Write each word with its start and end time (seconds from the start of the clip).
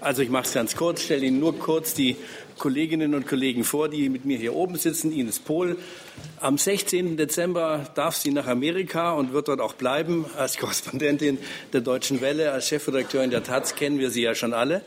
Also 0.00 0.22
ich 0.22 0.30
mache 0.30 0.44
es 0.44 0.52
ganz 0.52 0.76
kurz, 0.76 1.02
stelle 1.02 1.26
Ihnen 1.26 1.40
nur 1.40 1.58
kurz 1.58 1.92
die 1.92 2.16
Kolleginnen 2.56 3.14
und 3.14 3.26
Kollegen 3.26 3.64
vor, 3.64 3.88
die 3.88 4.08
mit 4.08 4.24
mir 4.24 4.38
hier 4.38 4.54
oben 4.54 4.76
sitzen. 4.76 5.12
Ines 5.12 5.40
Pohl. 5.40 5.76
Am 6.40 6.56
16. 6.56 7.16
Dezember 7.16 7.86
darf 7.94 8.14
sie 8.16 8.30
nach 8.30 8.46
Amerika 8.46 9.12
und 9.12 9.32
wird 9.32 9.48
dort 9.48 9.60
auch 9.60 9.74
bleiben. 9.74 10.24
Als 10.36 10.56
Korrespondentin 10.56 11.38
der 11.72 11.80
Deutschen 11.80 12.20
Welle, 12.20 12.52
als 12.52 12.68
Chefredakteurin 12.68 13.30
der 13.30 13.42
Taz 13.42 13.74
kennen 13.74 13.98
wir 13.98 14.10
sie 14.10 14.22
ja 14.22 14.36
schon 14.36 14.54
alle. 14.54 14.82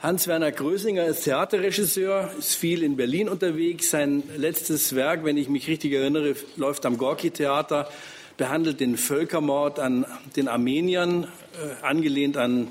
Hans-Werner 0.00 0.52
Grösinger 0.52 1.06
ist 1.06 1.24
Theaterregisseur, 1.24 2.30
ist 2.38 2.54
viel 2.54 2.84
in 2.84 2.96
Berlin 2.96 3.28
unterwegs. 3.28 3.90
Sein 3.90 4.22
letztes 4.36 4.94
Werk, 4.94 5.24
wenn 5.24 5.36
ich 5.36 5.48
mich 5.48 5.66
richtig 5.66 5.92
erinnere, 5.94 6.36
läuft 6.56 6.86
am 6.86 6.96
Gorki-Theater, 6.96 7.88
behandelt 8.36 8.78
den 8.78 8.98
Völkermord 8.98 9.80
an 9.80 10.06
den 10.36 10.46
Armeniern, 10.46 11.24
äh, 11.24 11.84
angelehnt 11.84 12.36
an 12.36 12.68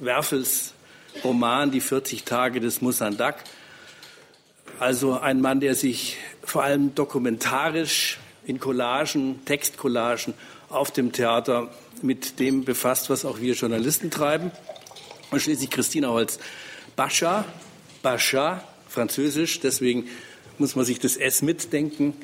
Werfels 0.00 0.73
Roman 1.22 1.70
Die 1.70 1.80
40 1.80 2.24
Tage 2.24 2.60
des 2.60 2.80
Musandak. 2.80 3.44
Also 4.80 5.18
ein 5.18 5.40
Mann, 5.40 5.60
der 5.60 5.74
sich 5.74 6.16
vor 6.42 6.64
allem 6.64 6.94
dokumentarisch 6.94 8.18
in 8.46 8.58
Collagen, 8.58 9.44
Textcollagen 9.44 10.34
auf 10.68 10.90
dem 10.90 11.12
Theater 11.12 11.70
mit 12.02 12.40
dem 12.40 12.64
befasst, 12.64 13.08
was 13.10 13.24
auch 13.24 13.40
wir 13.40 13.54
Journalisten 13.54 14.10
treiben. 14.10 14.50
Und 15.30 15.40
schließlich 15.40 15.70
Christina 15.70 16.08
Holz 16.08 16.38
Bascha, 16.96 17.44
Bascha, 18.02 18.62
französisch, 18.88 19.60
deswegen 19.60 20.08
muss 20.58 20.76
man 20.76 20.84
sich 20.84 20.98
das 20.98 21.16
S 21.16 21.42
mitdenken, 21.42 22.14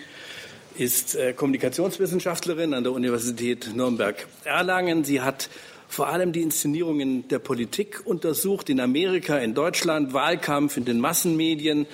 ist 0.77 1.16
äh, 1.16 1.33
Kommunikationswissenschaftlerin 1.33 2.75
an 2.75 2.84
der 2.84 2.92
Universität 2.92 3.75
Nürnberg-Erlangen. 3.75 5.05
Sie 5.05 5.20
hat 5.20 5.50
vor 5.90 6.06
allem 6.06 6.32
die 6.32 6.40
Inszenierungen 6.40 7.26
der 7.26 7.40
Politik 7.40 8.02
untersucht, 8.04 8.70
in 8.70 8.78
Amerika, 8.78 9.38
in 9.38 9.54
Deutschland, 9.54 10.12
Wahlkampf 10.12 10.76
in 10.76 10.84
den 10.84 11.00
Massenmedien, 11.00 11.86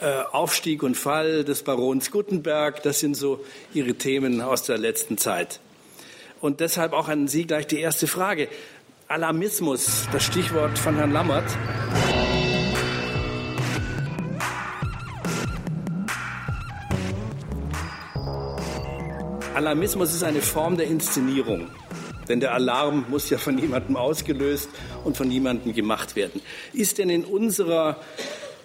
äh, 0.00 0.22
Aufstieg 0.30 0.84
und 0.84 0.96
Fall 0.96 1.42
des 1.42 1.64
Barons 1.64 2.12
Gutenberg. 2.12 2.84
Das 2.84 3.00
sind 3.00 3.16
so 3.16 3.44
ihre 3.74 3.94
Themen 3.94 4.40
aus 4.40 4.62
der 4.62 4.78
letzten 4.78 5.18
Zeit. 5.18 5.58
Und 6.40 6.60
deshalb 6.60 6.92
auch 6.92 7.08
an 7.08 7.26
Sie 7.26 7.44
gleich 7.44 7.66
die 7.66 7.80
erste 7.80 8.06
Frage. 8.06 8.48
Alarmismus, 9.08 10.06
das 10.12 10.22
Stichwort 10.22 10.78
von 10.78 10.94
Herrn 10.94 11.10
Lammert. 11.10 11.44
Alarmismus 19.56 20.14
ist 20.14 20.22
eine 20.22 20.40
Form 20.40 20.76
der 20.76 20.86
Inszenierung. 20.86 21.68
Denn 22.28 22.40
der 22.40 22.54
Alarm 22.54 23.06
muss 23.10 23.30
ja 23.30 23.38
von 23.38 23.58
jemandem 23.58 23.96
ausgelöst 23.96 24.68
und 25.04 25.16
von 25.16 25.30
jemandem 25.30 25.72
gemacht 25.74 26.16
werden. 26.16 26.40
Ist 26.72 26.98
denn 26.98 27.10
in 27.10 27.24
unserer 27.24 27.98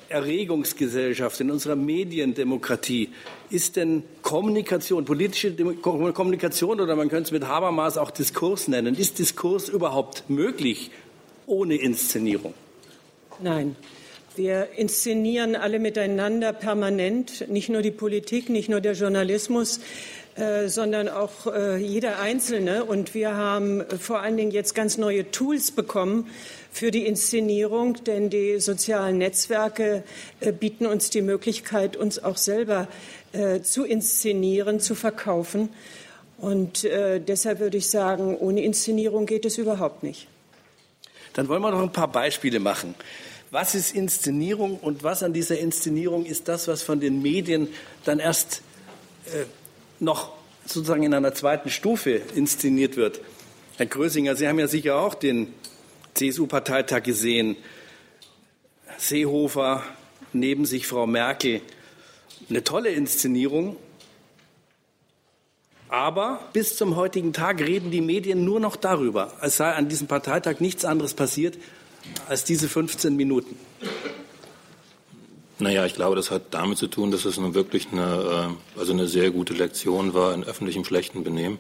Erregungsgesellschaft, 0.10 1.40
in 1.40 1.52
unserer 1.52 1.76
Mediendemokratie, 1.76 3.10
ist 3.50 3.76
denn 3.76 4.04
Kommunikation, 4.22 5.06
politische 5.06 5.54
Kommunikation 5.54 6.82
oder 6.82 6.96
man 6.96 7.10
könnte 7.10 7.28
es 7.28 7.32
mit 7.32 7.48
Habermas 7.48 7.98
auch 7.98 8.12
Diskurs 8.12 8.68
nennen, 8.68 8.96
ist 8.96 9.20
Diskurs 9.20 9.70
überhaupt 9.70 10.30
möglich 10.30 10.92
ohne 11.46 11.76
Inszenierung? 11.76 12.54
Nein. 13.42 13.76
Wir 14.36 14.70
inszenieren 14.78 15.56
alle 15.56 15.80
miteinander 15.80 16.54
permanent, 16.54 17.50
nicht 17.50 17.68
nur 17.68 17.82
die 17.82 17.92
Politik, 17.92 18.48
nicht 18.48 18.70
nur 18.70 18.80
der 18.80 18.94
Journalismus. 18.94 19.82
Äh, 20.40 20.70
sondern 20.70 21.10
auch 21.10 21.48
äh, 21.48 21.76
jeder 21.76 22.20
Einzelne. 22.20 22.86
Und 22.86 23.14
wir 23.14 23.36
haben 23.36 23.84
vor 24.00 24.22
allen 24.22 24.38
Dingen 24.38 24.52
jetzt 24.52 24.74
ganz 24.74 24.98
neue 24.98 25.30
Tools 25.32 25.72
bekommen 25.72 26.30
für 26.72 26.92
die 26.92 27.06
Inszenierung, 27.06 27.96
denn 28.06 28.30
die 28.30 28.62
sozialen 28.62 29.18
Netzwerke 29.18 30.02
äh, 30.40 30.54
bieten 30.54 30.86
uns 30.86 31.10
die 31.10 31.22
Möglichkeit, 31.22 31.98
uns 31.98 32.24
auch 32.24 32.38
selber 32.38 32.88
zu 33.62 33.84
inszenieren, 33.84 34.80
zu 34.80 34.96
verkaufen. 34.96 35.70
Und 36.40 36.84
deshalb 36.84 37.60
würde 37.60 37.78
ich 37.78 37.88
sagen, 37.88 38.36
ohne 38.36 38.64
Inszenierung 38.64 39.28
geht 39.28 39.46
es 39.46 39.60
überhaupt 39.60 40.02
nicht. 40.02 40.28
Dann 41.34 41.48
wollen 41.48 41.62
wir 41.62 41.70
noch 41.70 41.84
ein 41.84 41.92
paar 41.92 42.12
Beispiele 42.12 42.60
machen. 42.60 42.96
Was 43.52 43.76
ist 43.76 43.94
Inszenierung 43.94 44.80
und 44.80 45.04
was 45.04 45.22
an 45.22 45.32
dieser 45.32 45.60
Inszenierung 45.60 46.26
ist 46.26 46.48
das, 46.48 46.68
was 46.68 46.82
von 46.82 47.00
den 47.00 47.22
Medien 47.22 47.68
dann 48.04 48.18
erst 48.18 48.64
äh, 49.28 49.46
noch 50.00 50.32
sozusagen 50.66 51.04
in 51.04 51.14
einer 51.14 51.34
zweiten 51.34 51.70
Stufe 51.70 52.22
inszeniert 52.36 52.96
wird. 52.96 53.22
Herr 53.78 53.86
Grösinger, 53.86 54.36
Sie 54.36 54.48
haben 54.48 54.60
ja 54.60 54.68
sicher 54.68 54.98
auch 54.98 55.14
den 55.14 55.54
CSU-Parteitag 56.14 57.04
gesehen. 57.04 57.56
Seehofer, 58.98 59.84
neben 60.34 60.66
sich 60.66 60.88
Frau 60.88 61.08
Merkel. 61.08 61.62
Eine 62.50 62.64
tolle 62.64 62.90
Inszenierung. 62.90 63.78
Aber 65.88 66.40
bis 66.54 66.78
zum 66.78 66.96
heutigen 66.96 67.34
Tag 67.34 67.62
reden 67.62 67.90
die 67.90 68.02
Medien 68.02 68.46
nur 68.46 68.60
noch 68.60 68.76
darüber, 68.76 69.34
als 69.40 69.58
sei 69.58 69.72
an 69.72 69.90
diesem 69.90 70.08
Parteitag 70.08 70.60
nichts 70.60 70.86
anderes 70.86 71.16
passiert 71.16 71.58
als 72.28 72.44
diese 72.44 72.70
15 72.70 73.16
Minuten. 73.16 73.58
Naja, 75.62 75.86
ich 75.86 75.94
glaube, 75.94 76.16
das 76.16 76.32
hat 76.32 76.44
damit 76.52 76.78
zu 76.78 76.88
tun, 76.88 77.12
dass 77.12 77.26
es 77.26 77.38
nun 77.38 77.54
wirklich 77.54 77.90
eine, 77.92 78.56
äh, 78.76 78.80
also 78.80 78.94
eine 78.94 79.08
sehr 79.10 79.30
gute 79.30 79.54
Lektion 79.54 80.14
war 80.14 80.34
in 80.34 80.46
öffentlichem 80.46 80.86
schlechten 80.86 81.26
Benehmen. 81.26 81.60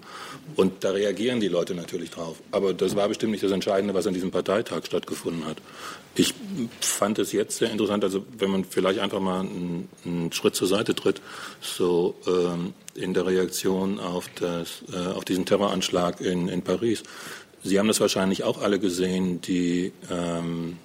Und 0.56 0.86
da 0.86 0.92
reagieren 0.92 1.42
die 1.42 1.50
Leute 1.50 1.76
natürlich 1.76 2.10
drauf. 2.10 2.38
Aber 2.52 2.74
das 2.74 2.96
war 2.96 3.10
bestimmt 3.10 3.34
nicht 3.34 3.44
das 3.44 3.52
Entscheidende, 3.52 3.94
was 3.94 4.08
an 4.08 4.14
diesem 4.14 4.32
Parteitag 4.32 4.86
stattgefunden 4.86 5.46
hat. 5.46 5.58
Ich 6.16 6.34
fand 6.80 7.20
es 7.20 7.34
jetzt 7.34 7.58
sehr 7.58 7.72
interessant, 7.72 8.06
also 8.06 8.26
wenn 8.38 8.50
man 8.50 8.64
vielleicht 8.64 9.00
einfach 9.00 9.20
mal 9.20 9.42
einen, 9.42 9.90
einen 10.06 10.32
Schritt 10.32 10.56
zur 10.56 10.70
Seite 10.70 10.96
tritt, 10.96 11.22
so 11.60 12.16
ähm, 12.26 12.74
in 12.96 13.14
der 13.14 13.26
Reaktion 13.26 14.00
auf, 14.00 14.30
das, 14.40 14.82
äh, 14.94 15.08
auf 15.12 15.26
diesen 15.26 15.46
Terroranschlag 15.46 16.22
in, 16.22 16.48
in 16.48 16.62
Paris. 16.62 17.04
Sie 17.64 17.78
haben 17.78 17.90
das 17.90 18.00
wahrscheinlich 18.00 18.46
auch 18.46 18.62
alle 18.62 18.80
gesehen, 18.80 19.42
die, 19.42 19.92
ähm, 20.10 20.78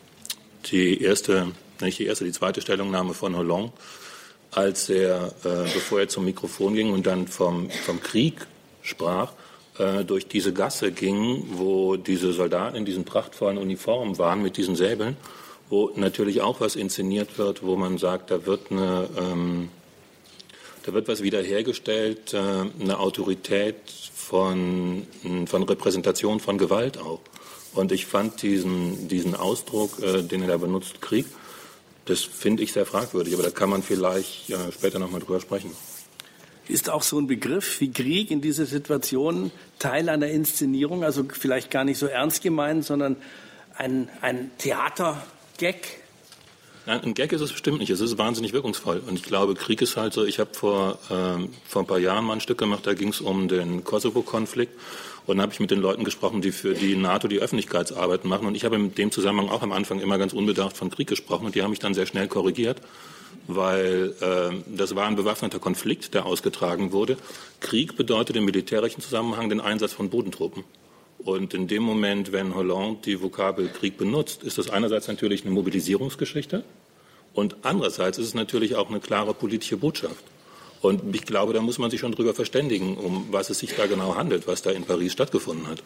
die 0.66 1.00
erste 1.00 1.52
nicht 1.81 1.99
die 1.99 2.07
erste, 2.07 2.25
die 2.25 2.33
zweite 2.33 2.61
Stellungnahme 2.61 3.15
von 3.15 3.37
Hollande, 3.37 3.73
als 4.51 4.89
er, 4.89 5.35
äh, 5.45 5.65
bevor 5.75 6.01
er 6.01 6.09
zum 6.09 6.25
Mikrofon 6.25 6.75
ging 6.75 6.93
und 6.93 7.07
dann 7.07 7.27
vom, 7.27 7.71
vom 7.71 8.01
Krieg 8.01 8.47
sprach, 8.83 9.33
äh, 9.79 10.05
durch 10.05 10.29
diese 10.29 10.53
Gasse 10.53 10.93
ging, 10.93 11.45
wo 11.53 11.97
diese 11.97 12.33
Soldaten 12.33 12.77
in 12.77 12.85
diesen 12.85 13.05
prachtvollen 13.05 13.59
Uniformen 13.59 14.19
waren 14.19 14.43
mit 14.43 14.57
diesen 14.57 14.77
Säbeln, 14.77 15.17
wo 15.69 15.91
natürlich 15.97 16.43
auch 16.43 16.61
was 16.61 16.77
inszeniert 16.77 17.39
wird, 17.39 17.65
wo 17.65 17.77
man 17.77 17.99
sagt, 17.99 18.31
da 18.31 18.47
wird 18.47 18.71
eine, 18.71 19.09
ähm, 19.19 19.71
da 20.85 20.93
wird 20.93 21.09
was 21.09 21.23
wiederhergestellt, 21.23 22.35
äh, 22.35 22.39
eine 22.81 23.01
Autorität 23.01 23.77
von, 24.15 25.06
von 25.47 25.62
Repräsentation 25.65 26.39
von 26.39 26.56
Gewalt 26.56 26.99
auch. 26.99 27.21
Und 27.75 27.91
ich 27.91 28.06
fand 28.06 28.43
diesen, 28.43 29.09
diesen 29.09 29.35
Ausdruck, 29.35 30.01
äh, 30.01 30.23
den 30.23 30.43
er 30.43 30.49
da 30.49 30.56
benutzt, 30.56 31.01
Krieg, 31.01 31.27
das 32.04 32.20
finde 32.22 32.62
ich 32.62 32.72
sehr 32.72 32.87
fragwürdig, 32.87 33.34
aber 33.34 33.42
da 33.42 33.50
kann 33.50 33.70
man 33.70 33.82
vielleicht 33.82 34.48
ja, 34.48 34.70
später 34.72 34.98
noch 34.98 35.10
mal 35.10 35.20
drüber 35.20 35.41
sprechen. 35.41 35.72
Ist 36.66 36.88
auch 36.88 37.03
so 37.03 37.19
ein 37.19 37.26
Begriff 37.26 37.81
wie 37.81 37.92
Krieg 37.92 38.31
in 38.31 38.41
dieser 38.41 38.65
Situation 38.65 39.50
Teil 39.78 40.09
einer 40.09 40.28
Inszenierung, 40.28 41.04
also 41.04 41.25
vielleicht 41.31 41.70
gar 41.70 41.84
nicht 41.84 41.98
so 41.98 42.06
ernst 42.06 42.43
gemeint, 42.43 42.84
sondern 42.84 43.16
ein, 43.76 44.09
ein 44.22 44.50
Theatergag? 44.59 45.76
Nein, 46.87 47.00
ein 47.03 47.15
Gag 47.15 47.33
ist 47.33 47.41
es 47.41 47.50
bestimmt 47.50 47.78
nicht. 47.78 47.89
Es 47.89 48.00
ist 48.00 48.19
wahnsinnig 48.19 48.53
wirkungsvoll. 48.53 49.03
Und 49.06 49.15
ich 49.15 49.22
glaube, 49.22 49.55
Krieg 49.55 49.81
ist 49.81 49.97
halt 49.97 50.12
so. 50.12 50.22
Ich 50.27 50.39
habe 50.39 50.53
vor, 50.53 50.99
ähm, 51.11 51.49
vor 51.67 51.83
ein 51.83 51.87
paar 51.87 51.99
Jahren 51.99 52.27
mal 52.27 52.34
ein 52.34 52.41
Stück 52.41 52.59
gemacht, 52.59 52.87
da 52.87 52.93
ging 52.93 53.09
es 53.09 53.22
um 53.22 53.49
den 53.49 53.84
Kosovo-Konflikt. 53.84 54.72
Und 55.27 55.39
dann 55.39 55.43
habe 55.43 55.53
ich 55.55 55.61
mit 55.61 55.71
den 55.71 55.81
Leuten 55.81 56.05
gesprochen, 56.05 56.43
die 56.43 56.53
für 56.53 56.75
die 56.75 56.94
NATO 56.97 57.27
die 57.27 57.39
Öffentlichkeitsarbeit 57.39 58.27
machen. 58.27 58.47
Und 58.47 58.55
ich 58.55 58.67
habe 58.67 58.77
in 58.77 58.94
dem 58.94 59.11
Zusammenhang 59.11 59.49
auch 59.49 59.62
am 59.62 59.73
Anfang 59.73 59.99
immer 60.00 60.19
ganz 60.19 60.34
unbedarft 60.34 60.77
von 60.77 60.91
Krieg 60.91 61.08
gesprochen. 61.08 61.47
Und 61.47 61.55
die 61.55 61.62
haben 61.62 61.70
mich 61.70 61.79
dann 61.79 61.94
sehr 61.94 62.05
schnell 62.05 62.29
korrigiert, 62.29 62.82
weil 63.47 64.14
äh, 64.20 64.55
das 64.76 64.94
war 64.94 65.06
ein 65.06 65.17
bewaffneter 65.17 65.61
Konflikt, 65.61 66.12
der 66.12 66.26
ausgetragen 66.26 66.93
wurde. 66.93 67.17
Krieg 67.61 67.97
bedeutet 67.97 68.37
im 68.37 68.44
militärischen 68.44 69.00
Zusammenhang 69.00 69.49
den 69.49 69.62
Einsatz 69.62 69.94
von 69.94 70.11
Bodentruppen. 70.11 70.64
Und 71.17 71.55
in 71.55 71.67
dem 71.67 71.82
Moment, 71.82 72.32
wenn 72.32 72.55
Hollande 72.55 73.00
die 73.06 73.23
Vokabel 73.23 73.69
Krieg 73.69 73.97
benutzt, 73.97 74.43
ist 74.43 74.58
das 74.58 74.69
einerseits 74.69 75.08
natürlich 75.08 75.47
eine 75.47 75.55
Mobilisierungsgeschichte 75.55 76.64
und 77.34 77.56
andererseits 77.62 78.19
ist 78.19 78.28
es 78.28 78.34
natürlich 78.34 78.76
auch 78.76 78.88
eine 78.88 79.00
klare 79.00 79.34
politische 79.34 79.76
Botschaft. 79.76 80.25
Und 80.81 81.14
ich 81.14 81.25
glaube, 81.25 81.52
da 81.52 81.60
muss 81.60 81.78
man 81.78 81.90
sich 81.90 82.00
schon 82.00 82.12
drüber 82.12 82.34
verständigen, 82.34 82.96
um 82.96 83.28
was 83.31 83.50
es 83.50 83.58
sich 83.58 83.75
da 83.75 83.86
genau 83.86 84.16
handelt, 84.16 84.46
was 84.46 84.62
da 84.62 84.70
in 84.70 84.84
Paris 84.84 85.12
stattgefunden 85.12 85.66
hat. 85.66 85.82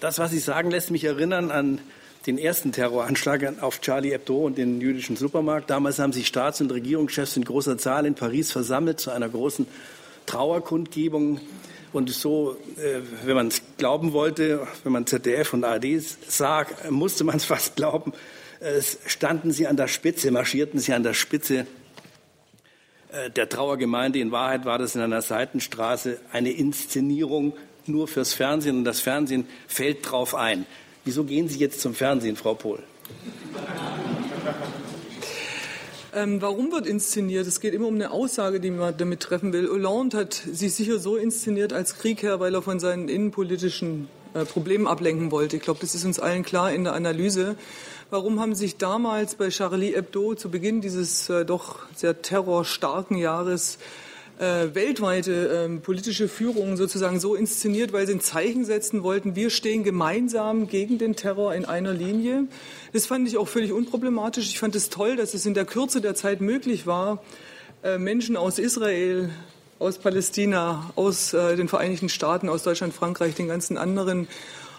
Das, 0.00 0.18
was 0.18 0.30
Sie 0.32 0.38
sagen, 0.38 0.70
lässt 0.70 0.90
mich 0.90 1.04
erinnern 1.04 1.50
an 1.50 1.80
den 2.26 2.38
ersten 2.38 2.72
Terroranschlag 2.72 3.62
auf 3.62 3.80
Charlie 3.80 4.10
Hebdo 4.10 4.38
und 4.38 4.58
den 4.58 4.80
jüdischen 4.80 5.16
Supermarkt. 5.16 5.70
Damals 5.70 5.98
haben 5.98 6.12
sich 6.12 6.26
Staats- 6.26 6.60
und 6.60 6.72
Regierungschefs 6.72 7.36
in 7.36 7.44
großer 7.44 7.78
Zahl 7.78 8.06
in 8.06 8.14
Paris 8.14 8.50
versammelt 8.50 8.98
zu 8.98 9.10
einer 9.10 9.28
großen 9.28 9.66
Trauerkundgebung. 10.26 11.40
Und 11.92 12.10
so, 12.10 12.56
äh, 12.76 13.00
wenn 13.24 13.36
man 13.36 13.48
es 13.48 13.62
glauben 13.76 14.12
wollte, 14.12 14.66
wenn 14.82 14.92
man 14.92 15.06
ZDF 15.06 15.52
und 15.52 15.64
ARD 15.64 16.00
sagt, 16.26 16.90
musste 16.90 17.24
man 17.24 17.36
es 17.36 17.44
fast 17.44 17.76
glauben, 17.76 18.12
standen 19.06 19.52
sie 19.52 19.66
an 19.66 19.76
der 19.76 19.88
Spitze, 19.88 20.30
marschierten 20.30 20.78
sie 20.78 20.92
an 20.92 21.02
der 21.02 21.14
Spitze 21.14 21.66
äh, 23.12 23.30
der 23.30 23.48
Trauergemeinde. 23.48 24.18
In 24.18 24.32
Wahrheit 24.32 24.64
war 24.64 24.78
das 24.78 24.94
in 24.94 25.00
einer 25.00 25.22
Seitenstraße 25.22 26.18
eine 26.32 26.50
Inszenierung 26.50 27.54
nur 27.86 28.08
fürs 28.08 28.34
Fernsehen 28.34 28.78
und 28.78 28.84
das 28.84 29.00
Fernsehen 29.00 29.46
fällt 29.66 30.10
drauf 30.10 30.34
ein. 30.34 30.66
Wieso 31.04 31.24
gehen 31.24 31.48
Sie 31.48 31.58
jetzt 31.58 31.80
zum 31.80 31.94
Fernsehen, 31.94 32.36
Frau 32.36 32.54
Pohl? 32.54 32.82
Ähm, 36.14 36.40
warum 36.40 36.72
wird 36.72 36.86
inszeniert? 36.86 37.46
Es 37.46 37.60
geht 37.60 37.74
immer 37.74 37.88
um 37.88 37.96
eine 37.96 38.10
Aussage, 38.10 38.60
die 38.60 38.70
man 38.70 38.96
damit 38.96 39.20
treffen 39.20 39.52
will. 39.52 39.68
Hollande 39.68 40.16
hat 40.16 40.32
sich 40.32 40.74
sicher 40.74 40.98
so 40.98 41.16
inszeniert 41.16 41.72
als 41.72 41.98
Kriegherr, 41.98 42.40
weil 42.40 42.54
er 42.54 42.62
von 42.62 42.80
seinen 42.80 43.08
innenpolitischen 43.08 44.08
äh, 44.34 44.44
Problemen 44.44 44.86
ablenken 44.86 45.30
wollte. 45.30 45.56
Ich 45.56 45.62
glaube, 45.62 45.80
das 45.80 45.94
ist 45.94 46.04
uns 46.04 46.20
allen 46.20 46.42
klar 46.42 46.72
in 46.72 46.84
der 46.84 46.92
Analyse. 46.92 47.56
Warum 48.10 48.40
haben 48.40 48.54
sich 48.54 48.76
damals 48.76 49.36
bei 49.36 49.48
Charlie 49.48 49.94
Hebdo 49.94 50.34
zu 50.34 50.50
Beginn 50.50 50.80
dieses 50.80 51.30
äh, 51.30 51.44
doch 51.44 51.78
sehr 51.94 52.20
terrorstarken 52.20 53.16
Jahres 53.16 53.78
äh, 54.38 54.74
weltweite 54.74 55.68
äh, 55.70 55.78
politische 55.78 56.28
Führung 56.28 56.76
sozusagen 56.76 57.20
so 57.20 57.34
inszeniert, 57.34 57.92
weil 57.92 58.06
sie 58.06 58.14
ein 58.14 58.20
Zeichen 58.20 58.64
setzen 58.64 59.02
wollten, 59.02 59.36
wir 59.36 59.50
stehen 59.50 59.84
gemeinsam 59.84 60.66
gegen 60.66 60.98
den 60.98 61.14
Terror 61.14 61.54
in 61.54 61.64
einer 61.64 61.92
Linie. 61.92 62.48
Das 62.92 63.06
fand 63.06 63.28
ich 63.28 63.36
auch 63.36 63.48
völlig 63.48 63.72
unproblematisch. 63.72 64.48
Ich 64.48 64.58
fand 64.58 64.74
es 64.74 64.90
toll, 64.90 65.16
dass 65.16 65.34
es 65.34 65.46
in 65.46 65.54
der 65.54 65.64
Kürze 65.64 66.00
der 66.00 66.14
Zeit 66.14 66.40
möglich 66.40 66.86
war, 66.86 67.22
äh, 67.82 67.98
Menschen 67.98 68.36
aus 68.36 68.58
Israel, 68.58 69.30
aus 69.78 69.98
Palästina, 69.98 70.90
aus 70.96 71.32
äh, 71.32 71.56
den 71.56 71.68
Vereinigten 71.68 72.08
Staaten, 72.08 72.48
aus 72.48 72.62
Deutschland, 72.62 72.94
Frankreich, 72.94 73.34
den 73.34 73.48
ganzen 73.48 73.76
anderen 73.76 74.28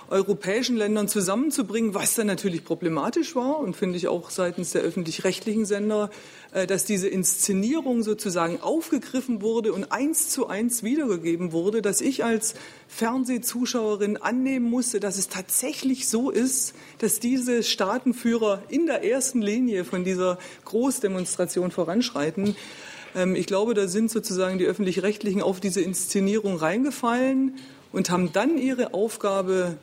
europäischen 0.09 0.77
Ländern 0.77 1.07
zusammenzubringen, 1.07 1.95
was 1.95 2.13
dann 2.13 2.27
natürlich 2.27 2.63
problematisch 2.63 3.35
war 3.35 3.59
und 3.59 3.75
finde 3.75 3.97
ich 3.97 4.07
auch 4.07 4.29
seitens 4.29 4.71
der 4.71 4.81
öffentlich-rechtlichen 4.81 5.65
Sender, 5.65 6.11
äh, 6.53 6.67
dass 6.67 6.85
diese 6.85 7.07
Inszenierung 7.07 8.03
sozusagen 8.03 8.61
aufgegriffen 8.61 9.41
wurde 9.41 9.73
und 9.73 9.91
eins 9.91 10.29
zu 10.29 10.47
eins 10.47 10.83
wiedergegeben 10.83 11.51
wurde, 11.51 11.81
dass 11.81 12.01
ich 12.01 12.23
als 12.23 12.53
Fernsehzuschauerin 12.87 14.17
annehmen 14.17 14.69
musste, 14.69 14.99
dass 14.99 15.17
es 15.17 15.27
tatsächlich 15.27 16.07
so 16.07 16.29
ist, 16.29 16.75
dass 16.99 17.19
diese 17.19 17.63
Staatenführer 17.63 18.61
in 18.69 18.85
der 18.85 19.03
ersten 19.03 19.41
Linie 19.41 19.85
von 19.85 20.03
dieser 20.03 20.37
Großdemonstration 20.65 21.71
voranschreiten. 21.71 22.55
Ähm, 23.15 23.35
ich 23.35 23.47
glaube, 23.47 23.73
da 23.73 23.87
sind 23.87 24.11
sozusagen 24.11 24.57
die 24.57 24.65
öffentlich-rechtlichen 24.65 25.41
auf 25.41 25.59
diese 25.59 25.81
Inszenierung 25.81 26.57
reingefallen 26.57 27.55
und 27.91 28.09
haben 28.09 28.31
dann 28.33 28.57
ihre 28.57 28.93
Aufgabe 28.93 29.77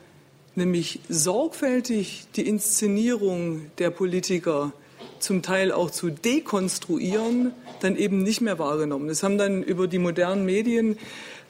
nämlich 0.55 0.99
sorgfältig 1.09 2.27
die 2.35 2.47
Inszenierung 2.47 3.71
der 3.79 3.89
Politiker 3.89 4.71
zum 5.19 5.41
Teil 5.41 5.71
auch 5.71 5.89
zu 5.89 6.09
dekonstruieren, 6.09 7.53
dann 7.79 7.95
eben 7.95 8.23
nicht 8.23 8.41
mehr 8.41 8.59
wahrgenommen. 8.59 9.07
Das 9.07 9.23
haben 9.23 9.37
dann 9.37 9.63
über 9.63 9.87
die 9.87 9.99
modernen 9.99 10.45
Medien, 10.45 10.97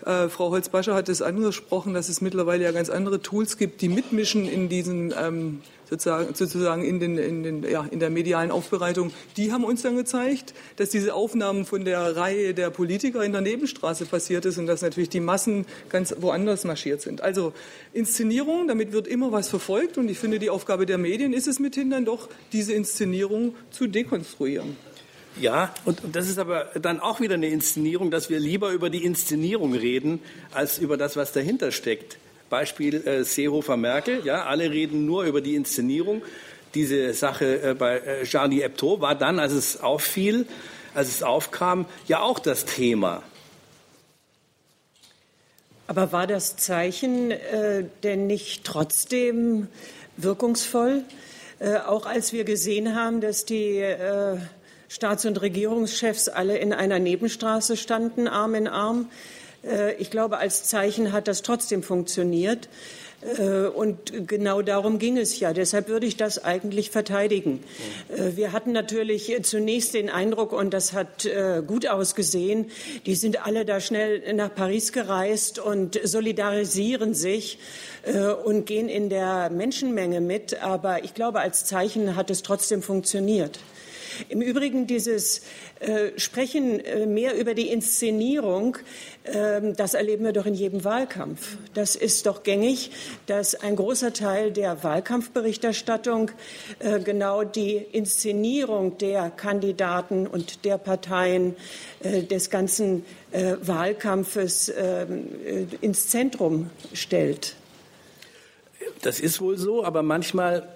äh, 0.06 0.30
Frau 0.30 0.50
Holzbascher 0.50 0.94
hat 0.96 1.10
es 1.10 1.22
angesprochen, 1.22 1.94
dass 1.94 2.10
es 2.10 2.22
mittlerweile 2.22 2.64
ja 2.64 2.72
ganz 2.72 2.90
andere 2.90 3.22
Tools 3.22 3.58
gibt, 3.58 3.82
die 3.82 3.90
mitmischen 3.90 4.48
in 4.48 4.70
diesen 4.70 5.14
ähm, 5.18 5.62
sozusagen, 5.90 6.34
sozusagen 6.34 6.84
in, 6.84 7.00
den, 7.00 7.18
in, 7.18 7.44
den, 7.44 7.64
ja, 7.64 7.86
in 7.90 8.00
der 8.00 8.10
medialen 8.10 8.52
Aufbereitung, 8.52 9.12
die 9.38 9.52
haben 9.52 9.64
uns 9.64 9.82
dann 9.82 9.96
gezeigt, 9.96 10.54
dass 10.76 10.90
diese 10.90 11.14
Aufnahmen 11.14 11.66
von 11.66 11.86
der 11.86 12.16
Reihe 12.16 12.54
der 12.54 12.70
Politiker 12.70 13.24
in 13.24 13.32
der 13.32 13.42
Nebenstraße 13.42 14.06
passiert 14.06 14.46
ist 14.46 14.58
und 14.58 14.68
dass 14.68 14.82
natürlich 14.82 15.10
die 15.10 15.20
Massen 15.20 15.66
ganz 15.90 16.16
woanders 16.20 16.64
marschiert 16.64 17.02
sind. 17.02 17.22
Also 17.22 17.54
Inszenierung, 17.94 18.68
damit 18.68 18.92
wird 18.92 19.08
immer 19.08 19.32
was 19.32 19.50
verfolgt 19.50 19.98
und 19.98 20.10
ich 20.10 20.18
finde, 20.18 20.40
die 20.40 20.50
Aufgabe 20.50 20.86
der 20.86 20.98
Medien 20.98 21.34
ist 21.34 21.48
es 21.48 21.60
mithin 21.60 21.90
dann 21.90 22.06
doch, 22.06 22.30
diese 22.52 22.74
Inszenierung 22.74 23.56
zu 23.72 23.88
dekonstruieren. 23.88 24.76
Ja, 25.40 25.74
und 25.86 26.02
das 26.12 26.30
ist 26.30 26.38
aber 26.38 26.66
dann 26.80 27.00
auch 27.00 27.20
wieder 27.20 27.34
eine 27.34 27.48
Inszenierung, 27.48 28.12
dass 28.12 28.30
wir 28.30 28.40
lieber 28.40 28.72
über 28.72 28.90
die 28.90 29.04
Inszenierung 29.04 29.74
reden, 29.74 30.20
als 30.54 30.78
über 30.78 30.96
das, 30.96 31.16
was 31.16 31.32
dahinter 31.32 31.72
steckt. 31.72 32.18
Beispiel 32.50 33.08
äh, 33.08 33.24
Seehofer 33.24 33.78
Merkel. 33.78 34.22
Ja, 34.26 34.46
alle 34.46 34.70
reden 34.70 35.06
nur 35.08 35.24
über 35.24 35.42
die 35.42 35.56
Inszenierung. 35.56 36.22
Diese 36.76 37.14
Sache 37.14 37.62
äh, 37.62 37.74
bei 37.74 37.98
äh, 37.98 38.26
Charlie 38.26 38.62
Hebdo 38.62 39.02
war 39.02 39.16
dann, 39.16 39.40
als 39.40 39.54
es 39.54 39.82
auffiel, 39.82 40.46
als 40.94 41.08
es 41.08 41.24
aufkam, 41.24 41.88
ja 42.08 42.22
auch 42.22 42.38
das 42.38 42.66
Thema. 42.66 43.24
Aber 45.88 46.12
war 46.12 46.28
das 46.28 46.56
Zeichen 46.56 47.32
äh, 47.32 47.86
denn 48.04 48.28
nicht 48.28 48.64
trotzdem 48.64 49.68
wirkungsvoll? 50.18 51.04
Äh, 51.60 51.78
auch 51.78 52.06
als 52.06 52.34
wir 52.34 52.44
gesehen 52.44 52.96
haben, 52.96 53.20
dass 53.20 53.46
die 53.46 53.78
äh, 53.78 54.38
Staats- 54.94 55.26
und 55.26 55.42
Regierungschefs 55.42 56.30
alle 56.30 56.60
in 56.60 56.72
einer 56.72 57.00
Nebenstraße 57.00 57.78
standen, 57.78 58.28
Arm 58.28 58.54
in 58.54 58.68
Arm. 58.68 59.10
Äh, 59.66 59.96
ich 59.96 60.12
glaube, 60.12 60.38
als 60.38 60.66
Zeichen 60.66 61.12
hat 61.12 61.28
das 61.28 61.42
trotzdem 61.42 61.82
funktioniert. 61.82 62.70
Äh, 63.40 63.70
und 63.70 64.28
genau 64.28 64.62
darum 64.62 65.00
ging 65.00 65.18
es 65.18 65.40
ja. 65.40 65.52
Deshalb 65.52 65.88
würde 65.88 66.06
ich 66.06 66.16
das 66.16 66.44
eigentlich 66.44 66.92
verteidigen. 66.92 67.64
Äh, 68.16 68.36
wir 68.36 68.52
hatten 68.52 68.72
natürlich 68.72 69.36
zunächst 69.42 69.96
den 69.96 70.12
Eindruck, 70.12 70.54
und 70.54 70.76
das 70.76 70.94
hat 70.94 71.28
gut 71.66 71.88
ausgesehen, 71.88 72.70
die 73.08 73.16
sind 73.16 73.48
alle 73.48 73.66
da 73.66 73.80
schnell 73.80 74.32
nach 74.36 74.54
Paris 74.54 74.92
gereist 74.92 75.58
und 75.58 76.00
solidarisieren 76.04 77.16
sich 77.16 77.58
und 78.46 78.68
gehen 78.68 78.90
in 78.90 79.10
der 79.10 79.50
Menschenmenge 79.50 80.22
mit. 80.22 80.62
Aber 80.62 81.04
ich 81.04 81.16
glaube, 81.16 81.40
als 81.40 81.66
Zeichen 81.66 82.16
hat 82.16 82.30
es 82.30 82.44
trotzdem 82.44 82.84
funktioniert. 82.84 83.60
Im 84.30 84.42
Übrigen 84.42 84.88
dieses 84.88 85.42
äh, 85.80 86.12
Sprechen 86.18 86.80
äh, 86.80 87.06
mehr 87.06 87.36
über 87.36 87.54
die 87.54 87.70
Inszenierung, 87.70 88.78
äh, 89.24 89.74
das 89.76 89.94
erleben 89.94 90.26
wir 90.26 90.34
doch 90.34 90.46
in 90.46 90.54
jedem 90.54 90.84
Wahlkampf. 90.84 91.58
Das 91.74 91.96
ist 91.96 92.26
doch 92.26 92.44
gängig, 92.44 92.92
dass 93.28 93.56
ein 93.56 93.76
großer 93.76 94.14
Teil 94.14 94.52
der 94.52 94.84
Wahlkampfberichterstattung 94.84 96.32
äh, 96.80 97.00
genau 97.00 97.44
die 97.44 97.76
Inszenierung 97.76 98.98
der 98.98 99.30
Kandidaten 99.30 100.28
und 100.28 100.66
der 100.66 100.78
Parteien 100.78 101.56
äh, 102.02 102.24
des 102.24 102.50
ganzen 102.50 103.06
äh, 103.32 103.56
Wahlkampfes 103.62 104.72
ins 105.82 106.10
Zentrum 106.10 106.70
stellt. 106.94 107.56
Das 109.02 109.20
ist 109.20 109.42
wohl 109.42 109.58
so, 109.58 109.84
aber 109.84 110.04
manchmal 110.04 110.68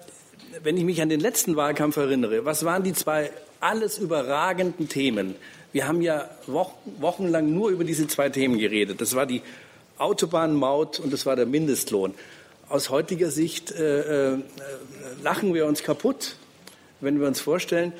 wenn 0.62 0.76
ich 0.76 0.84
mich 0.84 1.02
an 1.02 1.08
den 1.08 1.20
letzten 1.20 1.56
Wahlkampf 1.56 1.96
erinnere, 1.96 2.44
was 2.44 2.64
waren 2.64 2.82
die 2.82 2.92
zwei 2.92 3.30
alles 3.60 3.98
überragenden 3.98 4.88
Themen? 4.88 5.34
Wir 5.72 5.86
haben 5.86 6.00
ja 6.00 6.28
wochenlang 6.46 7.52
nur 7.52 7.70
über 7.70 7.84
diese 7.84 8.06
zwei 8.06 8.30
Themen 8.30 8.58
geredet. 8.58 9.00
Das 9.00 9.14
war 9.14 9.26
die 9.26 9.42
Autobahnmaut 9.98 11.00
und 11.00 11.12
das 11.12 11.26
war 11.26 11.36
der 11.36 11.46
Mindestlohn. 11.46 12.14
Aus 12.68 12.90
heutiger 12.90 13.30
Sicht 13.30 13.72
äh, 13.72 14.32
äh, 14.32 14.38
lachen 15.22 15.54
wir 15.54 15.66
uns 15.66 15.82
kaputt, 15.82 16.36
wenn 17.00 17.20
wir 17.20 17.26
uns 17.26 17.40
vorstellen, 17.40 17.92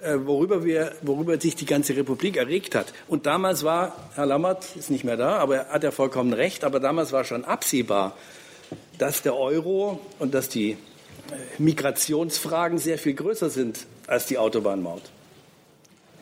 äh, 0.00 0.18
worüber, 0.24 0.64
wir, 0.64 0.92
worüber 1.02 1.40
sich 1.40 1.56
die 1.56 1.66
ganze 1.66 1.96
Republik 1.96 2.36
erregt 2.36 2.74
hat. 2.74 2.92
Und 3.08 3.26
damals 3.26 3.64
war, 3.64 4.10
Herr 4.14 4.26
Lammert 4.26 4.76
ist 4.76 4.90
nicht 4.90 5.04
mehr 5.04 5.16
da, 5.16 5.38
aber 5.38 5.56
er 5.56 5.68
hat 5.70 5.82
ja 5.82 5.90
vollkommen 5.90 6.32
recht, 6.32 6.64
aber 6.64 6.80
damals 6.80 7.12
war 7.12 7.24
schon 7.24 7.44
absehbar, 7.44 8.16
dass 8.98 9.22
der 9.22 9.36
Euro 9.36 10.00
und 10.18 10.34
dass 10.34 10.48
die 10.48 10.76
Migrationsfragen 11.58 12.78
sehr 12.78 12.98
viel 12.98 13.14
größer 13.14 13.50
sind 13.50 13.86
als 14.06 14.26
die 14.26 14.38
Autobahnmaut. 14.38 15.02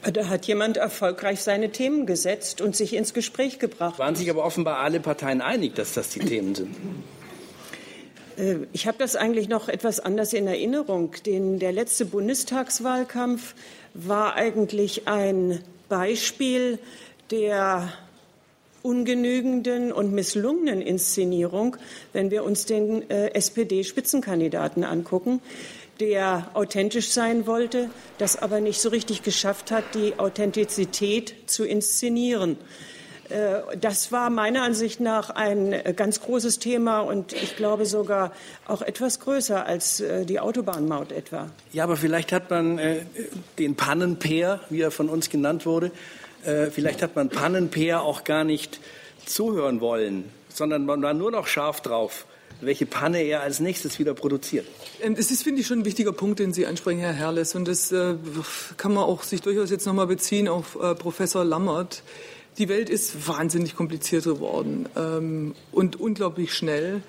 Da 0.03 0.29
hat 0.29 0.47
jemand 0.47 0.79
erfolgreich 0.79 1.43
seine 1.43 1.71
Themen 1.71 2.07
gesetzt 2.07 2.61
und 2.61 2.75
sich 2.75 2.95
ins 2.95 3.15
Gespräch 3.15 3.61
gebracht. 3.61 4.01
Waren 4.01 4.17
sich 4.17 4.29
aber 4.31 4.45
offenbar 4.45 4.79
alle 4.79 4.99
Parteien 4.99 5.41
einig, 5.41 5.77
dass 5.77 5.95
das 5.95 6.09
die 6.09 6.19
Themen 6.19 6.55
sind? 6.57 6.75
Äh, 8.37 8.67
ich 8.73 8.89
habe 8.89 8.99
das 8.99 9.15
eigentlich 9.15 9.49
noch 9.49 9.69
etwas 9.69 10.01
anders 10.01 10.33
in 10.33 10.49
Erinnerung. 10.49 11.15
Den, 11.25 11.61
der 11.61 11.71
letzte 11.71 12.05
Bundestagswahlkampf 12.05 13.55
war 13.95 14.35
eigentlich 14.35 15.07
ein 15.07 15.63
Beispiel 15.89 16.81
der 17.31 17.93
ungenügenden 18.83 19.93
und 19.93 20.13
misslungenen 20.13 20.83
Inszenierung, 20.83 21.77
wenn 22.13 22.31
wir 22.31 22.45
uns 22.45 22.67
den 22.67 23.09
äh, 23.11 23.33
SPD-Spitzenkandidaten 23.35 24.85
angucken, 24.85 25.41
der 26.01 26.51
authentisch 26.55 27.11
sein 27.11 27.47
wollte, 27.47 27.91
das 28.19 28.37
aber 28.37 28.61
nicht 28.61 28.81
so 28.81 28.89
richtig 28.89 29.23
geschafft 29.23 29.71
hat, 29.71 29.85
die 29.95 30.19
Authentizität 30.19 31.35
zu 31.47 31.65
inszenieren. 31.65 32.57
Äh, 33.33 33.77
das 33.81 34.13
war 34.13 34.31
meiner 34.31 34.63
Ansicht 34.63 35.01
nach 35.01 35.31
ein 35.31 35.73
äh, 35.73 35.95
ganz 35.97 36.21
großes 36.21 36.59
Thema 36.59 37.01
und 37.01 37.33
ich 37.33 37.57
glaube 37.57 37.87
sogar 37.87 38.33
auch 38.67 38.83
etwas 38.83 39.21
größer 39.21 39.65
als 39.65 40.01
äh, 40.01 40.27
die 40.27 40.41
Autobahnmaut 40.41 41.13
etwa. 41.13 41.49
Ja, 41.73 41.85
aber 41.85 41.97
vielleicht 41.97 42.33
hat 42.33 42.51
man 42.51 42.81
den 43.59 43.77
Pannenpeer, 43.77 44.61
wie 44.71 44.81
er 44.81 44.91
von 44.91 45.09
uns 45.09 45.31
genannt 45.31 45.67
wurde, 45.67 45.91
äh, 46.45 46.71
vielleicht 46.71 47.03
hat 47.03 47.17
man 47.17 47.29
Pannenpeer 47.29 48.03
auch 48.03 48.25
gar 48.25 48.45
nicht 48.45 48.81
zuhören 49.27 49.81
wollen, 49.81 50.25
sondern 50.49 50.87
man 50.87 51.03
war 51.03 51.15
nur 51.15 51.31
noch 51.31 51.47
scharf 51.47 51.81
drauf, 51.81 52.27
welche 52.61 52.87
Panne 52.87 53.23
er 53.23 53.43
als 53.43 53.61
nächstes 53.61 53.99
wieder 53.99 54.15
produziert. 54.15 54.67
Ähm, 55.01 55.17
es 55.19 55.31
ist, 55.31 55.43
finde 55.43 55.61
ich, 55.61 55.67
schon 55.67 55.81
ein 55.81 55.85
wichtiger 55.85 56.13
Punkt, 56.13 56.39
den 56.39 56.53
Sie 56.53 56.67
ansprechen, 56.67 57.01
Herr 57.01 57.13
Herrles. 57.13 57.55
Und 57.55 57.69
das 57.69 57.93
äh, 57.93 58.15
kann 58.77 58.95
man 58.95 59.05
auch 59.05 59.23
sich 59.23 59.43
durchaus 59.43 59.71
jetzt 59.71 59.87
nochmal 59.87 60.07
beziehen 60.07 60.49
auf 60.49 60.79
äh, 60.81 60.95
Professor 60.95 61.45
Lammert. 61.45 62.03
Die 62.59 62.69
Welt 62.69 62.91
ist 62.91 63.27
wahnsinnig 63.27 63.77
kompliziert 63.77 64.25
geworden 64.25 64.89
ähm, 64.97 65.55
und 65.73 65.99
unglaublich 65.99 66.53
schnell. 66.53 67.03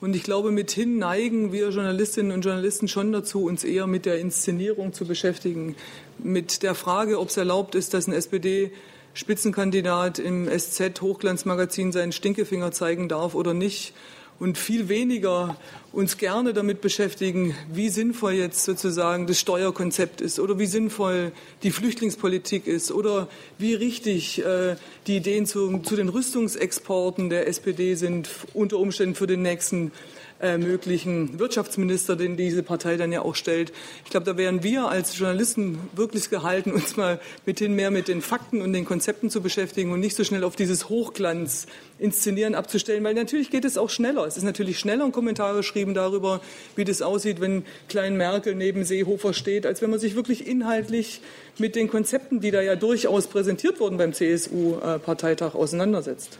Und 0.00 0.14
ich 0.14 0.22
glaube, 0.22 0.52
mithin 0.52 0.98
neigen 0.98 1.52
wir 1.52 1.70
Journalistinnen 1.70 2.30
und 2.30 2.44
Journalisten 2.44 2.86
schon 2.86 3.10
dazu, 3.10 3.44
uns 3.44 3.64
eher 3.64 3.88
mit 3.88 4.06
der 4.06 4.20
Inszenierung 4.20 4.92
zu 4.92 5.04
beschäftigen, 5.06 5.74
mit 6.18 6.62
der 6.62 6.76
Frage, 6.76 7.18
ob 7.18 7.30
es 7.30 7.36
erlaubt 7.36 7.74
ist, 7.74 7.94
dass 7.94 8.06
ein 8.06 8.12
SPD 8.12 8.70
Spitzenkandidat 9.14 10.20
im 10.20 10.48
SZ 10.48 11.00
Hochglanzmagazin 11.00 11.90
seinen 11.90 12.12
Stinkefinger 12.12 12.70
zeigen 12.70 13.08
darf 13.08 13.34
oder 13.34 13.54
nicht 13.54 13.92
und 14.38 14.56
viel 14.56 14.88
weniger 14.88 15.56
uns 15.92 16.16
gerne 16.16 16.52
damit 16.52 16.80
beschäftigen, 16.80 17.54
wie 17.72 17.88
sinnvoll 17.88 18.34
jetzt 18.34 18.64
sozusagen 18.64 19.26
das 19.26 19.40
Steuerkonzept 19.40 20.20
ist 20.20 20.38
oder 20.38 20.58
wie 20.58 20.66
sinnvoll 20.66 21.32
die 21.62 21.70
Flüchtlingspolitik 21.70 22.66
ist 22.66 22.92
oder 22.92 23.28
wie 23.58 23.74
richtig 23.74 24.44
äh, 24.44 24.76
die 25.06 25.16
Ideen 25.16 25.46
zu, 25.46 25.78
zu 25.78 25.96
den 25.96 26.08
Rüstungsexporten 26.08 27.30
der 27.30 27.48
SPD 27.48 27.94
sind, 27.94 28.28
unter 28.54 28.78
Umständen 28.78 29.14
für 29.14 29.26
den 29.26 29.42
nächsten 29.42 29.92
äh, 30.40 30.56
möglichen 30.56 31.38
Wirtschaftsminister, 31.38 32.14
den 32.14 32.36
diese 32.36 32.62
Partei 32.62 32.96
dann 32.96 33.10
ja 33.10 33.22
auch 33.22 33.34
stellt. 33.34 33.72
Ich 34.04 34.10
glaube, 34.10 34.24
da 34.24 34.36
wären 34.36 34.62
wir 34.62 34.88
als 34.88 35.18
Journalisten 35.18 35.78
wirklich 35.94 36.30
gehalten, 36.30 36.72
uns 36.78 36.96
mal 36.96 37.20
mithin 37.44 37.74
mehr 37.74 37.90
mit 37.90 38.08
den 38.08 38.22
Fakten 38.22 38.62
und 38.62 38.72
den 38.72 38.84
Konzepten 38.84 39.30
zu 39.30 39.40
beschäftigen 39.40 39.90
und 39.92 40.00
nicht 40.00 40.16
so 40.16 40.24
schnell 40.24 40.44
auf 40.44 40.56
dieses 40.56 40.88
Hochglanz-Inszenieren 40.88 42.54
abzustellen, 42.54 43.02
weil 43.04 43.14
natürlich 43.14 43.50
geht 43.50 43.64
es 43.64 43.76
auch 43.76 43.90
schneller. 43.90 44.26
Es 44.26 44.36
ist 44.36 44.44
natürlich 44.44 44.78
schneller, 44.78 45.04
ein 45.04 45.12
Kommentar 45.12 45.54
geschrieben 45.54 45.94
darüber, 45.94 46.40
wie 46.76 46.84
das 46.84 47.02
aussieht, 47.02 47.40
wenn 47.40 47.64
Klein 47.88 48.16
Merkel 48.16 48.54
neben 48.54 48.84
Seehofer 48.84 49.34
steht, 49.34 49.66
als 49.66 49.82
wenn 49.82 49.90
man 49.90 49.98
sich 49.98 50.14
wirklich 50.14 50.46
inhaltlich 50.46 51.20
mit 51.58 51.74
den 51.74 51.88
Konzepten, 51.88 52.40
die 52.40 52.50
da 52.52 52.60
ja 52.60 52.76
durchaus 52.76 53.26
präsentiert 53.26 53.80
wurden 53.80 53.98
beim 53.98 54.12
CSU-Parteitag, 54.12 55.54
auseinandersetzt. 55.54 56.38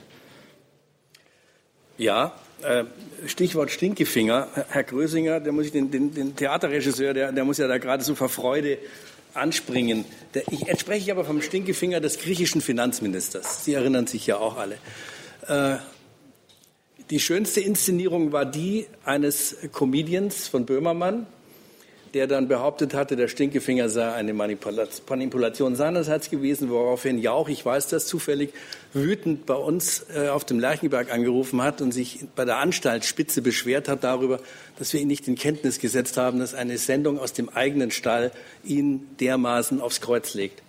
Ja, 1.97 2.27
äh, 2.27 2.48
Stichwort 3.25 3.71
Stinkefinger. 3.71 4.47
Herr 4.69 4.83
Grösinger, 4.83 5.39
der 5.39 5.51
muss 5.51 5.65
ich 5.65 5.71
den, 5.71 5.91
den, 5.91 6.13
den 6.13 6.35
Theaterregisseur, 6.35 7.13
der, 7.13 7.31
der 7.31 7.45
muss 7.45 7.57
ja 7.57 7.67
da 7.67 7.77
gerade 7.77 8.03
so 8.03 8.15
vor 8.15 8.29
Freude 8.29 8.77
anspringen. 9.33 10.05
Der, 10.33 10.43
ich, 10.51 10.61
jetzt 10.61 10.81
spreche 10.81 11.11
aber 11.11 11.25
vom 11.25 11.41
Stinkefinger 11.41 11.99
des 11.99 12.19
griechischen 12.19 12.61
Finanzministers. 12.61 13.65
Sie 13.65 13.73
erinnern 13.73 14.07
sich 14.07 14.27
ja 14.27 14.37
auch 14.37 14.57
alle. 14.57 14.77
Äh, 15.47 15.77
die 17.09 17.19
schönste 17.19 17.61
Inszenierung 17.61 18.31
war 18.31 18.45
die 18.45 18.85
eines 19.03 19.57
Comedians 19.71 20.47
von 20.47 20.65
Böhmermann, 20.65 21.25
der 22.13 22.27
dann 22.27 22.47
behauptet 22.47 22.93
hatte, 22.93 23.15
der 23.15 23.27
Stinkefinger 23.27 23.89
sei 23.89 24.11
eine 24.11 24.33
Manipulation 24.33 25.75
seinerseits 25.75 26.29
gewesen, 26.29 26.69
woraufhin 26.69 27.19
Jauch, 27.19 27.49
ich 27.49 27.65
weiß 27.65 27.87
das 27.87 28.07
zufällig, 28.07 28.53
wütend 28.93 29.45
bei 29.45 29.55
uns 29.55 30.05
äh, 30.13 30.29
auf 30.29 30.45
dem 30.45 30.59
Lerchenberg 30.59 31.11
angerufen 31.11 31.61
hat 31.61 31.81
und 31.81 31.91
sich 31.91 32.25
bei 32.35 32.45
der 32.45 32.57
Anstaltsspitze 32.57 33.41
beschwert 33.41 33.87
hat 33.87 34.03
darüber, 34.03 34.39
dass 34.77 34.93
wir 34.93 34.99
ihn 34.99 35.07
nicht 35.07 35.27
in 35.27 35.35
Kenntnis 35.35 35.79
gesetzt 35.79 36.17
haben, 36.17 36.39
dass 36.39 36.53
eine 36.53 36.77
Sendung 36.77 37.19
aus 37.19 37.33
dem 37.33 37.49
eigenen 37.49 37.91
Stall 37.91 38.31
ihn 38.63 39.07
dermaßen 39.19 39.81
aufs 39.81 40.01
Kreuz 40.01 40.33
legt. 40.33 40.63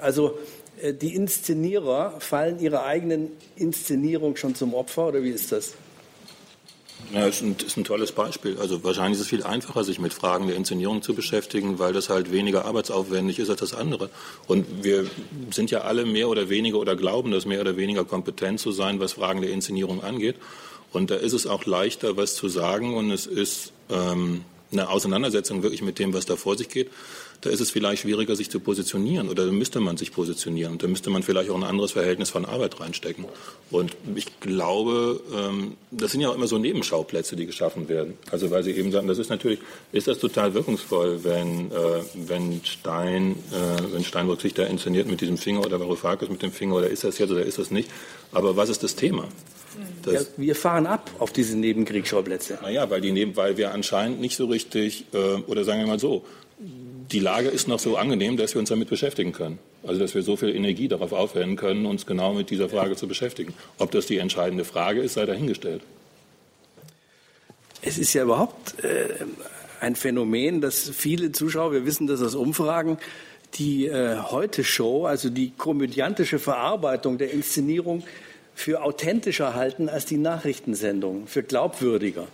Also 0.00 0.38
äh, 0.80 0.94
die 0.94 1.14
Inszenierer 1.14 2.20
fallen 2.20 2.58
ihrer 2.58 2.84
eigenen 2.84 3.30
Inszenierung 3.56 4.36
schon 4.36 4.54
zum 4.54 4.74
Opfer, 4.74 5.08
oder 5.08 5.22
wie 5.22 5.30
ist 5.30 5.52
das? 5.52 5.74
Ja, 7.12 7.26
ist 7.26 7.42
ein, 7.42 7.56
ist 7.64 7.76
ein 7.76 7.84
tolles 7.84 8.12
Beispiel. 8.12 8.58
Also 8.58 8.82
wahrscheinlich 8.84 9.18
ist 9.18 9.24
es 9.24 9.28
viel 9.28 9.42
einfacher, 9.42 9.84
sich 9.84 9.98
mit 9.98 10.14
Fragen 10.14 10.46
der 10.46 10.56
Inszenierung 10.56 11.02
zu 11.02 11.14
beschäftigen, 11.14 11.78
weil 11.78 11.92
das 11.92 12.08
halt 12.08 12.32
weniger 12.32 12.64
arbeitsaufwendig 12.64 13.38
ist 13.38 13.50
als 13.50 13.60
das 13.60 13.74
andere. 13.74 14.08
Und 14.46 14.82
wir 14.82 15.06
sind 15.50 15.70
ja 15.70 15.82
alle 15.82 16.06
mehr 16.06 16.28
oder 16.28 16.48
weniger 16.48 16.78
oder 16.78 16.96
glauben, 16.96 17.30
das 17.30 17.44
mehr 17.44 17.60
oder 17.60 17.76
weniger 17.76 18.04
kompetent 18.04 18.60
zu 18.60 18.72
sein, 18.72 19.00
was 19.00 19.14
Fragen 19.14 19.42
der 19.42 19.50
Inszenierung 19.50 20.02
angeht. 20.02 20.36
Und 20.92 21.10
da 21.10 21.16
ist 21.16 21.32
es 21.32 21.46
auch 21.46 21.64
leichter, 21.64 22.16
was 22.16 22.34
zu 22.34 22.48
sagen 22.48 22.94
und 22.94 23.10
es 23.10 23.26
ist 23.26 23.72
ähm, 23.90 24.44
eine 24.70 24.88
Auseinandersetzung 24.88 25.62
wirklich 25.62 25.82
mit 25.82 25.98
dem, 25.98 26.14
was 26.14 26.26
da 26.26 26.36
vor 26.36 26.56
sich 26.56 26.68
geht 26.68 26.90
da 27.42 27.50
ist 27.50 27.60
es 27.60 27.72
vielleicht 27.72 28.02
schwieriger, 28.02 28.36
sich 28.36 28.50
zu 28.50 28.60
positionieren 28.60 29.28
oder 29.28 29.46
da 29.46 29.52
müsste 29.52 29.80
man 29.80 29.96
sich 29.96 30.12
positionieren. 30.12 30.72
Und 30.72 30.82
da 30.84 30.86
müsste 30.86 31.10
man 31.10 31.24
vielleicht 31.24 31.50
auch 31.50 31.56
ein 31.56 31.64
anderes 31.64 31.92
Verhältnis 31.92 32.30
von 32.30 32.44
Arbeit 32.44 32.78
reinstecken. 32.80 33.24
Und 33.70 33.96
ich 34.14 34.38
glaube, 34.38 35.20
ähm, 35.34 35.76
das 35.90 36.12
sind 36.12 36.20
ja 36.20 36.28
auch 36.28 36.36
immer 36.36 36.46
so 36.46 36.58
Nebenschauplätze, 36.58 37.34
die 37.34 37.46
geschaffen 37.46 37.88
werden. 37.88 38.14
Also 38.30 38.52
weil 38.52 38.62
Sie 38.62 38.70
eben 38.70 38.92
sagen, 38.92 39.08
das 39.08 39.18
ist 39.18 39.28
natürlich, 39.28 39.58
ist 39.90 40.06
das 40.06 40.18
total 40.18 40.54
wirkungsvoll, 40.54 41.24
wenn, 41.24 41.72
äh, 41.72 41.74
wenn 42.14 42.60
Stein, 42.64 43.32
äh, 43.50 43.92
wenn 43.92 44.04
Steinbrück 44.04 44.40
sich 44.40 44.54
da 44.54 44.62
inszeniert 44.62 45.08
mit 45.08 45.20
diesem 45.20 45.36
Finger 45.36 45.66
oder 45.66 45.80
Varoufakis 45.80 46.28
mit 46.28 46.42
dem 46.42 46.52
Finger 46.52 46.76
oder 46.76 46.88
ist 46.88 47.02
das 47.02 47.18
jetzt 47.18 47.32
oder 47.32 47.42
ist 47.42 47.58
das 47.58 47.72
nicht. 47.72 47.90
Aber 48.30 48.56
was 48.56 48.68
ist 48.68 48.84
das 48.84 48.94
Thema? 48.94 49.26
Ja, 50.06 50.20
wir 50.36 50.54
fahren 50.54 50.86
ab 50.86 51.10
auf 51.18 51.32
diese 51.32 51.56
Nebenkriegsschauplätze. 51.56 52.58
Naja, 52.62 52.88
weil, 52.90 53.00
die 53.00 53.10
neben, 53.10 53.34
weil 53.36 53.56
wir 53.56 53.72
anscheinend 53.72 54.20
nicht 54.20 54.36
so 54.36 54.46
richtig, 54.46 55.06
äh, 55.12 55.40
oder 55.46 55.64
sagen 55.64 55.80
wir 55.80 55.86
mal 55.88 55.98
so, 55.98 56.24
die 57.12 57.20
Lage 57.20 57.48
ist 57.48 57.68
noch 57.68 57.78
so 57.78 57.96
angenehm, 57.96 58.36
dass 58.36 58.54
wir 58.54 58.60
uns 58.60 58.70
damit 58.70 58.88
beschäftigen 58.88 59.32
können. 59.32 59.58
Also 59.82 60.00
dass 60.00 60.14
wir 60.14 60.22
so 60.22 60.36
viel 60.36 60.54
Energie 60.54 60.88
darauf 60.88 61.12
aufwenden 61.12 61.56
können, 61.56 61.86
uns 61.86 62.06
genau 62.06 62.32
mit 62.34 62.50
dieser 62.50 62.68
Frage 62.68 62.96
zu 62.96 63.06
beschäftigen. 63.06 63.54
Ob 63.78 63.90
das 63.90 64.06
die 64.06 64.18
entscheidende 64.18 64.64
Frage 64.64 65.00
ist, 65.00 65.14
sei 65.14 65.26
dahingestellt. 65.26 65.82
Es 67.82 67.98
ist 67.98 68.12
ja 68.14 68.22
überhaupt 68.22 68.82
äh, 68.84 69.08
ein 69.80 69.96
Phänomen, 69.96 70.60
dass 70.60 70.88
viele 70.88 71.32
Zuschauer, 71.32 71.72
wir 71.72 71.84
wissen 71.84 72.06
das 72.06 72.22
aus 72.22 72.34
Umfragen, 72.34 72.98
die 73.54 73.86
äh, 73.86 74.16
Heute-Show, 74.16 75.06
also 75.06 75.28
die 75.28 75.50
komödiantische 75.50 76.38
Verarbeitung 76.38 77.18
der 77.18 77.32
Inszenierung, 77.32 78.04
für 78.54 78.82
authentischer 78.82 79.54
halten 79.54 79.88
als 79.88 80.04
die 80.04 80.18
Nachrichtensendung, 80.18 81.26
für 81.26 81.42
glaubwürdiger. 81.42 82.28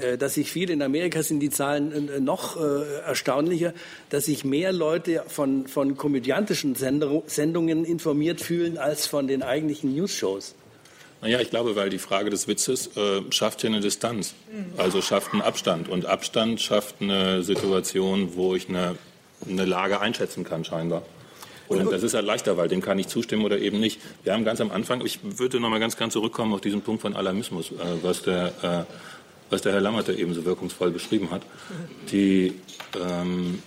Äh, 0.00 0.18
dass 0.18 0.34
sich 0.34 0.50
viel 0.50 0.70
in 0.70 0.82
Amerika 0.82 1.22
sind 1.22 1.40
die 1.40 1.50
Zahlen 1.50 2.08
äh, 2.08 2.20
noch 2.20 2.56
äh, 2.56 3.00
erstaunlicher, 3.06 3.72
dass 4.10 4.26
sich 4.26 4.44
mehr 4.44 4.72
Leute 4.72 5.24
von, 5.28 5.66
von 5.66 5.96
komödiantischen 5.96 6.74
Sendungen 6.74 7.84
informiert 7.84 8.40
fühlen 8.40 8.78
als 8.78 9.06
von 9.06 9.28
den 9.28 9.42
eigentlichen 9.42 9.94
News-Shows. 9.94 10.54
Naja, 11.22 11.40
ich 11.40 11.50
glaube, 11.50 11.76
weil 11.76 11.88
die 11.88 11.98
Frage 11.98 12.30
des 12.30 12.46
Witzes 12.46 12.96
äh, 12.96 13.22
schafft 13.30 13.62
hier 13.62 13.70
eine 13.70 13.80
Distanz, 13.80 14.34
also 14.76 15.00
schafft 15.00 15.32
einen 15.32 15.42
Abstand. 15.42 15.88
Und 15.88 16.04
Abstand 16.04 16.60
schafft 16.60 16.96
eine 17.00 17.42
Situation, 17.42 18.36
wo 18.36 18.54
ich 18.54 18.68
eine, 18.68 18.96
eine 19.48 19.64
Lage 19.64 20.00
einschätzen 20.00 20.44
kann, 20.44 20.64
scheinbar. 20.64 21.02
Und 21.68 21.90
das 21.90 22.02
ist 22.02 22.14
halt 22.14 22.26
leichter, 22.26 22.56
weil 22.56 22.68
dem 22.68 22.80
kann 22.80 22.98
ich 22.98 23.08
zustimmen 23.08 23.44
oder 23.44 23.58
eben 23.58 23.80
nicht. 23.80 24.00
Wir 24.24 24.32
haben 24.32 24.44
ganz 24.44 24.60
am 24.60 24.70
Anfang, 24.70 25.04
ich 25.04 25.20
würde 25.22 25.58
noch 25.58 25.68
mal 25.68 25.80
ganz, 25.80 25.96
ganz 25.96 26.12
zurückkommen 26.12 26.52
auf 26.52 26.60
diesen 26.60 26.82
Punkt 26.82 27.02
von 27.02 27.16
Alarmismus, 27.16 27.72
äh, 27.72 27.74
was 28.02 28.22
der 28.22 28.52
äh, 28.62 28.92
was 29.50 29.62
der 29.62 29.72
Herr 29.72 29.80
Lammert 29.80 30.08
eben 30.08 30.34
so 30.34 30.44
wirkungsvoll 30.44 30.90
beschrieben 30.90 31.30
hat. 31.30 31.42
Die, 32.10 32.54
ähm, 33.00 33.62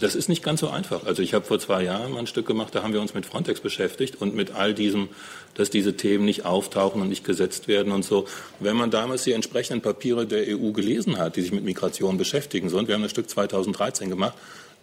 das 0.00 0.14
ist 0.14 0.28
nicht 0.28 0.42
ganz 0.42 0.60
so 0.60 0.68
einfach. 0.68 1.04
Also 1.06 1.22
ich 1.22 1.34
habe 1.34 1.44
vor 1.44 1.58
zwei 1.58 1.84
Jahren 1.84 2.12
mal 2.12 2.20
ein 2.20 2.26
Stück 2.26 2.46
gemacht, 2.46 2.74
da 2.74 2.82
haben 2.82 2.92
wir 2.92 3.00
uns 3.00 3.14
mit 3.14 3.24
Frontex 3.24 3.60
beschäftigt 3.60 4.20
und 4.20 4.34
mit 4.34 4.52
all 4.52 4.74
diesem, 4.74 5.08
dass 5.54 5.70
diese 5.70 5.96
Themen 5.96 6.24
nicht 6.24 6.44
auftauchen 6.44 7.00
und 7.00 7.08
nicht 7.08 7.24
gesetzt 7.24 7.68
werden 7.68 7.92
und 7.92 8.04
so. 8.04 8.26
Wenn 8.58 8.76
man 8.76 8.90
damals 8.90 9.24
die 9.24 9.32
entsprechenden 9.32 9.82
Papiere 9.82 10.26
der 10.26 10.58
EU 10.58 10.72
gelesen 10.72 11.18
hat, 11.18 11.36
die 11.36 11.42
sich 11.42 11.52
mit 11.52 11.64
Migration 11.64 12.18
beschäftigen, 12.18 12.68
so, 12.68 12.78
und 12.78 12.88
wir 12.88 12.94
haben 12.94 13.02
das 13.02 13.12
Stück 13.12 13.30
2013 13.30 14.10
gemacht, 14.10 14.34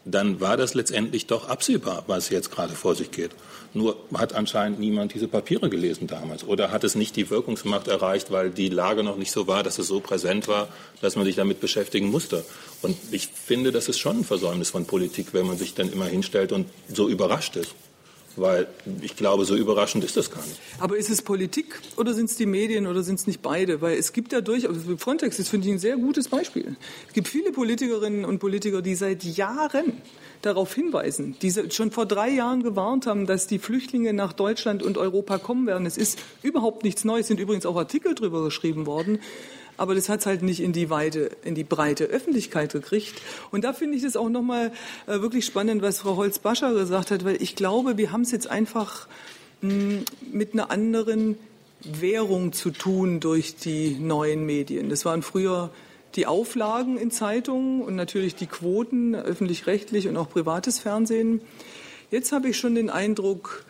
dann 0.06 0.42
war 0.42 0.58
das 0.58 0.74
letztendlich 0.74 1.28
doch 1.28 1.48
absehbar, 1.48 2.04
was 2.08 2.30
jetzt 2.30 2.52
gerade 2.52 2.74
vor 2.74 2.96
sich 2.96 3.12
geht. 3.12 3.32
Nur 3.74 3.96
hat 4.14 4.34
anscheinend 4.34 4.80
niemand 4.80 5.14
diese 5.14 5.28
Papiere 5.28 5.70
gelesen 5.70 6.08
damals 6.08 6.44
oder 6.44 6.72
hat 6.72 6.84
es 6.84 6.96
nicht 6.96 7.16
die 7.16 7.30
Wirkungsmacht 7.30 7.88
erreicht, 7.88 8.32
weil 8.32 8.52
die 8.52 8.70
Lage 8.70 9.04
noch 9.04 9.18
nicht 9.18 9.32
so 9.32 9.48
war, 9.48 9.64
dass 9.64 9.80
es 9.80 9.88
so 9.88 10.00
präsent 10.00 10.48
war, 10.48 10.68
dass 11.02 11.16
man 11.16 11.26
sich 11.26 11.36
damit 11.36 11.60
beschäftigen 11.60 12.12
musste. 12.12 12.44
Und 12.82 12.98
ich 13.12 13.28
finde, 13.28 13.72
das 13.72 13.88
ist 13.88 14.00
schon 14.00 14.20
ein 14.20 14.24
Versäumnis 14.24 14.70
von 14.70 14.86
Politik, 14.86 15.28
wenn 15.34 15.48
man 15.48 15.58
sich 15.58 15.74
dann 15.74 15.92
immer 15.92 16.06
hinstellt 16.06 16.52
und 16.52 16.68
so 16.94 17.08
überrascht 17.10 17.56
ist. 17.56 17.74
Weil 18.36 18.68
ich 19.02 19.16
glaube, 19.16 19.46
so 19.46 19.56
überraschend 19.56 20.04
ist 20.04 20.18
das 20.18 20.32
gar 20.32 20.44
nicht. 20.46 20.60
Aber 20.80 20.98
ist 20.98 21.10
es 21.10 21.22
Politik 21.22 21.80
oder 21.98 22.14
sind 22.14 22.30
es 22.30 22.36
die 22.36 22.48
Medien 22.48 22.88
oder 22.88 23.04
sind 23.04 23.20
es 23.20 23.28
nicht 23.28 23.42
beide? 23.42 23.82
Weil 23.82 23.98
es 23.98 24.12
gibt 24.12 24.34
ja 24.34 24.42
durchaus, 24.42 24.76
also 24.76 24.98
Frontex 24.98 25.38
ist, 25.38 25.50
finde 25.50 25.68
ich, 25.68 25.74
ein 25.74 25.80
sehr 25.80 25.98
gutes 25.98 26.28
Beispiel. 26.30 26.76
Es 27.08 27.14
gibt 27.14 27.28
viele 27.28 27.52
Politikerinnen 27.52 28.26
und 28.26 28.40
Politiker, 28.40 28.82
die 28.82 28.96
seit 28.96 29.24
Jahren 29.24 30.02
darauf 30.42 30.74
hinweisen, 30.74 31.36
die 31.42 31.54
schon 31.72 31.92
vor 31.92 32.06
drei 32.06 32.30
Jahren 32.30 32.64
gewarnt 32.64 33.06
haben, 33.06 33.26
dass 33.26 33.48
die 33.48 33.60
Flüchtlinge 33.60 34.14
nach 34.14 34.34
Deutschland 34.34 34.84
und 34.84 34.98
Europa 34.98 35.38
kommen 35.38 35.68
werden. 35.68 35.86
Es 35.86 35.98
ist 35.98 36.20
überhaupt 36.42 36.84
nichts 36.84 37.06
Neues, 37.06 37.28
sind 37.28 37.40
übrigens 37.40 37.66
auch 37.66 37.78
Artikel 37.78 38.14
darüber 38.16 38.44
geschrieben 38.44 38.86
worden 38.86 39.20
aber 39.78 39.96
das 39.96 40.10
hat 40.10 40.22
es 40.22 40.26
halt 40.26 40.44
nicht 40.44 40.60
in 40.60 40.74
die 40.74 40.90
weite, 40.90 41.32
in 41.44 41.56
die 41.56 41.64
breite 41.64 42.06
Öffentlichkeit 42.06 42.74
gekriegt. 42.74 43.22
Und 43.52 43.64
da 43.64 43.74
finde 43.74 43.98
ich 43.98 44.04
es 44.04 44.16
auch 44.16 44.30
nochmal 44.30 44.72
äh, 45.08 45.22
wirklich 45.22 45.46
spannend, 45.46 45.82
was 45.82 46.00
Frau 46.00 46.16
Holz-Bascher 46.16 46.74
gesagt 46.74 47.12
hat, 47.12 47.26
weil 47.26 47.42
ich 47.42 47.56
glaube, 47.56 47.98
wir 47.98 48.12
haben 48.12 48.22
es 48.22 48.32
jetzt 48.32 48.48
einfach 48.48 49.08
mit 49.62 50.54
einer 50.54 50.72
anderen 50.72 51.38
Währung 51.84 52.52
zu 52.52 52.72
tun 52.72 53.20
durch 53.20 53.56
die 53.56 53.96
neuen 53.96 54.46
Medien. 54.46 54.90
Das 54.90 55.06
waren 55.06 55.22
früher 55.22 55.70
die 56.16 56.28
Auflagen 56.28 56.98
in 56.98 57.12
Zeitungen 57.12 57.82
und 57.82 57.96
natürlich 57.96 58.36
die 58.36 58.46
Quoten, 58.46 59.16
öffentlich-rechtlich 59.16 60.08
und 60.08 60.18
auch 60.18 60.30
privates 60.30 60.80
Fernsehen. 60.80 61.42
Jetzt 62.12 62.32
habe 62.32 62.50
ich 62.50 62.58
schon 62.58 62.76
den 62.76 62.90
Eindruck, 62.90 63.66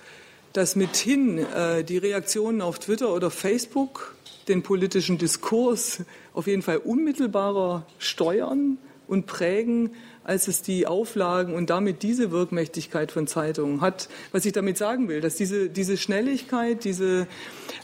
dass 0.54 0.76
mithin 0.76 1.40
äh, 1.40 1.84
die 1.84 1.98
Reaktionen 1.98 2.62
auf 2.62 2.80
Twitter 2.80 3.14
oder 3.14 3.30
Facebook 3.30 4.16
den 4.48 4.62
politischen 4.62 5.18
Diskurs 5.18 6.04
auf 6.34 6.48
jeden 6.48 6.62
Fall 6.62 6.78
unmittelbarer 6.78 7.86
steuern 7.98 8.78
und 9.08 9.26
prägen, 9.26 9.92
als 10.24 10.48
es 10.48 10.62
die 10.62 10.88
Auflagen 10.88 11.54
und 11.54 11.70
damit 11.70 12.02
diese 12.04 12.32
Wirkmächtigkeit 12.32 13.12
von 13.12 13.28
Zeitungen 13.28 13.82
hat. 13.82 14.08
Was 14.32 14.46
ich 14.46 14.54
damit 14.54 14.78
sagen 14.78 15.10
will, 15.10 15.22
dass 15.22 15.36
diese, 15.36 15.70
diese 15.70 15.98
Schnelligkeit, 15.98 16.84
diese, 16.84 17.28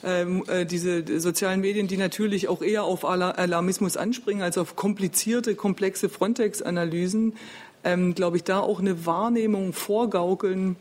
ähm, 0.04 0.44
äh, 0.48 0.66
diese 0.66 1.20
sozialen 1.20 1.60
Medien, 1.60 1.88
die 1.88 1.98
natürlich 1.98 2.48
auch 2.48 2.62
eher 2.62 2.84
auf 2.84 3.04
Alarmismus 3.04 3.98
anspringen 3.98 4.42
als 4.42 4.58
auf 4.58 4.76
komplizierte, 4.76 5.56
komplexe 5.56 6.08
Frontex-Analysen, 6.08 7.34
ähm, 7.84 8.16
glaube 8.16 8.38
ich, 8.38 8.44
da 8.44 8.60
auch 8.60 8.80
eine 8.80 9.06
Wahrnehmung 9.06 9.74
vorgaukeln, 9.74 10.78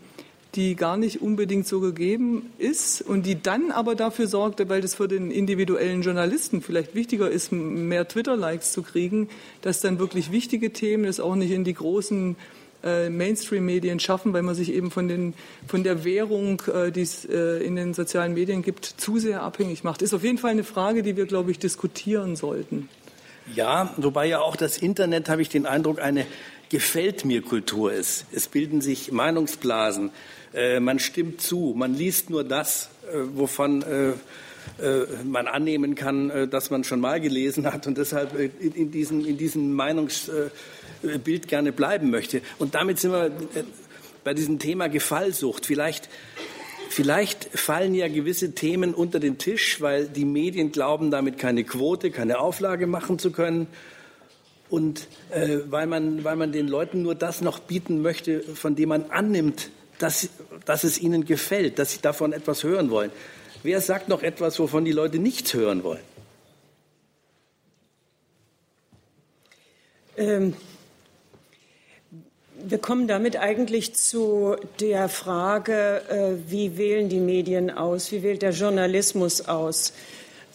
die 0.59 0.75
gar 0.75 0.97
nicht 0.97 1.23
unbedingt 1.23 1.69
so 1.69 1.79
gegeben 1.79 2.51
ist 2.59 3.01
und 3.01 3.25
die 3.27 3.41
dann 3.41 3.71
aber 3.71 3.95
dafür 3.95 4.27
sorgte, 4.27 4.69
weil 4.69 4.81
das 4.81 4.97
für 4.97 5.07
den 5.07 5.31
individuellen 5.31 6.03
Journalisten 6.03 6.63
vielleicht 6.63 6.97
wichtiger 6.97 7.31
ist, 7.31 7.53
mehr 7.53 8.09
Twitter-Likes 8.09 8.73
zu 8.73 8.83
kriegen, 8.83 9.29
dass 9.63 9.81
dann 9.81 10.01
wirklich 10.01 10.33
wichtige 10.33 10.73
Themen 10.73 11.05
es 11.05 11.21
auch 11.21 11.37
nicht 11.37 11.53
in 11.53 11.63
die 11.63 11.75
großen 11.75 12.35
äh, 12.83 13.09
Mainstream-Medien 13.09 14.01
schaffen, 14.01 14.33
weil 14.33 14.43
man 14.43 14.57
sich 14.57 14.73
eben 14.73 14.91
von, 14.91 15.07
den, 15.07 15.35
von 15.69 15.85
der 15.85 16.05
Währung, 16.05 16.61
äh, 16.67 16.91
die 16.91 17.03
es 17.03 17.25
äh, 17.25 17.65
in 17.65 17.77
den 17.77 17.95
sozialen 17.95 18.35
Medien 18.35 18.63
gibt, 18.63 18.85
zu 18.85 19.21
sehr 19.21 19.45
abhängig 19.45 19.85
macht. 19.85 20.03
Ist 20.03 20.13
auf 20.13 20.25
jeden 20.25 20.39
Fall 20.39 20.51
eine 20.51 20.65
Frage, 20.65 21.05
die 21.05 21.17
wir, 21.17 21.27
glaube 21.27 21.53
ich, 21.53 21.61
diskutieren 21.61 22.35
sollten. 22.35 22.89
Ja, 23.55 23.95
wobei 23.97 24.27
ja 24.27 24.41
auch 24.41 24.57
das 24.57 24.77
Internet, 24.79 25.29
habe 25.29 25.41
ich 25.41 25.49
den 25.51 25.67
Eindruck, 25.67 26.01
eine 26.01 26.27
gefällt 26.69 27.25
mir 27.25 27.43
Kultur 27.43 27.93
ist. 27.93 28.27
Es 28.33 28.49
bilden 28.49 28.81
sich 28.81 29.13
Meinungsblasen. 29.13 30.11
Äh, 30.55 30.81
man 30.81 30.99
stimmt 30.99 31.41
zu, 31.41 31.75
man 31.77 31.95
liest 31.95 32.31
nur 32.31 32.45
das, 32.45 32.89
äh, 33.13 33.19
wovon 33.35 33.83
äh, 33.83 34.13
man 35.25 35.47
annehmen 35.47 35.95
kann, 35.95 36.51
dass 36.51 36.69
man 36.69 36.85
schon 36.85 37.01
mal 37.01 37.23
gelesen 37.23 37.73
hat 37.73 37.87
und 37.87 37.97
deshalb 37.97 38.39
in, 38.39 38.91
diesem, 38.93 39.25
in 39.25 39.39
diesem 39.39 39.73
Meinungsbild 39.73 41.49
gerne 41.49 41.73
bleiben 41.73 42.11
möchte. 42.11 42.43
Und 42.59 42.75
damit 42.75 42.99
sind 42.99 43.13
wir 43.13 43.31
bei 44.25 44.35
diesem 44.35 44.59
Thema 44.59 44.89
Gefallsucht. 44.89 45.65
Vielleicht, 45.65 46.11
vielleicht 46.91 47.45
fallen 47.59 47.95
ja 47.95 48.09
gewisse 48.09 48.55
Themen 48.55 48.93
unter 48.93 49.21
den 49.21 49.39
Tisch, 49.39 49.81
weil 49.81 50.07
die 50.07 50.27
Medien 50.27 50.71
glauben, 50.71 51.11
damit 51.11 51.39
keine 51.39 51.65
Quote, 51.65 52.11
keine 52.11 52.39
Auflage 52.39 52.87
machen 52.87 53.19
zu 53.19 53.33
können. 53.33 53.69
Und 54.69 55.09
äh, 55.31 55.61
weil, 55.71 55.87
man, 55.87 56.25
weil 56.25 56.37
man 56.37 56.53
den 56.53 56.69
Leuten 56.69 57.01
nur 57.01 57.15
das 57.15 57.41
noch 57.41 57.59
bieten 57.59 58.03
möchte, 58.03 58.43
von 58.43 58.77
dem 58.77 58.91
man 58.91 59.07
annimmt, 59.11 59.71
dass, 59.99 60.29
dass 60.65 60.85
es 60.85 60.99
ihnen 60.99 61.25
gefällt, 61.25 61.79
dass 61.79 61.93
sie 61.93 62.01
davon 62.01 62.33
etwas 62.33 62.63
hören 62.63 62.91
wollen. 62.91 63.11
Wer 63.63 63.81
sagt 63.81 64.09
noch 64.09 64.23
etwas, 64.23 64.59
wovon 64.59 64.85
die 64.85 64.93
Leute 64.93 65.19
nichts 65.19 65.53
hören 65.55 65.83
wollen? 65.83 66.01
Ähm, 70.17 70.55
wir 72.61 72.79
kommen 72.79 73.07
damit 73.07 73.37
eigentlich 73.37 73.95
zu 73.95 74.57
der 74.81 75.09
Frage, 75.09 76.03
äh, 76.09 76.51
wie 76.51 76.77
wählen 76.77 77.09
die 77.09 77.21
Medien 77.21 77.71
aus, 77.71 78.11
wie 78.11 78.23
wählt 78.23 78.43
der 78.43 78.51
Journalismus 78.51 79.43
aus. 79.43 79.93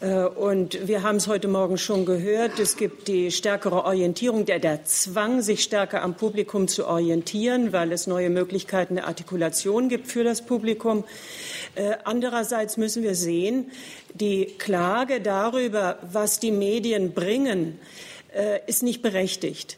Äh, 0.03 0.25
und 0.25 0.87
wir 0.87 1.03
haben 1.03 1.15
es 1.15 1.27
heute 1.27 1.47
Morgen 1.47 1.77
schon 1.77 2.05
gehört, 2.05 2.59
es 2.59 2.75
gibt 2.75 3.07
die 3.07 3.31
stärkere 3.31 3.85
Orientierung, 3.85 4.45
der, 4.45 4.59
der 4.59 4.83
Zwang, 4.83 5.41
sich 5.41 5.63
stärker 5.63 6.01
am 6.01 6.15
Publikum 6.15 6.67
zu 6.67 6.87
orientieren, 6.87 7.71
weil 7.71 7.91
es 7.93 8.05
neue 8.05 8.29
Möglichkeiten 8.29 8.95
der 8.95 9.07
Artikulation 9.07 9.87
gibt 9.87 10.07
für 10.07 10.23
das 10.25 10.45
Publikum. 10.45 11.05
Äh, 11.75 11.95
andererseits 12.03 12.75
müssen 12.75 13.01
wir 13.01 13.15
sehen, 13.15 13.71
die 14.13 14.45
Klage 14.57 15.21
darüber, 15.21 15.99
was 16.11 16.39
die 16.39 16.51
Medien 16.51 17.13
bringen, 17.13 17.79
äh, 18.35 18.59
ist 18.67 18.83
nicht 18.83 19.01
berechtigt. 19.01 19.77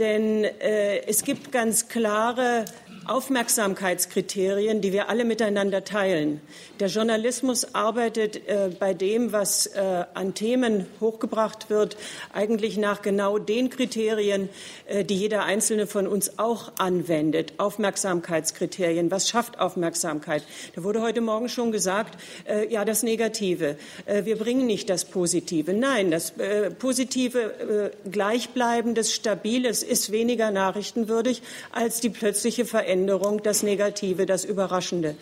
Denn 0.00 0.42
es 0.42 1.22
gibt 1.22 1.52
ganz 1.52 1.86
klare 1.86 2.64
Aufmerksamkeitskriterien, 3.06 4.80
die 4.80 4.92
wir 4.92 5.08
alle 5.08 5.24
miteinander 5.24 5.84
teilen. 5.84 6.40
Der 6.80 6.88
Journalismus 6.88 7.74
arbeitet 7.74 8.48
äh, 8.48 8.70
bei 8.78 8.94
dem, 8.94 9.32
was 9.32 9.66
äh, 9.66 10.04
an 10.14 10.34
Themen 10.34 10.86
hochgebracht 11.00 11.68
wird, 11.68 11.96
eigentlich 12.32 12.78
nach 12.78 13.02
genau 13.02 13.38
den 13.38 13.68
Kriterien, 13.68 14.48
äh, 14.86 15.04
die 15.04 15.16
jeder 15.16 15.44
einzelne 15.44 15.86
von 15.86 16.06
uns 16.06 16.38
auch 16.38 16.72
anwendet. 16.78 17.52
Aufmerksamkeitskriterien. 17.58 19.10
Was 19.10 19.28
schafft 19.28 19.60
Aufmerksamkeit? 19.60 20.42
Da 20.74 20.82
wurde 20.82 21.02
heute 21.02 21.20
Morgen 21.20 21.48
schon 21.48 21.72
gesagt, 21.72 22.18
äh, 22.48 22.72
ja, 22.72 22.84
das 22.84 23.02
Negative. 23.02 23.76
Äh, 24.06 24.24
wir 24.24 24.38
bringen 24.38 24.66
nicht 24.66 24.88
das 24.88 25.04
Positive. 25.04 25.74
Nein, 25.74 26.10
das 26.10 26.30
äh, 26.38 26.70
Positive, 26.70 27.90
gleichbleibendes, 28.10 29.12
stabiles 29.12 29.82
ist 29.82 30.10
weniger 30.10 30.50
nachrichtenwürdig 30.50 31.42
als 31.70 32.00
die 32.00 32.08
plötzliche 32.08 32.64
Veränderung 32.64 32.93
Veränderung, 32.94 33.42
das 33.42 33.64
Negative, 33.64 34.24
das 34.24 34.44
Überraschende. 34.44 35.16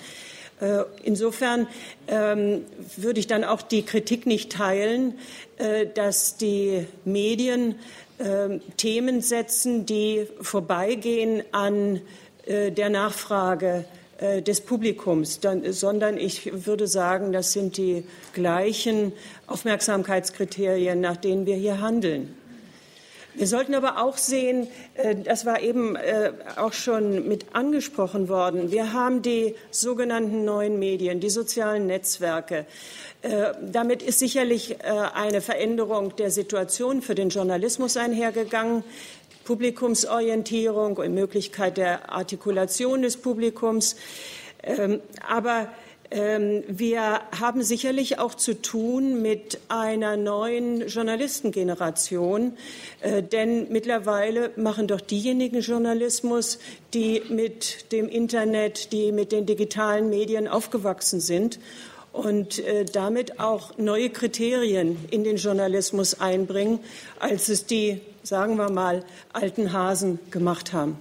Äh, 0.61 0.85
insofern 1.05 1.67
ähm, 2.07 2.67
würde 2.99 3.19
ich 3.19 3.27
dann 3.27 3.45
auch 3.45 3.63
die 3.63 3.83
Kritik 3.83 4.27
nicht 4.27 4.53
teilen, 4.53 5.15
äh, 5.57 5.87
dass 5.87 6.37
die 6.37 6.87
Medien 7.07 7.77
äh, 8.19 8.59
Themen 8.77 9.23
setzen, 9.23 9.87
die 9.87 10.27
vorbeigehen 10.43 11.43
an 11.53 12.03
äh, 12.45 12.71
der 12.71 12.91
Nachfrage 12.91 13.85
des 14.47 14.61
Publikums, 14.61 15.41
sondern 15.71 16.17
ich 16.17 16.65
würde 16.65 16.87
sagen, 16.87 17.33
das 17.33 17.53
sind 17.53 17.77
die 17.77 18.05
gleichen 18.33 19.13
Aufmerksamkeitskriterien, 19.49 21.01
nach 21.01 21.17
denen 21.17 21.45
wir 21.45 21.57
hier 21.57 21.81
handeln. 21.81 22.33
Wir 23.35 23.47
sollten 23.47 23.75
aber 23.75 24.03
auch 24.03 24.18
sehen, 24.18 24.68
äh, 24.95 25.14
das 25.14 25.47
war 25.47 25.61
eben 25.61 25.97
äh, 25.97 26.33
auch 26.57 26.75
schon 26.75 27.27
mit 27.29 27.55
angesprochen 27.55 28.29
worden, 28.29 28.71
wir 28.71 28.92
haben 28.92 29.23
die 29.23 29.55
sogenannten 29.71 30.45
neuen 30.45 30.79
Medien, 30.79 31.21
die 31.21 31.31
sozialen 31.31 31.87
Netzwerke. 31.87 32.66
Äh, 33.23 33.53
damit 33.62 34.03
ist 34.03 34.18
sicherlich 34.18 34.77
eine 34.83 35.40
Veränderung 35.40 36.16
der 36.16 36.31
Situation 36.31 37.03
für 37.03 37.14
den 37.14 37.29
Journalismus 37.29 37.97
einhergegangen. 37.97 38.85
Publikumsorientierung 39.45 40.97
und 40.97 41.14
Möglichkeit 41.14 41.77
der 41.77 42.12
Artikulation 42.12 43.03
des 43.03 43.16
Publikums. 43.16 43.97
Ähm, 44.62 45.01
aber 45.29 45.68
wir 46.14 47.20
haben 47.40 47.62
sicherlich 47.62 48.18
auch 48.18 48.35
zu 48.35 48.61
tun 48.61 49.22
mit 49.22 49.59
einer 49.68 50.16
neuen 50.16 50.87
Journalistengeneration, 50.87 52.53
äh, 53.01 53.22
denn 53.22 53.68
mittlerweile 53.70 54.51
machen 54.57 54.88
doch 54.88 55.01
diejenigen 55.01 55.61
Journalismus, 55.61 56.59
die 56.92 57.22
mit 57.31 57.92
dem 57.92 58.09
Internet, 58.09 58.92
die 58.92 59.11
mit 59.11 59.33
den 59.33 59.46
digitalen 59.46 60.11
Medien 60.11 60.48
aufgewachsen 60.48 61.20
sind 61.20 61.59
und 62.12 62.59
äh, 62.59 62.85
damit 62.85 63.40
auch 63.40 63.79
neue 63.79 64.11
Kriterien 64.11 64.98
in 65.11 65.25
den 65.25 65.37
Journalismus 65.37 66.20
einbringen, 66.20 66.81
als 67.18 67.48
es 67.48 67.64
die, 67.64 68.01
sagen 68.22 68.57
wir 68.57 68.70
mal, 68.70 69.05
alten 69.33 69.72
Hasen 69.72 70.18
gemacht 70.31 70.75
haben. 70.75 70.98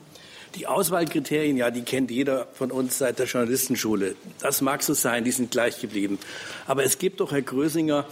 Die 0.55 0.67
Auswahlkriterien, 0.67 1.55
ja, 1.57 1.71
die 1.71 1.83
kennt 1.83 2.11
jeder 2.11 2.47
von 2.53 2.71
uns 2.71 2.97
seit 2.97 3.19
der 3.19 3.25
Journalistenschule. 3.25 4.15
Das 4.41 4.61
mag 4.61 4.83
so 4.83 4.93
sein, 4.93 5.23
die 5.23 5.31
sind 5.31 5.51
gleich 5.51 5.79
geblieben. 5.79 6.19
Aber 6.67 6.83
es 6.83 6.97
gibt 6.97 7.21
doch, 7.21 7.31
Herr 7.31 7.41
Grösinger, 7.41 8.05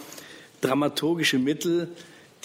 dramaturgische 0.62 1.38
Mittel, 1.38 1.89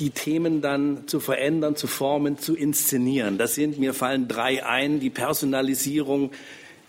die 0.00 0.10
Themen 0.10 0.60
dann 0.60 1.06
zu 1.06 1.20
verändern, 1.20 1.76
zu 1.76 1.86
formen, 1.86 2.38
zu 2.38 2.56
inszenieren. 2.56 3.38
Das 3.38 3.54
sind, 3.54 3.78
mir 3.78 3.94
fallen 3.94 4.26
drei 4.26 4.66
ein, 4.66 4.98
die 4.98 5.10
Personalisierung, 5.10 6.32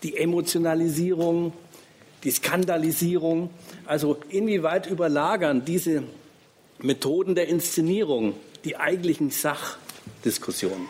die 0.02 0.16
Emotionalisierung, 0.16 1.52
die 2.24 2.32
Skandalisierung. 2.32 3.50
Also 3.86 4.18
inwieweit 4.28 4.90
überlagern 4.90 5.64
diese 5.64 6.02
Methoden 6.78 7.34
der 7.34 7.48
Inszenierung 7.48 8.34
die 8.64 8.76
eigentlichen 8.76 9.30
Sachdiskussionen? 9.30 10.88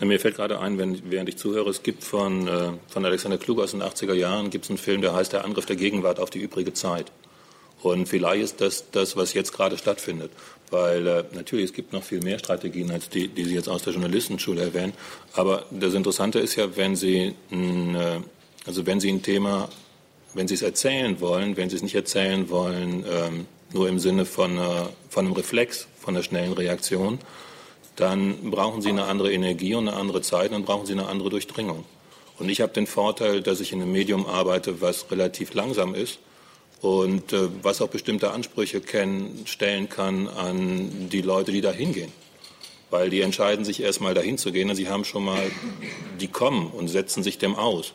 Mir 0.00 0.18
fällt 0.18 0.36
gerade 0.36 0.60
ein, 0.60 0.78
wenn, 0.78 1.10
während 1.10 1.28
ich 1.28 1.36
zuhöre, 1.36 1.68
es 1.70 1.82
gibt 1.82 2.04
von, 2.04 2.48
äh, 2.48 2.72
von 2.88 3.04
Alexander 3.04 3.38
Klug 3.38 3.60
aus 3.60 3.72
den 3.72 3.82
80er 3.82 4.14
Jahren 4.14 4.50
gibt 4.50 4.64
es 4.64 4.70
einen 4.70 4.78
Film, 4.78 5.02
der 5.02 5.14
heißt 5.14 5.32
Der 5.32 5.44
Angriff 5.44 5.66
der 5.66 5.76
Gegenwart 5.76 6.20
auf 6.20 6.30
die 6.30 6.38
übrige 6.38 6.72
Zeit. 6.72 7.12
Und 7.82 8.08
vielleicht 8.08 8.42
ist 8.42 8.60
das 8.60 8.90
das, 8.90 9.16
was 9.16 9.32
jetzt 9.34 9.52
gerade 9.52 9.78
stattfindet. 9.78 10.30
Weil 10.70 11.06
äh, 11.06 11.24
natürlich, 11.32 11.66
es 11.66 11.72
gibt 11.72 11.92
noch 11.92 12.02
viel 12.02 12.20
mehr 12.20 12.38
Strategien, 12.38 12.90
als 12.90 13.08
die, 13.08 13.28
die 13.28 13.44
Sie 13.44 13.54
jetzt 13.54 13.68
aus 13.68 13.82
der 13.82 13.92
Journalistenschule 13.92 14.62
erwähnen. 14.62 14.92
Aber 15.34 15.66
das 15.70 15.94
Interessante 15.94 16.38
ist 16.38 16.56
ja, 16.56 16.76
wenn 16.76 16.96
Sie, 16.96 17.34
äh, 17.50 18.20
also 18.66 18.86
wenn 18.86 19.00
Sie 19.00 19.10
ein 19.10 19.22
Thema 19.22 19.68
wenn 20.34 20.48
sie 20.48 20.54
es 20.54 20.62
erzählen 20.62 21.20
wollen, 21.20 21.56
wenn 21.56 21.70
sie 21.70 21.76
es 21.76 21.82
nicht 21.82 21.94
erzählen 21.94 22.48
wollen, 22.50 23.04
ähm, 23.10 23.46
nur 23.72 23.88
im 23.88 23.98
Sinne 23.98 24.24
von, 24.24 24.52
einer, 24.52 24.90
von 25.08 25.26
einem 25.26 25.34
Reflex, 25.34 25.86
von 25.98 26.14
einer 26.14 26.22
schnellen 26.22 26.52
Reaktion, 26.52 27.18
dann 28.00 28.50
brauchen 28.50 28.82
sie 28.82 28.88
eine 28.88 29.04
andere 29.04 29.32
Energie 29.32 29.74
und 29.74 29.88
eine 29.88 29.96
andere 29.96 30.22
Zeit, 30.22 30.52
dann 30.52 30.64
brauchen 30.64 30.86
sie 30.86 30.92
eine 30.92 31.06
andere 31.06 31.30
Durchdringung. 31.30 31.84
Und 32.38 32.48
ich 32.48 32.60
habe 32.60 32.72
den 32.72 32.86
Vorteil, 32.86 33.42
dass 33.42 33.60
ich 33.60 33.72
in 33.72 33.82
einem 33.82 33.92
Medium 33.92 34.26
arbeite, 34.26 34.80
was 34.80 35.10
relativ 35.10 35.52
langsam 35.52 35.94
ist 35.94 36.18
und 36.80 37.32
äh, 37.32 37.48
was 37.62 37.82
auch 37.82 37.88
bestimmte 37.88 38.30
Ansprüche 38.30 38.80
stellen 39.44 39.88
kann 39.88 40.28
an 40.28 41.08
die 41.10 41.20
Leute, 41.20 41.52
die 41.52 41.60
da 41.60 41.70
hingehen. 41.70 42.10
Weil 42.88 43.10
die 43.10 43.20
entscheiden 43.20 43.64
sich 43.64 43.82
erstmal 43.82 44.14
dahin 44.14 44.38
zu 44.38 44.50
gehen 44.50 44.70
und 44.70 44.76
sie 44.76 44.88
haben 44.88 45.04
schon 45.04 45.24
mal, 45.24 45.50
die 46.18 46.28
kommen 46.28 46.68
und 46.68 46.88
setzen 46.88 47.22
sich 47.22 47.38
dem 47.38 47.54
aus. 47.54 47.92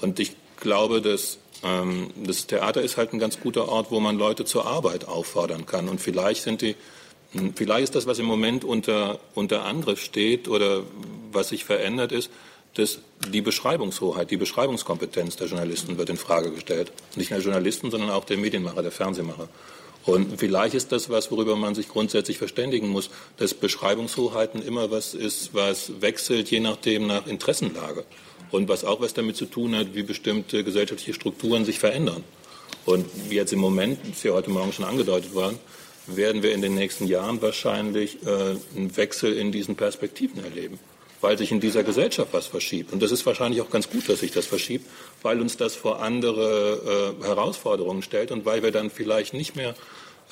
Und 0.00 0.20
ich 0.20 0.36
glaube, 0.60 1.00
dass 1.00 1.38
ähm, 1.64 2.10
das 2.16 2.46
Theater 2.46 2.82
ist 2.82 2.98
halt 2.98 3.12
ein 3.12 3.18
ganz 3.18 3.40
guter 3.40 3.68
Ort, 3.68 3.90
wo 3.90 4.00
man 4.00 4.16
Leute 4.18 4.44
zur 4.44 4.66
Arbeit 4.66 5.08
auffordern 5.08 5.66
kann. 5.66 5.88
Und 5.88 6.00
vielleicht 6.00 6.42
sind 6.42 6.60
die, 6.60 6.76
vielleicht 7.54 7.84
ist 7.84 7.94
das, 7.94 8.06
was 8.06 8.18
im 8.18 8.26
Moment 8.26 8.64
unter, 8.64 9.18
unter 9.34 9.64
Angriff 9.64 10.02
steht 10.02 10.48
oder 10.48 10.82
was 11.32 11.50
sich 11.50 11.64
verändert 11.64 12.12
ist, 12.12 12.30
dass 12.74 13.00
die 13.32 13.40
Beschreibungshoheit, 13.40 14.30
die 14.30 14.36
Beschreibungskompetenz 14.36 15.36
der 15.36 15.48
Journalisten 15.48 15.98
wird 15.98 16.10
in 16.10 16.16
Frage 16.16 16.52
gestellt. 16.52 16.92
Nicht 17.16 17.30
nur 17.30 17.38
der 17.40 17.44
Journalisten, 17.44 17.90
sondern 17.90 18.10
auch 18.10 18.24
der 18.24 18.36
Medienmacher, 18.38 18.82
der 18.82 18.92
Fernsehmacher. 18.92 19.48
Und 20.04 20.38
vielleicht 20.38 20.74
ist 20.74 20.92
das 20.92 21.10
was, 21.10 21.30
worüber 21.30 21.56
man 21.56 21.74
sich 21.74 21.88
grundsätzlich 21.88 22.38
verständigen 22.38 22.88
muss, 22.88 23.10
dass 23.36 23.52
Beschreibungshoheiten 23.52 24.62
immer 24.62 24.90
was 24.90 25.12
ist, 25.12 25.52
was 25.52 26.00
wechselt, 26.00 26.50
je 26.50 26.60
nachdem 26.60 27.06
nach 27.06 27.26
Interessenlage. 27.26 28.04
Und 28.50 28.68
was 28.68 28.84
auch 28.84 29.00
was 29.02 29.12
damit 29.12 29.36
zu 29.36 29.44
tun 29.44 29.76
hat, 29.76 29.94
wie 29.94 30.02
bestimmte 30.02 30.64
gesellschaftliche 30.64 31.12
Strukturen 31.12 31.66
sich 31.66 31.78
verändern. 31.78 32.24
Und 32.86 33.04
wie 33.28 33.34
jetzt 33.34 33.52
im 33.52 33.58
Moment, 33.58 33.98
ja 34.22 34.32
heute 34.32 34.50
Morgen 34.50 34.72
schon 34.72 34.86
angedeutet 34.86 35.34
worden, 35.34 35.58
werden 36.16 36.42
wir 36.42 36.52
in 36.52 36.62
den 36.62 36.74
nächsten 36.74 37.06
Jahren 37.06 37.40
wahrscheinlich 37.42 38.18
äh, 38.26 38.56
einen 38.76 38.96
Wechsel 38.96 39.32
in 39.32 39.52
diesen 39.52 39.76
Perspektiven 39.76 40.42
erleben 40.42 40.78
weil 41.20 41.36
sich 41.36 41.50
in 41.50 41.60
dieser 41.60 41.82
Gesellschaft 41.82 42.32
was 42.32 42.46
verschiebt. 42.46 42.92
Und 42.92 43.02
das 43.02 43.10
ist 43.10 43.26
wahrscheinlich 43.26 43.60
auch 43.60 43.70
ganz 43.70 43.90
gut, 43.90 44.08
dass 44.08 44.20
sich 44.20 44.30
das 44.30 44.46
verschiebt, 44.46 44.88
weil 45.22 45.40
uns 45.40 45.56
das 45.56 45.74
vor 45.74 46.00
andere 46.02 47.16
äh, 47.20 47.26
Herausforderungen 47.26 48.02
stellt 48.02 48.30
und 48.30 48.44
weil 48.44 48.62
wir 48.62 48.70
dann 48.70 48.90
vielleicht 48.90 49.34
nicht 49.34 49.56
mehr 49.56 49.74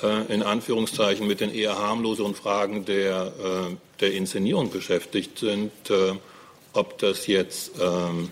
äh, 0.02 0.32
in 0.32 0.42
Anführungszeichen 0.42 1.26
mit 1.26 1.40
den 1.40 1.52
eher 1.52 1.78
harmloseren 1.78 2.34
Fragen 2.34 2.84
der, 2.84 3.26
äh, 3.26 3.76
der 4.00 4.12
Inszenierung 4.12 4.70
beschäftigt 4.70 5.38
sind, 5.38 5.72
äh, 5.90 6.12
ob 6.72 6.98
das 6.98 7.26
jetzt 7.26 7.72
ähm, 7.80 8.30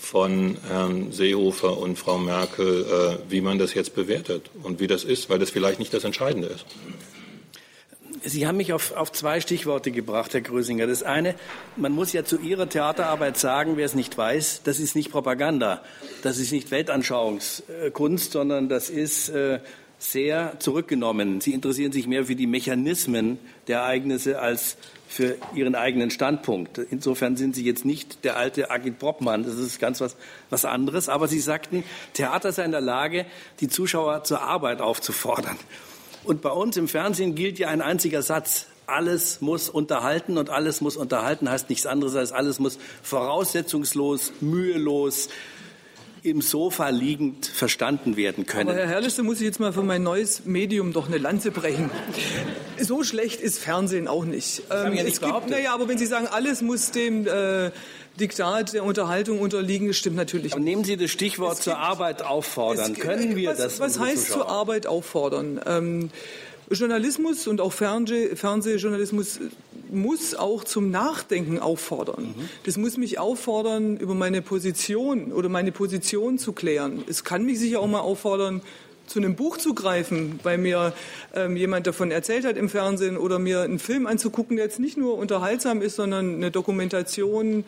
von 0.00 0.56
Herrn 0.66 1.12
Seehofer 1.12 1.78
und 1.78 1.96
Frau 1.96 2.18
Merkel, 2.18 2.84
äh, 2.84 3.30
wie 3.30 3.40
man 3.40 3.58
das 3.58 3.74
jetzt 3.74 3.94
bewertet 3.94 4.50
und 4.62 4.80
wie 4.80 4.86
das 4.86 5.04
ist, 5.04 5.28
weil 5.28 5.38
das 5.38 5.50
vielleicht 5.50 5.78
nicht 5.78 5.92
das 5.92 6.04
Entscheidende 6.04 6.48
ist. 6.48 6.64
Sie 8.22 8.46
haben 8.46 8.56
mich 8.56 8.72
auf, 8.72 8.92
auf 8.92 9.12
zwei 9.12 9.40
Stichworte 9.40 9.92
gebracht, 9.92 10.34
Herr 10.34 10.40
Grösinger. 10.40 10.86
Das 10.86 11.02
eine, 11.02 11.34
man 11.76 11.92
muss 11.92 12.12
ja 12.12 12.24
zu 12.24 12.38
Ihrer 12.38 12.68
Theaterarbeit 12.68 13.38
sagen, 13.38 13.76
wer 13.76 13.86
es 13.86 13.94
nicht 13.94 14.16
weiß, 14.16 14.62
das 14.64 14.80
ist 14.80 14.94
nicht 14.94 15.10
Propaganda, 15.10 15.82
das 16.22 16.38
ist 16.38 16.52
nicht 16.52 16.70
Weltanschauungskunst, 16.70 18.32
sondern 18.32 18.68
das 18.68 18.90
ist 18.90 19.28
äh, 19.30 19.60
sehr 19.98 20.58
zurückgenommen. 20.58 21.40
Sie 21.40 21.52
interessieren 21.52 21.92
sich 21.92 22.06
mehr 22.06 22.24
für 22.24 22.34
die 22.34 22.46
Mechanismen 22.46 23.38
der 23.68 23.80
Ereignisse 23.80 24.40
als 24.40 24.76
für 25.10 25.36
Ihren 25.54 25.74
eigenen 25.74 26.12
Standpunkt. 26.12 26.78
Insofern 26.78 27.36
sind 27.36 27.56
Sie 27.56 27.64
jetzt 27.64 27.84
nicht 27.84 28.24
der 28.24 28.36
alte 28.36 28.70
Agit 28.70 29.00
Brockmann, 29.00 29.42
das 29.42 29.58
ist 29.58 29.80
ganz 29.80 30.00
was, 30.00 30.16
was 30.50 30.64
anderes. 30.64 31.08
Aber 31.08 31.26
Sie 31.26 31.40
sagten, 31.40 31.82
Theater 32.14 32.52
sei 32.52 32.64
in 32.64 32.70
der 32.70 32.80
Lage, 32.80 33.26
die 33.58 33.68
Zuschauer 33.68 34.22
zur 34.22 34.40
Arbeit 34.40 34.80
aufzufordern. 34.80 35.56
Und 36.22 36.42
bei 36.42 36.50
uns 36.50 36.76
im 36.76 36.86
Fernsehen 36.86 37.34
gilt 37.34 37.58
ja 37.58 37.68
ein 37.68 37.82
einziger 37.82 38.22
Satz. 38.22 38.66
Alles 38.86 39.40
muss 39.40 39.68
unterhalten 39.68 40.38
und 40.38 40.48
alles 40.48 40.80
muss 40.80 40.96
unterhalten 40.96 41.50
heißt 41.50 41.70
nichts 41.70 41.86
anderes 41.86 42.14
als 42.14 42.32
alles 42.32 42.60
muss 42.60 42.78
voraussetzungslos, 43.02 44.32
mühelos, 44.40 45.28
im 46.22 46.42
Sofa 46.42 46.88
liegend 46.90 47.46
verstanden 47.46 48.16
werden 48.16 48.46
können. 48.46 48.68
Aber 48.68 48.78
Herr 48.78 48.86
Herrlichste, 48.86 49.22
muss 49.22 49.38
ich 49.38 49.46
jetzt 49.46 49.60
mal 49.60 49.72
für 49.72 49.82
mein 49.82 50.02
neues 50.02 50.44
Medium 50.44 50.92
doch 50.92 51.08
eine 51.08 51.18
Lanze 51.18 51.50
brechen. 51.50 51.90
So 52.78 53.04
schlecht 53.04 53.40
ist 53.40 53.58
Fernsehen 53.58 54.08
auch 54.08 54.24
nicht. 54.24 54.62
Ähm, 54.70 54.94
ja 54.94 55.04
es 55.04 55.20
gibt, 55.20 55.48
naja, 55.48 55.72
aber 55.74 55.88
wenn 55.88 55.98
Sie 55.98 56.06
sagen, 56.06 56.26
alles 56.26 56.62
muss 56.62 56.90
dem 56.90 57.26
äh, 57.26 57.70
Diktat 58.18 58.74
der 58.74 58.84
Unterhaltung 58.84 59.40
unterliegen, 59.40 59.88
das 59.88 59.96
stimmt 59.96 60.16
natürlich. 60.16 60.52
Aber 60.52 60.60
nehmen 60.60 60.84
Sie 60.84 60.96
das 60.96 61.10
Stichwort 61.10 61.58
es 61.58 61.60
zur 61.64 61.74
gibt, 61.74 61.84
Arbeit 61.84 62.22
auffordern. 62.22 62.94
Können 62.94 63.36
wir 63.36 63.50
was, 63.50 63.58
das? 63.58 63.80
Was 63.80 63.98
heißt 63.98 64.30
zur 64.30 64.48
Arbeit 64.48 64.86
auffordern? 64.86 65.60
Ähm, 65.66 66.10
Journalismus 66.70 67.48
und 67.48 67.60
auch 67.60 67.72
Fernseh, 67.72 68.36
Fernsehjournalismus 68.36 69.40
muss 69.90 70.34
auch 70.34 70.62
zum 70.62 70.90
Nachdenken 70.90 71.58
auffordern. 71.58 72.34
Mhm. 72.36 72.48
Das 72.64 72.76
muss 72.76 72.96
mich 72.96 73.18
auffordern, 73.18 73.96
über 73.96 74.14
meine 74.14 74.40
Position 74.40 75.32
oder 75.32 75.48
meine 75.48 75.72
Position 75.72 76.38
zu 76.38 76.52
klären. 76.52 77.02
Es 77.08 77.24
kann 77.24 77.44
mich 77.44 77.58
sicher 77.58 77.80
auch 77.80 77.88
mal 77.88 78.00
auffordern, 78.00 78.62
zu 79.10 79.18
einem 79.18 79.34
Buch 79.34 79.58
zu 79.58 79.74
greifen, 79.74 80.38
weil 80.44 80.56
mir 80.56 80.92
ähm, 81.34 81.56
jemand 81.56 81.88
davon 81.88 82.12
erzählt 82.12 82.44
hat 82.44 82.56
im 82.56 82.68
Fernsehen 82.68 83.16
oder 83.16 83.40
mir 83.40 83.62
einen 83.62 83.80
Film 83.80 84.06
anzugucken, 84.06 84.56
der 84.56 84.66
jetzt 84.66 84.78
nicht 84.78 84.96
nur 84.96 85.18
unterhaltsam 85.18 85.82
ist, 85.82 85.96
sondern 85.96 86.36
eine 86.36 86.52
Dokumentation 86.52 87.64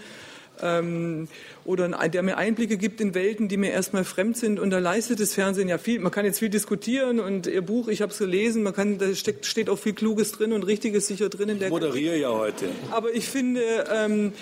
ähm, 0.63 1.29
oder 1.65 1.89
der 2.09 2.23
mir 2.23 2.37
Einblicke 2.37 2.77
gibt 2.77 3.01
in 3.01 3.15
Welten, 3.15 3.49
die 3.49 3.57
mir 3.57 3.71
erstmal 3.71 4.05
fremd 4.05 4.37
sind. 4.37 4.59
Und 4.59 4.71
da 4.71 4.79
leistet 4.79 5.21
das 5.21 5.35
Fernsehen 5.35 5.69
ja 5.69 5.79
viel. 5.79 6.01
Man 6.01 6.13
kann 6.13 6.25
jetzt 6.25 6.39
viel 6.39 6.49
diskutieren 6.49 7.21
und 7.21 7.47
Ihr 7.47 7.63
Buch, 7.63 7.89
ich 7.89 8.03
habe 8.03 8.13
es 8.13 8.19
gelesen, 8.19 8.63
man 8.63 8.75
kann, 8.75 8.99
da 8.99 9.15
steckt, 9.15 9.47
steht 9.47 9.69
auch 9.69 9.79
viel 9.79 9.93
Kluges 9.93 10.33
drin 10.33 10.53
und 10.53 10.65
Richtiges 10.65 11.07
sicher 11.07 11.29
drin. 11.29 11.49
In 11.51 11.59
der 11.59 11.69
ich 11.69 11.73
moderiere 11.73 12.17
ja 12.17 12.31
heute. 12.31 12.67
Aber 12.91 13.15
ich 13.15 13.29
finde, 13.29 13.63
ähm, 13.93 14.33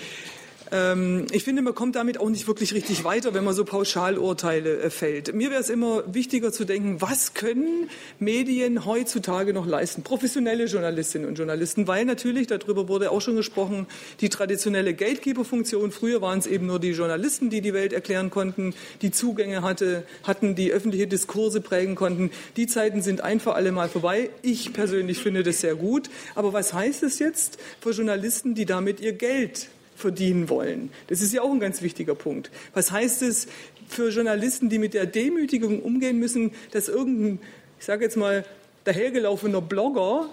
ähm, 0.71 1.25
ich 1.31 1.43
finde, 1.43 1.61
man 1.61 1.75
kommt 1.75 1.95
damit 1.95 2.19
auch 2.19 2.29
nicht 2.29 2.47
wirklich 2.47 2.73
richtig 2.73 3.03
weiter, 3.03 3.33
wenn 3.33 3.43
man 3.43 3.53
so 3.53 3.65
Pauschalurteile 3.65 4.79
äh, 4.79 4.89
fällt. 4.89 5.33
Mir 5.33 5.51
wäre 5.51 5.59
es 5.59 5.69
immer 5.69 6.03
wichtiger 6.13 6.53
zu 6.53 6.63
denken, 6.63 7.01
was 7.01 7.33
können 7.33 7.89
Medien 8.19 8.85
heutzutage 8.85 9.53
noch 9.53 9.67
leisten? 9.67 10.03
Professionelle 10.03 10.65
Journalistinnen 10.65 11.27
und 11.27 11.37
Journalisten, 11.37 11.87
weil 11.87 12.05
natürlich, 12.05 12.47
darüber 12.47 12.87
wurde 12.87 13.11
auch 13.11 13.19
schon 13.19 13.35
gesprochen, 13.35 13.85
die 14.21 14.29
traditionelle 14.29 14.93
Gatekeeper-Funktion, 14.93 15.91
früher 15.91 16.21
waren 16.21 16.39
es 16.39 16.47
eben 16.47 16.67
nur 16.67 16.79
die 16.79 16.91
Journalisten, 16.91 17.49
die 17.49 17.59
die 17.59 17.73
Welt 17.73 17.91
erklären 17.91 18.29
konnten, 18.29 18.73
die 19.01 19.11
Zugänge 19.11 19.61
hatte, 19.63 20.03
hatten, 20.23 20.55
die 20.55 20.71
öffentliche 20.71 21.07
Diskurse 21.07 21.59
prägen 21.59 21.95
konnten. 21.95 22.31
Die 22.55 22.67
Zeiten 22.67 23.01
sind 23.01 23.21
ein 23.21 23.41
für 23.41 23.55
alle 23.55 23.73
Mal 23.73 23.89
vorbei. 23.89 24.29
Ich 24.41 24.71
persönlich 24.71 25.17
finde 25.17 25.43
das 25.43 25.59
sehr 25.59 25.75
gut. 25.75 26.09
Aber 26.35 26.53
was 26.53 26.73
heißt 26.73 27.03
es 27.03 27.19
jetzt 27.19 27.59
für 27.81 27.91
Journalisten, 27.91 28.55
die 28.55 28.65
damit 28.65 29.01
ihr 29.01 29.13
Geld 29.13 29.67
verdienen 30.01 30.49
wollen. 30.49 30.89
Das 31.07 31.21
ist 31.21 31.33
ja 31.33 31.41
auch 31.41 31.51
ein 31.51 31.59
ganz 31.59 31.81
wichtiger 31.81 32.15
Punkt. 32.15 32.51
Was 32.73 32.91
heißt 32.91 33.21
es 33.21 33.47
für 33.87 34.09
Journalisten, 34.09 34.69
die 34.69 34.79
mit 34.79 34.93
der 34.93 35.05
Demütigung 35.05 35.81
umgehen 35.81 36.19
müssen, 36.19 36.51
dass 36.71 36.89
irgendein, 36.89 37.39
ich 37.79 37.85
sage 37.85 38.03
jetzt 38.03 38.17
mal, 38.17 38.43
dahergelaufener 38.83 39.61
Blogger 39.61 40.29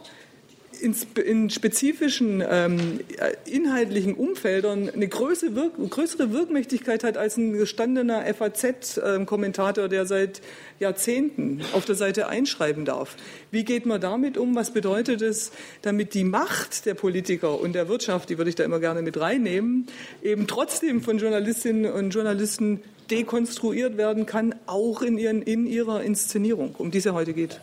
in, 0.80 1.50
spezifischen 1.50 2.42
ähm, 2.48 3.00
inhaltlichen 3.44 4.14
Umfeldern 4.14 4.88
eine 4.88 5.08
größere, 5.08 5.54
Wirk 5.54 5.90
größere 5.90 6.32
Wirkmächtigkeit 6.32 7.04
hat 7.04 7.16
als 7.16 7.36
ein 7.36 7.52
gestandener 7.52 8.22
FAZ-Kommentator, 8.34 9.84
ähm, 9.84 9.90
der 9.90 10.06
seit 10.06 10.40
Jahrzehnten 10.78 11.62
auf 11.72 11.84
der 11.84 11.94
Seite 11.94 12.28
einschreiben 12.28 12.84
darf. 12.84 13.16
Wie 13.50 13.64
geht 13.64 13.86
man 13.86 14.00
damit 14.00 14.36
um? 14.36 14.54
Was 14.54 14.72
bedeutet 14.72 15.22
es, 15.22 15.52
damit 15.82 16.14
die 16.14 16.24
Macht 16.24 16.86
der 16.86 16.94
Politiker 16.94 17.60
und 17.60 17.74
der 17.74 17.88
Wirtschaft, 17.88 18.30
die 18.30 18.38
würde 18.38 18.50
ich 18.50 18.56
da 18.56 18.64
immer 18.64 18.80
gerne 18.80 19.02
mit 19.02 19.18
reinnehmen, 19.18 19.86
eben 20.22 20.46
trotzdem 20.46 21.02
von 21.02 21.18
Journalistinnen 21.18 21.90
und 21.92 22.10
Journalisten 22.10 22.80
dekonstruiert 23.10 23.96
werden 23.96 24.26
kann, 24.26 24.54
auch 24.66 25.02
in, 25.02 25.18
ihren, 25.18 25.42
in 25.42 25.66
ihrer 25.66 26.02
Inszenierung, 26.02 26.74
um 26.78 26.90
die 26.90 26.98
es 26.98 27.04
ja 27.04 27.14
heute 27.14 27.32
geht? 27.32 27.60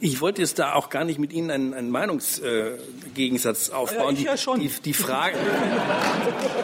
Ich 0.00 0.20
wollte 0.20 0.42
jetzt 0.42 0.58
da 0.58 0.74
auch 0.74 0.90
gar 0.90 1.04
nicht 1.04 1.18
mit 1.18 1.32
Ihnen 1.32 1.50
einen, 1.50 1.74
einen 1.74 1.90
Meinungsgegensatz 1.90 3.68
äh, 3.68 3.72
aufbauen. 3.72 4.14
Ja, 4.14 4.20
ich 4.20 4.26
ja 4.26 4.36
schon. 4.36 4.60
Die, 4.60 4.68
die, 4.68 4.92
Frage, 4.92 5.36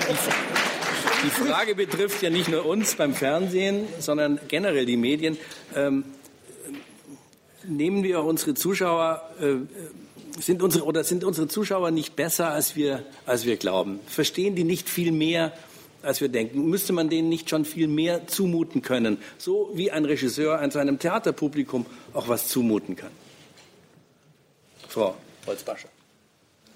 die, 0.09 1.25
die, 1.25 1.31
Frage 1.31 1.75
betrifft 1.75 2.23
ja 2.23 2.31
nicht 2.31 2.49
nur 2.49 2.67
uns 2.67 2.95
beim 2.95 3.15
Fernsehen, 3.15 3.87
sondern 3.99 4.39
generell 4.49 4.87
die 4.87 4.97
Medien. 4.97 5.37
Ähm, 5.75 6.05
nehmen 7.67 8.03
wir 8.03 8.23
unsere 8.23 8.55
Zuschauer, 8.55 9.23
äh, 9.41 9.57
sind 10.41 10.63
unsere, 10.63 10.85
oder 10.85 11.05
sind 11.05 11.25
unsere 11.25 11.49
Zuschauer 11.49 11.91
nicht 11.91 12.17
besser, 12.17 12.51
als 12.51 12.77
wir, 12.77 13.05
als 13.27 13.47
wir 13.47 13.57
glauben? 13.57 14.01
Verstehen 14.07 14.55
die 14.57 14.65
nicht 14.65 14.89
viel 14.89 15.13
mehr 15.13 15.53
als 16.05 16.21
wir 16.21 16.29
denken. 16.29 16.69
Müsste 16.69 16.93
man 16.93 17.09
denen 17.09 17.29
nicht 17.29 17.51
schon 17.51 17.65
viel 17.65 17.89
mehr 17.89 18.27
zumuten 18.27 18.83
können, 18.83 19.19
so 19.39 19.71
wie 19.75 19.91
ein 19.91 20.05
Regisseur 20.05 20.61
an 20.61 20.71
seinem 20.71 20.99
Theaterpublikum 20.99 21.87
auch 22.13 22.29
was 22.29 22.49
zumuten 22.49 22.97
kann? 22.97 23.11
Frau 24.89 25.15
Holzbascher. 25.47 25.89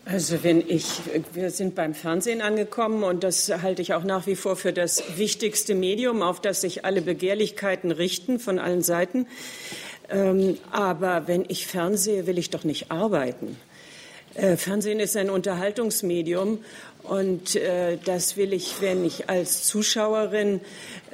Also 0.04 0.42
wenn 0.42 0.66
ich, 0.66 0.86
wir 1.34 1.50
sind 1.50 1.74
beim 1.74 1.92
Fernsehen 1.92 2.40
angekommen 2.40 3.02
und 3.02 3.22
das 3.24 3.50
halte 3.62 3.82
ich 3.82 3.92
auch 3.92 4.04
nach 4.04 4.26
wie 4.26 4.36
vor 4.36 4.56
für 4.56 4.72
das 4.72 5.18
wichtigste 5.18 5.74
Medium, 5.74 6.22
auf 6.22 6.40
das 6.40 6.62
sich 6.62 6.86
alle 6.86 7.02
Begehrlichkeiten 7.02 7.90
richten 7.90 8.40
von 8.40 8.58
allen 8.58 8.80
Seiten. 8.80 9.26
Ähm, 10.08 10.56
aber 10.70 11.28
wenn 11.28 11.44
ich 11.48 11.66
fernsehe, 11.66 12.26
will 12.26 12.38
ich 12.38 12.48
doch 12.48 12.64
nicht 12.64 12.90
arbeiten. 12.90 13.58
Äh, 14.32 14.56
Fernsehen 14.56 15.00
ist 15.00 15.16
ein 15.16 15.28
Unterhaltungsmedium 15.28 16.60
und 17.02 17.56
äh, 17.56 17.96
das 18.04 18.36
will 18.36 18.52
ich, 18.52 18.80
wenn 18.80 19.04
ich 19.04 19.30
als 19.30 19.64
Zuschauerin 19.64 20.60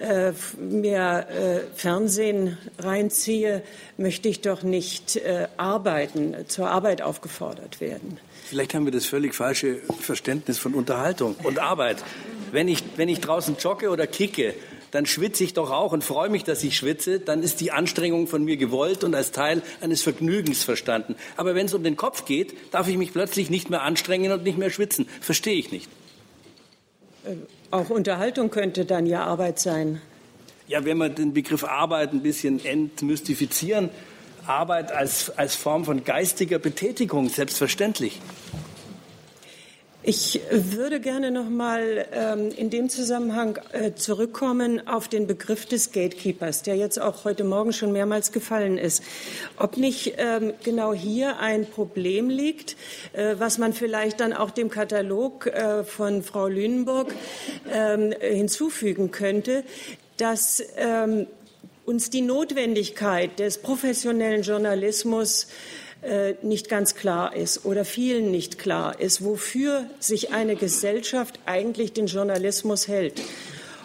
äh, 0.00 0.32
mir 0.58 1.26
äh, 1.28 1.60
Fernsehen 1.76 2.58
reinziehe, 2.78 3.62
möchte 3.96 4.28
ich 4.28 4.40
doch 4.40 4.62
nicht 4.62 5.16
äh, 5.16 5.46
arbeiten, 5.56 6.34
zur 6.48 6.70
Arbeit 6.70 7.02
aufgefordert 7.02 7.80
werden. 7.80 8.18
Vielleicht 8.44 8.74
haben 8.74 8.84
wir 8.84 8.92
das 8.92 9.06
völlig 9.06 9.34
falsche 9.34 9.76
Verständnis 10.00 10.58
von 10.58 10.74
Unterhaltung 10.74 11.36
und 11.42 11.58
Arbeit. 11.58 12.04
Wenn 12.50 12.68
ich, 12.68 12.82
wenn 12.96 13.08
ich 13.08 13.20
draußen 13.20 13.56
jogge 13.58 13.90
oder 13.90 14.06
kicke, 14.06 14.54
dann 14.94 15.06
schwitze 15.06 15.42
ich 15.42 15.54
doch 15.54 15.72
auch 15.72 15.90
und 15.90 16.04
freue 16.04 16.28
mich, 16.30 16.44
dass 16.44 16.62
ich 16.62 16.76
schwitze. 16.76 17.18
Dann 17.18 17.42
ist 17.42 17.60
die 17.60 17.72
Anstrengung 17.72 18.28
von 18.28 18.44
mir 18.44 18.56
gewollt 18.56 19.02
und 19.02 19.12
als 19.16 19.32
Teil 19.32 19.60
eines 19.80 20.02
Vergnügens 20.02 20.62
verstanden. 20.62 21.16
Aber 21.36 21.56
wenn 21.56 21.66
es 21.66 21.74
um 21.74 21.82
den 21.82 21.96
Kopf 21.96 22.26
geht, 22.26 22.54
darf 22.72 22.86
ich 22.86 22.96
mich 22.96 23.12
plötzlich 23.12 23.50
nicht 23.50 23.70
mehr 23.70 23.82
anstrengen 23.82 24.30
und 24.30 24.44
nicht 24.44 24.56
mehr 24.56 24.70
schwitzen. 24.70 25.08
Verstehe 25.20 25.56
ich 25.56 25.72
nicht. 25.72 25.90
Äh, 27.24 27.34
auch 27.72 27.90
Unterhaltung 27.90 28.50
könnte 28.50 28.84
dann 28.84 29.06
ja 29.06 29.24
Arbeit 29.24 29.58
sein. 29.58 30.00
Ja, 30.68 30.84
wenn 30.84 30.98
wir 30.98 31.08
den 31.08 31.34
Begriff 31.34 31.64
Arbeit 31.64 32.12
ein 32.12 32.22
bisschen 32.22 32.64
entmystifizieren, 32.64 33.90
Arbeit 34.46 34.92
als, 34.92 35.36
als 35.36 35.56
Form 35.56 35.84
von 35.84 36.04
geistiger 36.04 36.60
Betätigung, 36.60 37.28
selbstverständlich. 37.30 38.20
Ich 40.06 40.42
würde 40.50 41.00
gerne 41.00 41.30
noch 41.30 41.48
mal 41.48 42.04
ähm, 42.12 42.50
in 42.54 42.68
dem 42.68 42.90
Zusammenhang 42.90 43.58
äh, 43.72 43.94
zurückkommen 43.94 44.86
auf 44.86 45.08
den 45.08 45.26
Begriff 45.26 45.64
des 45.64 45.92
Gatekeepers, 45.92 46.60
der 46.60 46.76
jetzt 46.76 47.00
auch 47.00 47.24
heute 47.24 47.42
Morgen 47.42 47.72
schon 47.72 47.90
mehrmals 47.90 48.30
gefallen 48.30 48.76
ist. 48.76 49.02
Ob 49.56 49.78
nicht 49.78 50.16
ähm, 50.18 50.52
genau 50.62 50.92
hier 50.92 51.38
ein 51.38 51.64
Problem 51.64 52.28
liegt, 52.28 52.76
äh, 53.14 53.36
was 53.38 53.56
man 53.56 53.72
vielleicht 53.72 54.20
dann 54.20 54.34
auch 54.34 54.50
dem 54.50 54.68
Katalog 54.68 55.46
äh, 55.46 55.84
von 55.84 56.22
Frau 56.22 56.48
Lünenburg 56.48 57.14
ähm, 57.72 58.12
hinzufügen 58.20 59.10
könnte, 59.10 59.64
dass 60.18 60.62
ähm, 60.76 61.28
uns 61.86 62.10
die 62.10 62.20
Notwendigkeit 62.20 63.38
des 63.38 63.56
professionellen 63.56 64.42
Journalismus 64.42 65.46
nicht 66.42 66.68
ganz 66.68 66.94
klar 66.94 67.34
ist 67.34 67.64
oder 67.64 67.84
vielen 67.84 68.30
nicht 68.30 68.58
klar 68.58 69.00
ist, 69.00 69.24
wofür 69.24 69.86
sich 70.00 70.32
eine 70.32 70.56
Gesellschaft 70.56 71.38
eigentlich 71.46 71.92
den 71.92 72.06
Journalismus 72.06 72.88
hält. 72.88 73.20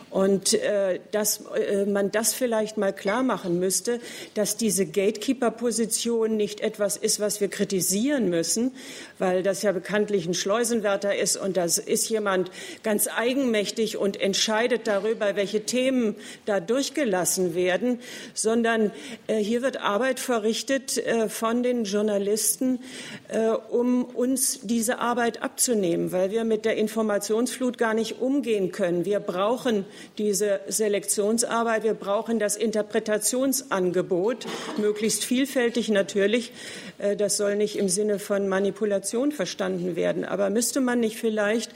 Und 0.09 0.53
äh, 0.53 0.99
dass 1.11 1.45
äh, 1.55 1.85
man 1.85 2.11
das 2.11 2.33
vielleicht 2.33 2.77
mal 2.77 2.93
klar 2.93 3.21
machen 3.21 3.59
müsste, 3.59 3.99
dass 4.33 4.57
diese 4.57 4.85
Gatekeeper-Position 4.85 6.35
nicht 6.35 6.61
etwas 6.61 6.97
ist, 6.97 7.19
was 7.19 7.41
wir 7.41 7.47
kritisieren 7.47 8.29
müssen, 8.29 8.71
weil 9.19 9.43
das 9.43 9.61
ja 9.61 9.71
bekanntlich 9.71 10.25
ein 10.25 10.33
Schleusenwärter 10.33 11.15
ist 11.15 11.37
und 11.37 11.57
das 11.57 11.77
ist 11.77 12.09
jemand 12.09 12.49
ganz 12.81 13.07
eigenmächtig 13.07 13.97
und 13.97 14.19
entscheidet 14.19 14.87
darüber, 14.87 15.35
welche 15.35 15.65
Themen 15.65 16.15
da 16.45 16.59
durchgelassen 16.59 17.53
werden, 17.53 17.99
sondern 18.33 18.91
äh, 19.27 19.37
hier 19.37 19.61
wird 19.61 19.81
Arbeit 19.81 20.19
verrichtet 20.19 20.97
äh, 20.97 21.29
von 21.29 21.61
den 21.61 21.83
Journalisten, 21.83 22.79
äh, 23.27 23.49
um 23.49 24.05
uns 24.05 24.61
diese 24.63 24.99
Arbeit 24.99 25.43
abzunehmen, 25.43 26.11
weil 26.11 26.31
wir 26.31 26.43
mit 26.43 26.65
der 26.65 26.77
Informationsflut 26.77 27.77
gar 27.77 27.93
nicht 27.93 28.19
umgehen 28.21 28.71
können. 28.71 29.05
Wir 29.05 29.19
brauchen 29.19 29.85
diese 30.17 30.59
Selektionsarbeit. 30.67 31.83
Wir 31.83 31.93
brauchen 31.93 32.39
das 32.39 32.55
Interpretationsangebot, 32.55 34.45
möglichst 34.77 35.23
vielfältig 35.23 35.89
natürlich. 35.89 36.51
Äh, 36.97 37.15
das 37.15 37.37
soll 37.37 37.55
nicht 37.55 37.77
im 37.77 37.89
Sinne 37.89 38.19
von 38.19 38.47
Manipulation 38.47 39.31
verstanden 39.31 39.95
werden. 39.95 40.25
Aber 40.25 40.49
müsste 40.49 40.81
man 40.81 40.99
nicht 40.99 41.17
vielleicht 41.17 41.71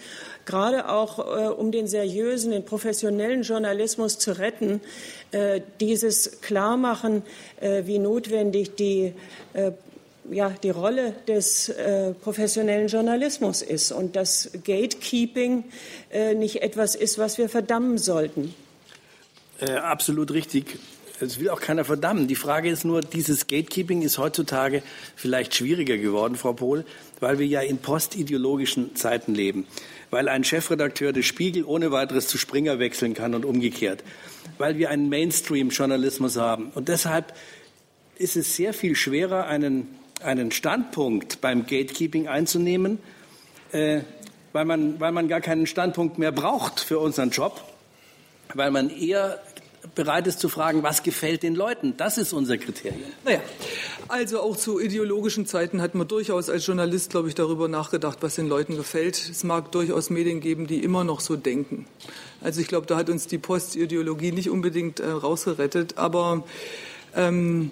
gerade 0.45 0.89
auch 0.89 1.19
äh, 1.19 1.47
um 1.47 1.71
den 1.71 1.87
seriösen, 1.87 2.51
den 2.51 2.65
professionellen 2.65 3.43
Journalismus 3.43 4.19
zu 4.19 4.37
retten, 4.37 4.81
äh, 5.31 5.61
dieses 5.79 6.41
Klarmachen, 6.41 7.23
wie 7.61 7.97
notwendig 7.97 8.75
die 8.75 9.13
ja, 10.31 10.49
die 10.49 10.69
Rolle 10.69 11.13
des 11.27 11.69
äh, 11.69 12.13
professionellen 12.13 12.87
Journalismus 12.87 13.61
ist 13.61 13.91
und 13.91 14.15
dass 14.15 14.51
Gatekeeping 14.63 15.65
äh, 16.11 16.33
nicht 16.33 16.61
etwas 16.61 16.95
ist, 16.95 17.17
was 17.17 17.37
wir 17.37 17.49
verdammen 17.49 17.97
sollten. 17.97 18.53
Äh, 19.59 19.71
absolut 19.73 20.31
richtig. 20.31 20.77
Es 21.19 21.39
will 21.39 21.49
auch 21.49 21.61
keiner 21.61 21.85
verdammen. 21.85 22.27
Die 22.27 22.35
Frage 22.35 22.69
ist 22.69 22.83
nur, 22.85 23.01
dieses 23.01 23.47
Gatekeeping 23.47 24.01
ist 24.01 24.17
heutzutage 24.17 24.81
vielleicht 25.15 25.55
schwieriger 25.55 25.97
geworden, 25.97 26.35
Frau 26.35 26.53
Pohl, 26.53 26.85
weil 27.19 27.39
wir 27.39 27.45
ja 27.45 27.61
in 27.61 27.77
postideologischen 27.77 28.95
Zeiten 28.95 29.33
leben. 29.33 29.65
Weil 30.09 30.27
ein 30.27 30.43
Chefredakteur 30.43 31.13
des 31.13 31.25
Spiegel 31.25 31.63
ohne 31.63 31.91
weiteres 31.91 32.27
zu 32.27 32.37
Springer 32.37 32.79
wechseln 32.79 33.13
kann 33.13 33.35
und 33.35 33.45
umgekehrt. 33.45 34.03
Weil 34.57 34.77
wir 34.77 34.89
einen 34.89 35.07
Mainstream-Journalismus 35.07 36.35
haben. 36.37 36.71
Und 36.75 36.89
deshalb 36.89 37.33
ist 38.17 38.35
es 38.35 38.55
sehr 38.55 38.73
viel 38.73 38.95
schwerer, 38.95 39.45
einen 39.45 39.87
einen 40.23 40.51
Standpunkt 40.51 41.41
beim 41.41 41.65
Gatekeeping 41.65 42.27
einzunehmen, 42.27 42.99
äh, 43.71 44.01
weil, 44.51 44.65
man, 44.65 44.99
weil 44.99 45.11
man 45.11 45.27
gar 45.27 45.41
keinen 45.41 45.67
Standpunkt 45.67 46.17
mehr 46.17 46.31
braucht 46.31 46.79
für 46.79 46.99
unseren 46.99 47.31
Job, 47.31 47.61
weil 48.53 48.71
man 48.71 48.89
eher 48.89 49.39
bereit 49.95 50.27
ist 50.27 50.39
zu 50.39 50.49
fragen, 50.49 50.83
was 50.83 51.03
gefällt 51.03 51.43
den 51.43 51.55
Leuten. 51.55 51.95
Das 51.97 52.17
ist 52.17 52.33
unser 52.33 52.57
Kriterium. 52.57 53.01
Naja, 53.25 53.41
also 54.07 54.41
auch 54.41 54.55
zu 54.55 54.79
ideologischen 54.79 55.45
Zeiten 55.45 55.81
hat 55.81 55.93
man 55.95 56.07
durchaus 56.07 56.49
als 56.49 56.65
Journalist, 56.65 57.11
glaube 57.11 57.27
ich, 57.27 57.35
darüber 57.35 57.67
nachgedacht, 57.67 58.19
was 58.21 58.35
den 58.35 58.47
Leuten 58.47 58.77
gefällt. 58.77 59.17
Es 59.29 59.43
mag 59.43 59.71
durchaus 59.71 60.09
Medien 60.09 60.39
geben, 60.39 60.67
die 60.67 60.83
immer 60.83 61.03
noch 61.03 61.19
so 61.19 61.35
denken. 61.35 61.85
Also 62.41 62.61
ich 62.61 62.67
glaube, 62.67 62.87
da 62.87 62.95
hat 62.95 63.09
uns 63.09 63.27
die 63.27 63.37
Postideologie 63.37 64.31
nicht 64.31 64.49
unbedingt 64.49 64.99
äh, 64.99 65.09
rausgerettet, 65.09 65.97
aber 65.97 66.43
ähm, 67.15 67.71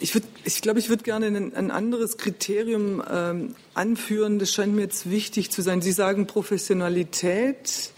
ich, 0.00 0.14
würd, 0.14 0.24
ich 0.44 0.62
glaube, 0.62 0.78
ich 0.78 0.88
würde 0.88 1.02
gerne 1.02 1.26
ein, 1.26 1.54
ein, 1.54 1.70
anderes 1.70 2.18
Kriterium 2.18 3.02
ähm, 3.10 3.54
anführen. 3.74 4.38
Das 4.38 4.52
scheint 4.52 4.74
mir 4.74 4.82
jetzt 4.82 5.10
wichtig 5.10 5.50
zu 5.50 5.62
sein. 5.62 5.82
Sie 5.82 5.92
sagen 5.92 6.26
Professionalität. 6.26 7.90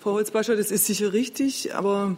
Frau 0.00 0.12
Holzbascher, 0.12 0.56
das 0.56 0.70
ist 0.70 0.86
sicher 0.86 1.12
richtig, 1.12 1.74
aber 1.74 2.16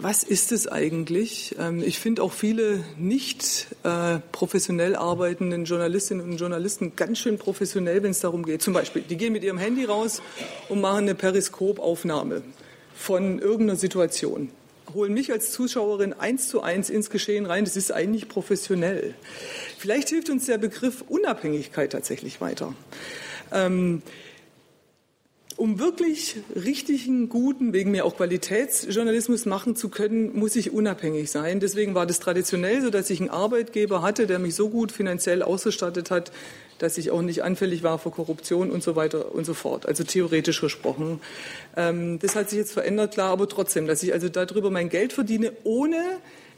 was 0.00 0.22
ist 0.22 0.52
es 0.52 0.68
eigentlich? 0.68 1.56
Ähm, 1.58 1.82
ich 1.82 1.98
finde 1.98 2.22
auch 2.22 2.32
viele 2.32 2.84
nicht 2.96 3.66
äh, 3.82 4.18
professionell 4.32 4.94
arbeitenden 4.94 5.64
Journalistinnen 5.64 6.24
und 6.24 6.36
Journalisten 6.36 6.94
ganz 6.94 7.18
schön 7.18 7.38
professionell, 7.38 8.02
wenn 8.02 8.12
es 8.12 8.20
darum 8.20 8.44
geht. 8.44 8.62
Zum 8.62 8.72
Beispiel, 8.72 9.02
die 9.02 9.16
gehen 9.16 9.32
mit 9.32 9.42
ihrem 9.42 9.58
Handy 9.58 9.84
raus 9.84 10.22
und 10.68 10.80
machen 10.80 10.98
eine 10.98 11.14
Periskopaufnahme 11.14 12.42
von 12.94 13.38
irgendeiner 13.40 13.76
Situation 13.76 14.50
holen 14.94 15.12
mich 15.12 15.32
als 15.32 15.52
Zuschauerin 15.52 16.12
eins 16.12 16.48
zu 16.48 16.62
eins 16.62 16.90
ins 16.90 17.10
Geschehen 17.10 17.46
rein. 17.46 17.64
Das 17.64 17.76
ist 17.76 17.92
eigentlich 17.92 18.28
professionell. 18.28 19.14
Vielleicht 19.78 20.08
hilft 20.08 20.30
uns 20.30 20.46
der 20.46 20.58
Begriff 20.58 21.04
Unabhängigkeit 21.08 21.92
tatsächlich 21.92 22.40
weiter. 22.40 22.74
Ähm, 23.52 24.02
um 25.58 25.80
wirklich 25.80 26.36
richtigen, 26.54 27.28
guten, 27.28 27.72
wegen 27.72 27.90
mir 27.90 28.04
auch 28.04 28.16
Qualitätsjournalismus 28.16 29.44
machen 29.44 29.74
zu 29.74 29.88
können, 29.88 30.38
muss 30.38 30.54
ich 30.54 30.72
unabhängig 30.72 31.32
sein. 31.32 31.58
Deswegen 31.58 31.96
war 31.96 32.06
das 32.06 32.20
traditionell 32.20 32.80
so, 32.80 32.90
dass 32.90 33.10
ich 33.10 33.20
einen 33.20 33.30
Arbeitgeber 33.30 34.00
hatte, 34.00 34.28
der 34.28 34.38
mich 34.38 34.54
so 34.54 34.68
gut 34.68 34.92
finanziell 34.92 35.42
ausgestattet 35.42 36.12
hat, 36.12 36.30
dass 36.78 36.98
ich 36.98 37.10
auch 37.10 37.22
nicht 37.22 37.42
anfällig 37.42 37.82
war 37.82 37.98
für 37.98 38.10
Korruption 38.10 38.70
und 38.70 38.82
so 38.82 38.96
weiter 38.96 39.34
und 39.34 39.44
so 39.44 39.54
fort. 39.54 39.86
Also 39.86 40.04
theoretisch 40.04 40.60
gesprochen. 40.60 41.20
Ähm, 41.76 42.18
das 42.18 42.36
hat 42.36 42.50
sich 42.50 42.58
jetzt 42.58 42.72
verändert, 42.72 43.14
klar, 43.14 43.30
aber 43.30 43.48
trotzdem, 43.48 43.86
dass 43.86 44.02
ich 44.02 44.12
also 44.12 44.28
darüber 44.28 44.70
mein 44.70 44.88
Geld 44.88 45.12
verdiene, 45.12 45.52
ohne 45.64 45.98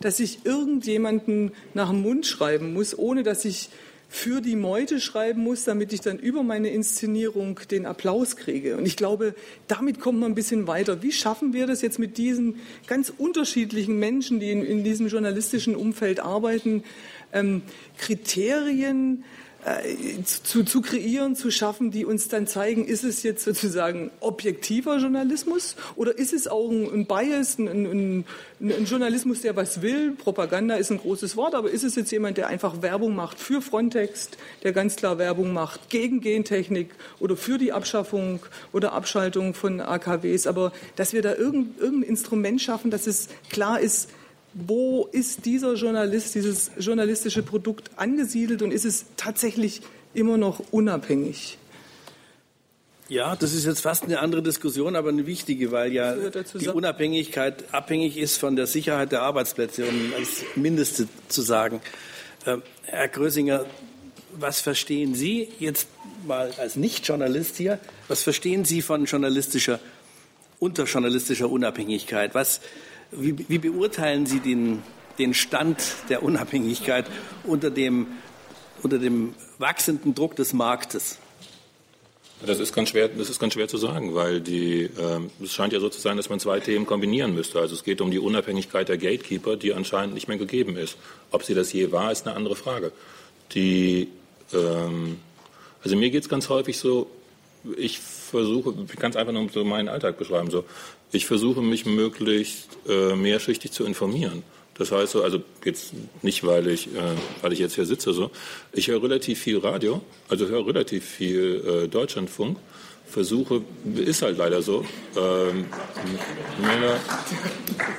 dass 0.01 0.21
ich 0.21 0.47
irgendjemanden 0.47 1.53
nach 1.75 1.91
dem 1.91 2.03
Mund 2.03 2.27
schreiben 2.27 2.73
muss, 2.73 2.99
ohne 2.99 3.23
dass 3.23 3.45
ich 3.45 3.71
für 4.13 4.41
die 4.41 4.57
Meute 4.57 4.99
schreiben 4.99 5.45
muss, 5.45 5.63
damit 5.63 5.93
ich 5.93 6.01
dann 6.01 6.19
über 6.19 6.43
meine 6.43 6.71
Inszenierung 6.71 7.61
den 7.71 7.87
Applaus 7.87 8.35
kriege. 8.35 8.77
Und 8.77 8.85
ich 8.85 8.97
glaube, 8.97 9.37
damit 9.69 10.01
kommt 10.01 10.19
man 10.19 10.33
ein 10.33 10.35
bisschen 10.35 10.67
weiter. 10.67 11.01
Wie 11.01 11.13
schaffen 11.13 11.53
wir 11.53 11.69
das 11.69 11.81
jetzt 11.81 12.01
mit 12.01 12.19
diesen 12.19 12.57
ganz 12.89 13.13
unterschiedlichen 13.17 14.01
Menschen, 14.01 14.41
die 14.41 14.51
in, 14.51 14.65
in 14.65 14.83
diesem 14.83 15.07
journalistischen 15.07 15.77
Umfeld 15.77 16.19
arbeiten, 16.19 16.83
ähm, 17.33 17.63
Kriterien 17.99 19.23
zu, 20.25 20.65
zu 20.65 20.81
kreieren, 20.81 21.37
zu 21.37 21.51
schaffen, 21.51 21.91
die 21.91 22.07
uns 22.07 22.29
dann 22.29 22.47
zeigen, 22.47 22.87
ist 22.87 23.05
es 23.05 23.23
jetzt 23.23 23.45
sozusagen 23.45 24.11
objektiver 24.21 24.97
Journalismus 24.97 25.77
oder 25.97 26.17
ist 26.17 26.33
es 26.33 26.49
auch 26.49 26.71
ein, 26.71 26.91
ein 26.93 27.07
Bias, 27.07 27.59
ein, 27.59 27.69
ein, 27.69 28.25
ein, 28.61 28.85
Journalismus, 28.87 29.43
der 29.43 29.57
was 29.57 29.83
will? 29.83 30.13
Propaganda 30.13 30.77
ist 30.77 30.91
ein 30.91 30.99
großes 30.99 31.37
Wort, 31.37 31.55
aber 31.55 31.71
ist 31.71 31.85
es 31.85 31.95
jetzt 31.95 32.11
jemand, 32.11 32.39
der 32.39 32.49
einfach 32.49 32.81
Werbung 32.81 33.15
macht 33.15 33.39
für 33.39 33.61
Frontex, 33.61 34.31
der 34.63 34.73
ganz 34.73 34.97
klar 34.97 35.19
Werbung 35.19 35.53
macht 35.53 35.91
gegen 35.91 36.21
Gentechnik 36.21 36.95
oder 37.19 37.37
für 37.37 37.59
die 37.59 37.73
Abschaffung 37.73 38.41
oder 38.73 38.93
Abschaltung 38.95 39.53
von 39.53 39.81
AKWs? 39.81 40.47
Aber 40.47 40.73
dass 40.97 41.13
wir 41.13 41.21
da 41.21 41.35
irgendein, 41.35 41.75
irgendein 41.79 42.09
Instrument 42.09 42.63
schaffen, 42.63 42.91
dass 42.91 43.07
es 43.07 43.29
klar 43.51 43.79
ist, 43.79 44.09
wo 44.53 45.09
ist 45.13 45.45
dieser 45.47 45.75
Journalist, 45.75 46.35
dieses 46.35 46.71
journalistische 46.79 47.43
Produkt 47.43 47.91
angesiedelt 47.97 48.63
und 48.63 48.73
ist 48.73 48.85
es 48.85 49.07
tatsächlich 49.17 49.81
immer 50.15 50.37
noch 50.37 50.61
unabhängig? 50.71 51.59
Ja, 53.09 53.35
das 53.35 53.55
ist 53.55 53.67
jetzt 53.67 53.81
fast 53.81 54.05
eine 54.05 54.21
andere 54.21 54.41
Diskussion, 54.41 54.95
aber 54.95 55.09
eine 55.09 55.27
wichtige, 55.27 55.73
weil 55.73 55.93
ja 55.93 56.15
die 56.55 56.69
Unabhängigkeit 56.69 57.75
abhängig 57.75 58.17
ist 58.17 58.37
von 58.37 58.55
der 58.55 58.69
Sicherheit 58.69 59.11
der 59.11 59.23
Arbeitsplätze, 59.23 59.85
um 59.85 60.13
als 60.17 60.45
Mindeste 60.55 61.09
zu 61.27 61.43
sagen. 61.43 61.81
Äh, 62.47 62.59
Herr 62.85 63.09
Grösinger, 63.09 63.67
was 64.39 64.61
verstehen 64.61 65.17
Sie 65.17 65.49
jetzt 65.59 65.89
mal 66.25 66.53
als 66.59 66.77
Nicht-Journalist 66.77 67.57
hier, 67.57 67.81
was 68.07 68.23
verstehen 68.23 68.65
Sie 68.65 68.81
von 68.81 69.05
journalistischer, 69.07 69.81
unterjournalistischer 70.61 71.51
Unabhängigkeit? 71.51 72.35
Was, 72.37 72.61
wie, 73.13 73.49
wie 73.49 73.59
beurteilen 73.59 74.27
Sie 74.27 74.41
den, 74.41 74.83
den 75.19 75.35
Stand 75.35 75.79
der 76.09 76.23
Unabhängigkeit 76.23 77.07
unter 77.45 77.71
dem, 77.71 78.07
unter 78.83 78.99
dem 78.99 79.35
wachsenden 79.59 80.15
Druck 80.15 80.37
des 80.37 80.53
Marktes? 80.53 81.19
Das 82.45 82.59
ist 82.59 82.75
ganz 82.75 82.89
schwer, 82.89 83.09
das 83.09 83.29
ist 83.29 83.39
ganz 83.39 83.53
schwer 83.53 83.69
zu 83.69 83.77
sagen, 83.77 84.15
weil 84.15 84.41
die, 84.41 84.85
äh, 84.85 85.45
es 85.45 85.53
scheint 85.53 85.75
ja 85.75 85.81
so 85.81 85.91
zu 85.91 86.01
sein, 86.01 86.17
dass 86.17 86.31
man 86.31 86.41
zwei 86.41 86.59
Themen 86.59 86.87
kombinieren 86.87 87.35
müsste. 87.35 87.61
Also 87.61 87.75
es 87.75 87.85
geht 87.85 88.01
um 88.01 88.11
die 88.11 88.19
Unabhängigkeit 88.19 88.89
der 88.89 88.97
Gatekeeper, 88.97 89.57
die 89.57 89.75
anscheinend 89.75 90.15
nicht 90.15 90.27
mehr 90.27 90.39
gegeben 90.39 90.77
ist. 90.77 90.97
Ob 91.31 91.45
sie 91.45 91.53
das 91.53 91.71
je 91.73 91.93
war, 91.93 92.11
ist 92.11 92.27
eine 92.27 92.35
andere 92.35 92.57
Frage. 92.57 92.93
Die, 93.53 94.09
ähm, 94.55 95.19
also 95.85 95.97
mir 95.97 96.09
geht 96.09 96.23
es 96.23 96.29
ganz 96.31 96.49
häufig 96.49 96.79
so, 96.79 97.11
ich 97.77 97.99
versuche, 97.99 98.75
ich 98.91 98.99
kann 98.99 99.11
es 99.11 99.17
einfach 99.17 99.35
nur 99.35 99.51
so 99.51 99.63
meinen 99.65 99.91
Alltag 99.91 100.17
beschreiben, 100.17 100.51
so, 100.51 100.65
ich 101.13 101.27
versuche 101.27 101.63
mich 101.63 101.87
möglichst 101.87 102.69
äh, 102.89 103.15
mehrschichtig 103.15 103.73
zu 103.73 103.85
informieren. 103.85 104.43
Das 104.75 104.93
heißt 104.93 105.13
so, 105.13 105.23
also 105.23 105.43
jetzt 105.65 105.93
nicht, 106.23 106.47
weil 106.47 106.67
ich, 106.69 106.87
äh, 106.87 107.01
weil 107.43 107.53
ich 107.53 107.59
jetzt 107.59 107.75
hier 107.75 107.85
sitze, 107.85 108.15
so. 108.15 108.31
Ich 108.73 108.89
höre 108.89 109.03
relativ 109.03 109.39
viel 109.39 109.59
Radio, 109.59 110.01
also 110.29 110.47
höre 110.47 110.67
relativ 110.67 111.05
viel 111.05 111.85
äh, 111.85 111.89
Deutschlandfunk, 111.89 112.57
versuche, 113.07 113.63
ist 113.95 114.23
halt 114.23 114.39
leider 114.39 114.63
so, 114.63 114.85
ähm, 115.17 115.67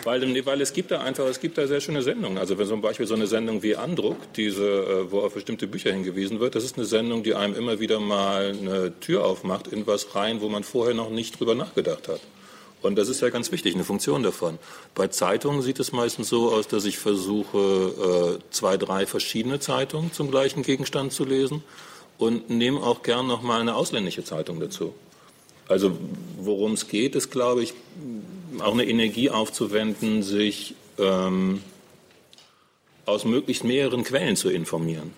weil, 0.03 0.45
weil 0.45 0.61
es 0.61 0.73
gibt 0.73 0.89
da 0.89 1.01
einfach, 1.01 1.25
es 1.25 1.39
gibt 1.39 1.57
da 1.57 1.67
sehr 1.67 1.81
schöne 1.81 2.01
Sendungen. 2.01 2.37
Also 2.37 2.57
wenn 2.57 2.65
zum 2.65 2.81
Beispiel 2.81 3.05
so 3.05 3.13
eine 3.13 3.27
Sendung 3.27 3.61
wie 3.61 3.75
Andruck, 3.75 4.33
diese, 4.33 4.65
äh, 4.65 5.11
wo 5.11 5.19
auf 5.19 5.33
bestimmte 5.33 5.67
Bücher 5.67 5.91
hingewiesen 5.91 6.39
wird, 6.39 6.55
das 6.55 6.63
ist 6.63 6.77
eine 6.77 6.85
Sendung, 6.85 7.23
die 7.23 7.35
einem 7.35 7.55
immer 7.55 7.79
wieder 7.79 7.99
mal 7.99 8.55
eine 8.59 8.99
Tür 9.01 9.25
aufmacht 9.25 9.67
in 9.67 9.85
was 9.85 10.15
rein, 10.15 10.41
wo 10.41 10.49
man 10.49 10.63
vorher 10.63 10.95
noch 10.95 11.09
nicht 11.09 11.39
drüber 11.39 11.53
nachgedacht 11.53 12.07
hat. 12.07 12.21
Und 12.81 12.95
das 12.97 13.09
ist 13.09 13.21
ja 13.21 13.29
ganz 13.29 13.51
wichtig, 13.51 13.75
eine 13.75 13.83
Funktion 13.83 14.23
davon. 14.23 14.57
Bei 14.95 15.07
Zeitungen 15.07 15.61
sieht 15.61 15.79
es 15.79 15.91
meistens 15.91 16.29
so 16.29 16.51
aus, 16.51 16.67
dass 16.67 16.85
ich 16.85 16.97
versuche, 16.97 18.39
äh, 18.39 18.51
zwei, 18.51 18.77
drei 18.77 19.05
verschiedene 19.05 19.59
Zeitungen 19.59 20.11
zum 20.11 20.31
gleichen 20.31 20.63
Gegenstand 20.63 21.13
zu 21.13 21.23
lesen 21.23 21.63
und 22.17 22.49
nehme 22.49 22.81
auch 22.81 23.03
gern 23.03 23.27
noch 23.27 23.41
mal 23.43 23.61
eine 23.61 23.75
ausländische 23.75 24.23
Zeitung 24.23 24.59
dazu. 24.59 24.93
Also 25.67 25.97
worum 26.39 26.73
es 26.73 26.87
geht, 26.87 27.15
ist, 27.15 27.31
glaube 27.31 27.63
ich, 27.63 27.73
auch 28.59 28.73
eine 28.73 28.85
Energie 28.85 29.29
aufzuwenden, 29.29 30.23
sich 30.23 30.75
ähm, 30.97 31.61
aus 33.05 33.25
möglichst 33.25 33.63
mehreren 33.63 34.03
Quellen 34.03 34.35
zu 34.35 34.49
informieren. 34.49 35.13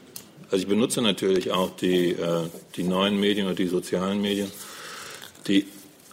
Also 0.52 0.64
ich 0.64 0.68
benutze 0.68 1.02
natürlich 1.02 1.52
auch 1.52 1.76
die, 1.76 2.12
äh, 2.12 2.44
die 2.76 2.84
neuen 2.84 3.20
Medien 3.20 3.48
und 3.48 3.58
die 3.58 3.68
sozialen 3.68 4.22
Medien, 4.22 4.52
die 5.48 5.66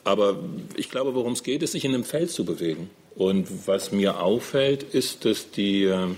aber 0.04 0.38
ich 0.76 0.90
glaube, 0.90 1.14
worum 1.14 1.32
es 1.32 1.42
geht, 1.42 1.62
ist, 1.62 1.72
sich 1.72 1.84
in 1.84 1.94
einem 1.94 2.04
Feld 2.04 2.30
zu 2.30 2.44
bewegen. 2.44 2.90
Und 3.16 3.66
was 3.66 3.92
mir 3.92 4.20
auffällt, 4.20 4.82
ist, 4.82 5.24
dass 5.24 5.50
die, 5.50 5.84
äh, 5.84 6.08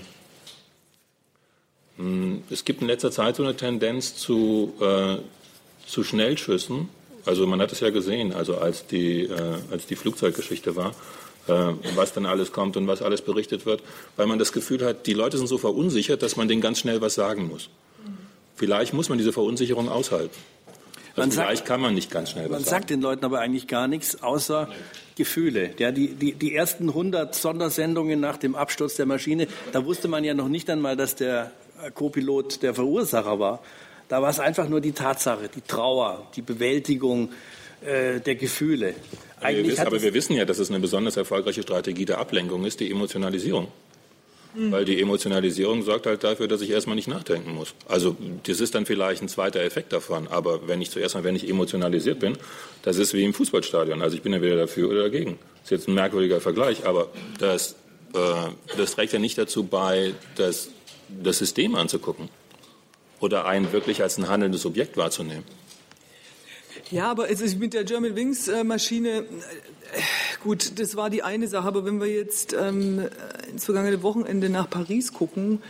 es 2.49 2.65
gibt 2.65 2.81
in 2.81 2.87
letzter 2.87 3.11
Zeit 3.11 3.35
so 3.35 3.43
eine 3.43 3.55
Tendenz 3.55 4.15
zu, 4.15 4.73
äh, 4.79 5.17
zu 5.85 6.03
Schnellschüssen. 6.03 6.89
Also 7.25 7.47
man 7.47 7.61
hat 7.61 7.71
es 7.71 7.79
ja 7.79 7.89
gesehen, 7.89 8.33
also 8.33 8.57
als 8.57 8.87
die, 8.87 9.23
äh, 9.23 9.57
als 9.71 9.85
die 9.85 9.95
Flugzeuggeschichte 9.95 10.75
war, 10.75 10.91
äh, 11.47 11.73
was 11.95 12.13
dann 12.13 12.25
alles 12.25 12.51
kommt 12.51 12.77
und 12.77 12.87
was 12.87 13.01
alles 13.01 13.21
berichtet 13.21 13.65
wird, 13.65 13.81
weil 14.15 14.27
man 14.27 14.39
das 14.39 14.53
Gefühl 14.53 14.83
hat, 14.85 15.07
die 15.07 15.13
Leute 15.13 15.37
sind 15.37 15.47
so 15.47 15.57
verunsichert, 15.57 16.21
dass 16.21 16.35
man 16.35 16.47
denen 16.47 16.61
ganz 16.61 16.79
schnell 16.79 17.01
was 17.01 17.15
sagen 17.15 17.47
muss. 17.47 17.69
Vielleicht 18.55 18.93
muss 18.93 19.09
man 19.09 19.17
diese 19.17 19.33
Verunsicherung 19.33 19.89
aushalten. 19.89 20.35
Man 21.15 21.25
also 21.25 21.41
vielleicht 21.41 21.57
sagt, 21.59 21.67
kann 21.67 21.81
man 21.81 21.93
nicht 21.93 22.09
ganz 22.09 22.31
schnell 22.31 22.45
was 22.45 22.51
Man 22.51 22.63
sagen. 22.63 22.69
sagt 22.69 22.89
den 22.89 23.01
Leuten 23.01 23.23
aber 23.25 23.39
eigentlich 23.39 23.67
gar 23.67 23.87
nichts, 23.87 24.23
außer 24.23 24.67
nee. 24.69 24.75
Gefühle. 25.15 25.71
Ja, 25.77 25.91
die, 25.91 26.15
die, 26.15 26.33
die 26.33 26.55
ersten 26.55 26.89
100 26.89 27.35
Sondersendungen 27.35 28.19
nach 28.19 28.37
dem 28.37 28.55
Absturz 28.55 28.95
der 28.95 29.05
Maschine, 29.05 29.47
da 29.71 29.85
wusste 29.85 30.07
man 30.07 30.23
ja 30.23 30.33
noch 30.33 30.47
nicht 30.47 30.69
einmal, 30.69 30.97
dass 30.97 31.15
der 31.15 31.51
Co-Pilot 31.93 32.63
der 32.63 32.73
Verursacher 32.73 33.39
war. 33.39 33.61
Da 34.07 34.21
war 34.21 34.29
es 34.29 34.39
einfach 34.39 34.67
nur 34.67 34.81
die 34.81 34.91
Tatsache, 34.91 35.49
die 35.53 35.61
Trauer, 35.61 36.27
die 36.35 36.41
Bewältigung 36.41 37.29
äh, 37.81 38.19
der 38.19 38.35
Gefühle. 38.35 38.95
Aber 39.39 39.49
wir, 39.49 39.65
wissen, 39.65 39.87
aber 39.87 40.01
wir 40.01 40.13
wissen 40.13 40.35
ja, 40.35 40.45
dass 40.45 40.59
es 40.59 40.69
eine 40.69 40.79
besonders 40.79 41.17
erfolgreiche 41.17 41.61
Strategie 41.63 42.05
der 42.05 42.17
Ablenkung 42.17 42.65
ist, 42.65 42.79
die 42.79 42.89
Emotionalisierung. 42.89 43.67
Mhm. 44.55 44.71
Weil 44.71 44.85
die 44.85 45.01
Emotionalisierung 45.01 45.81
sorgt 45.83 46.05
halt 46.05 46.23
dafür, 46.23 46.47
dass 46.47 46.61
ich 46.61 46.69
erstmal 46.69 46.95
nicht 46.95 47.07
nachdenken 47.07 47.53
muss. 47.53 47.73
Also 47.87 48.15
das 48.45 48.59
ist 48.59 48.75
dann 48.75 48.85
vielleicht 48.85 49.21
ein 49.21 49.27
zweiter 49.27 49.61
Effekt 49.61 49.93
davon. 49.93 50.27
Aber 50.27 50.67
wenn 50.67 50.81
ich 50.81 50.91
zuerst 50.91 51.15
mal, 51.15 51.23
wenn 51.23 51.35
ich 51.35 51.49
emotionalisiert 51.49 52.19
bin, 52.19 52.37
das 52.83 52.97
ist 52.97 53.13
wie 53.13 53.23
im 53.23 53.33
Fußballstadion. 53.33 54.01
Also 54.01 54.15
ich 54.15 54.21
bin 54.21 54.33
ja 54.33 54.41
weder 54.41 54.57
dafür 54.57 54.89
oder 54.89 55.03
dagegen. 55.03 55.39
Das 55.55 55.65
ist 55.65 55.71
jetzt 55.71 55.87
ein 55.87 55.95
merkwürdiger 55.95 56.41
Vergleich, 56.41 56.85
aber 56.85 57.09
das, 57.39 57.75
äh, 58.13 58.77
das 58.77 58.95
trägt 58.95 59.13
ja 59.13 59.19
nicht 59.19 59.37
dazu 59.37 59.63
bei, 59.63 60.13
das, 60.35 60.69
das 61.09 61.37
System 61.39 61.75
anzugucken 61.75 62.29
oder 63.19 63.45
einen 63.45 63.71
wirklich 63.71 64.03
als 64.03 64.17
ein 64.17 64.27
handelndes 64.27 64.65
Objekt 64.65 64.97
wahrzunehmen. 64.97 65.45
Ja, 66.91 67.09
aber 67.09 67.25
also 67.25 67.57
mit 67.57 67.73
der 67.73 67.85
German 67.85 68.15
Wings 68.15 68.47
äh, 68.47 68.63
Maschine 68.63 69.25
Gut, 70.43 70.77
das 70.77 70.97
war 70.97 71.09
die 71.09 71.23
eine 71.23 71.47
Sache, 71.47 71.65
aber 71.65 71.85
wenn 71.85 72.01
wir 72.01 72.07
jetzt 72.07 72.53
ähm, 72.53 73.07
ins 73.49 73.63
vergangene 73.63 74.03
Wochenende 74.03 74.49
nach 74.49 74.69
Paris 74.69 75.13
gucken, 75.13 75.61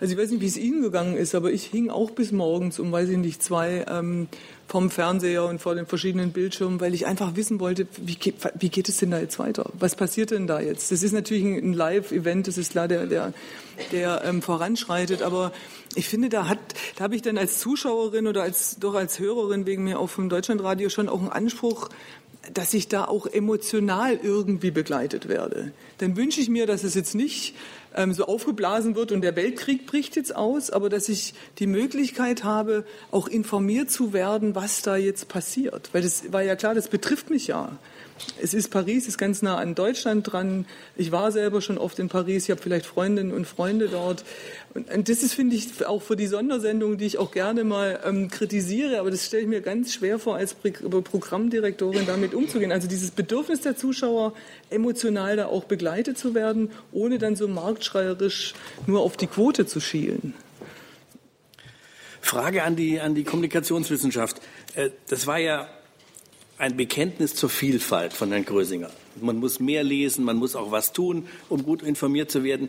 also 0.00 0.12
ich 0.12 0.20
weiß 0.20 0.30
nicht, 0.30 0.42
wie 0.42 0.46
es 0.46 0.58
Ihnen 0.58 0.82
gegangen 0.82 1.16
ist, 1.16 1.34
aber 1.34 1.50
ich 1.50 1.64
hing 1.64 1.88
auch 1.88 2.10
bis 2.10 2.30
morgens 2.30 2.78
um, 2.78 2.92
weiß 2.92 3.08
ich 3.08 3.16
nicht, 3.16 3.42
zwei 3.42 3.86
ähm, 3.88 4.28
vom 4.68 4.90
Fernseher 4.90 5.46
und 5.46 5.60
vor 5.60 5.74
den 5.74 5.86
verschiedenen 5.86 6.32
Bildschirmen, 6.32 6.78
weil 6.78 6.92
ich 6.92 7.06
einfach 7.06 7.36
wissen 7.36 7.58
wollte, 7.58 7.88
wie 7.96 8.16
geht, 8.16 8.34
wie 8.60 8.68
geht 8.68 8.88
es 8.90 8.98
denn 8.98 9.10
da 9.10 9.18
jetzt 9.18 9.38
weiter? 9.38 9.70
Was 9.78 9.96
passiert 9.96 10.30
denn 10.30 10.46
da 10.46 10.60
jetzt? 10.60 10.92
Das 10.92 11.02
ist 11.02 11.12
natürlich 11.12 11.44
ein 11.44 11.72
Live-Event, 11.72 12.46
das 12.46 12.58
ist 12.58 12.72
klar, 12.72 12.86
der, 12.86 13.06
der, 13.06 13.32
der 13.92 14.22
ähm, 14.24 14.42
voranschreitet, 14.42 15.22
aber 15.22 15.52
ich 15.94 16.06
finde, 16.06 16.28
da 16.28 16.48
hat, 16.48 16.58
da 16.96 17.04
habe 17.04 17.16
ich 17.16 17.22
dann 17.22 17.38
als 17.38 17.58
Zuschauerin 17.58 18.26
oder 18.26 18.42
als 18.42 18.76
doch 18.78 18.94
als 18.94 19.18
Hörerin 19.18 19.64
wegen 19.64 19.84
mir 19.84 19.98
auf 19.98 20.16
dem 20.16 20.28
Deutschlandradio 20.28 20.90
schon 20.90 21.08
auch 21.08 21.20
einen 21.20 21.30
Anspruch, 21.30 21.88
dass 22.52 22.74
ich 22.74 22.88
da 22.88 23.04
auch 23.04 23.26
emotional 23.26 24.18
irgendwie 24.22 24.70
begleitet 24.70 25.28
werde. 25.28 25.72
Dann 25.98 26.16
wünsche 26.16 26.40
ich 26.40 26.48
mir, 26.48 26.66
dass 26.66 26.84
es 26.84 26.94
jetzt 26.94 27.14
nicht 27.14 27.54
ähm, 27.94 28.12
so 28.12 28.26
aufgeblasen 28.26 28.94
wird 28.94 29.12
und 29.12 29.22
der 29.22 29.36
Weltkrieg 29.36 29.86
bricht 29.86 30.16
jetzt 30.16 30.34
aus, 30.34 30.70
aber 30.70 30.88
dass 30.88 31.08
ich 31.08 31.34
die 31.58 31.66
Möglichkeit 31.66 32.44
habe, 32.44 32.84
auch 33.10 33.28
informiert 33.28 33.90
zu 33.90 34.12
werden, 34.12 34.54
was 34.54 34.82
da 34.82 34.96
jetzt 34.96 35.28
passiert. 35.28 35.90
Weil 35.92 36.02
das 36.02 36.32
war 36.32 36.42
ja 36.42 36.56
klar, 36.56 36.74
das 36.74 36.88
betrifft 36.88 37.30
mich 37.30 37.48
ja. 37.48 37.76
Es 38.40 38.52
ist 38.52 38.70
Paris, 38.70 39.06
ist 39.06 39.18
ganz 39.18 39.42
nah 39.42 39.58
an 39.58 39.74
Deutschland 39.74 40.32
dran. 40.32 40.66
Ich 40.96 41.12
war 41.12 41.30
selber 41.30 41.60
schon 41.60 41.78
oft 41.78 41.98
in 41.98 42.08
Paris. 42.08 42.44
Ich 42.44 42.50
habe 42.50 42.60
vielleicht 42.60 42.86
Freundinnen 42.86 43.32
und 43.32 43.46
Freunde 43.46 43.88
dort. 43.88 44.24
Und 44.74 45.08
das 45.08 45.22
ist, 45.22 45.34
finde 45.34 45.56
ich, 45.56 45.86
auch 45.86 46.02
für 46.02 46.14
die 46.14 46.26
Sondersendung, 46.26 46.98
die 46.98 47.06
ich 47.06 47.18
auch 47.18 47.30
gerne 47.30 47.64
mal 47.64 48.00
ähm, 48.04 48.28
kritisiere, 48.28 49.00
aber 49.00 49.10
das 49.10 49.24
stelle 49.24 49.42
ich 49.42 49.48
mir 49.48 49.60
ganz 49.60 49.94
schwer 49.94 50.18
vor, 50.18 50.36
als 50.36 50.54
Programmdirektorin 50.54 52.06
damit 52.06 52.34
umzugehen. 52.34 52.70
Also 52.70 52.86
dieses 52.86 53.10
Bedürfnis 53.10 53.62
der 53.62 53.76
Zuschauer, 53.76 54.34
emotional 54.70 55.36
da 55.36 55.46
auch 55.46 55.64
begleitet 55.64 56.18
zu 56.18 56.34
werden, 56.34 56.70
ohne 56.92 57.18
dann 57.18 57.34
so 57.34 57.48
marktschreierisch 57.48 58.54
nur 58.86 59.00
auf 59.00 59.16
die 59.16 59.26
Quote 59.26 59.66
zu 59.66 59.80
schielen. 59.80 60.34
Frage 62.20 62.62
an 62.62 62.76
die, 62.76 63.00
an 63.00 63.14
die 63.14 63.24
Kommunikationswissenschaft. 63.24 64.40
Äh, 64.74 64.90
das 65.08 65.26
war 65.26 65.38
ja 65.38 65.68
ein 66.58 66.76
Bekenntnis 66.76 67.34
zur 67.34 67.48
Vielfalt 67.48 68.12
von 68.12 68.30
Herrn 68.32 68.44
Grösinger. 68.44 68.90
Man 69.20 69.36
muss 69.36 69.60
mehr 69.60 69.82
lesen, 69.82 70.24
man 70.24 70.36
muss 70.36 70.56
auch 70.56 70.70
was 70.70 70.92
tun, 70.92 71.28
um 71.48 71.62
gut 71.62 71.82
informiert 71.82 72.30
zu 72.30 72.44
werden. 72.44 72.68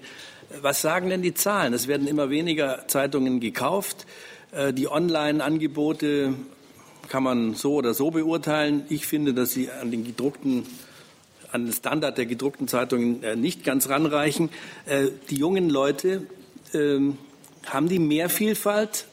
Was 0.61 0.81
sagen 0.81 1.09
denn 1.09 1.21
die 1.21 1.33
Zahlen? 1.35 1.73
Es 1.73 1.87
werden 1.87 2.07
immer 2.07 2.29
weniger 2.29 2.87
Zeitungen 2.87 3.39
gekauft. 3.39 4.07
Äh, 4.51 4.73
die 4.73 4.89
Online-Angebote 4.89 6.33
kann 7.07 7.23
man 7.23 7.53
so 7.53 7.75
oder 7.75 7.93
so 7.93 8.11
beurteilen. 8.11 8.83
Ich 8.89 9.05
finde, 9.05 9.33
dass 9.33 9.51
sie 9.51 9.69
an 9.69 9.91
den 9.91 10.03
gedruckten 10.03 10.65
an 11.51 11.65
den 11.65 11.73
Standard 11.73 12.17
der 12.17 12.27
gedruckten 12.27 12.67
Zeitungen 12.67 13.23
äh, 13.23 13.35
nicht 13.35 13.63
ganz 13.63 13.89
ranreichen. 13.89 14.49
Äh, 14.85 15.07
die 15.29 15.35
jungen 15.35 15.69
Leute 15.69 16.27
ähm, 16.73 17.17
haben 17.65 17.89
die 17.89 17.99
mehr 17.99 18.29
Vielfalt 18.29 19.05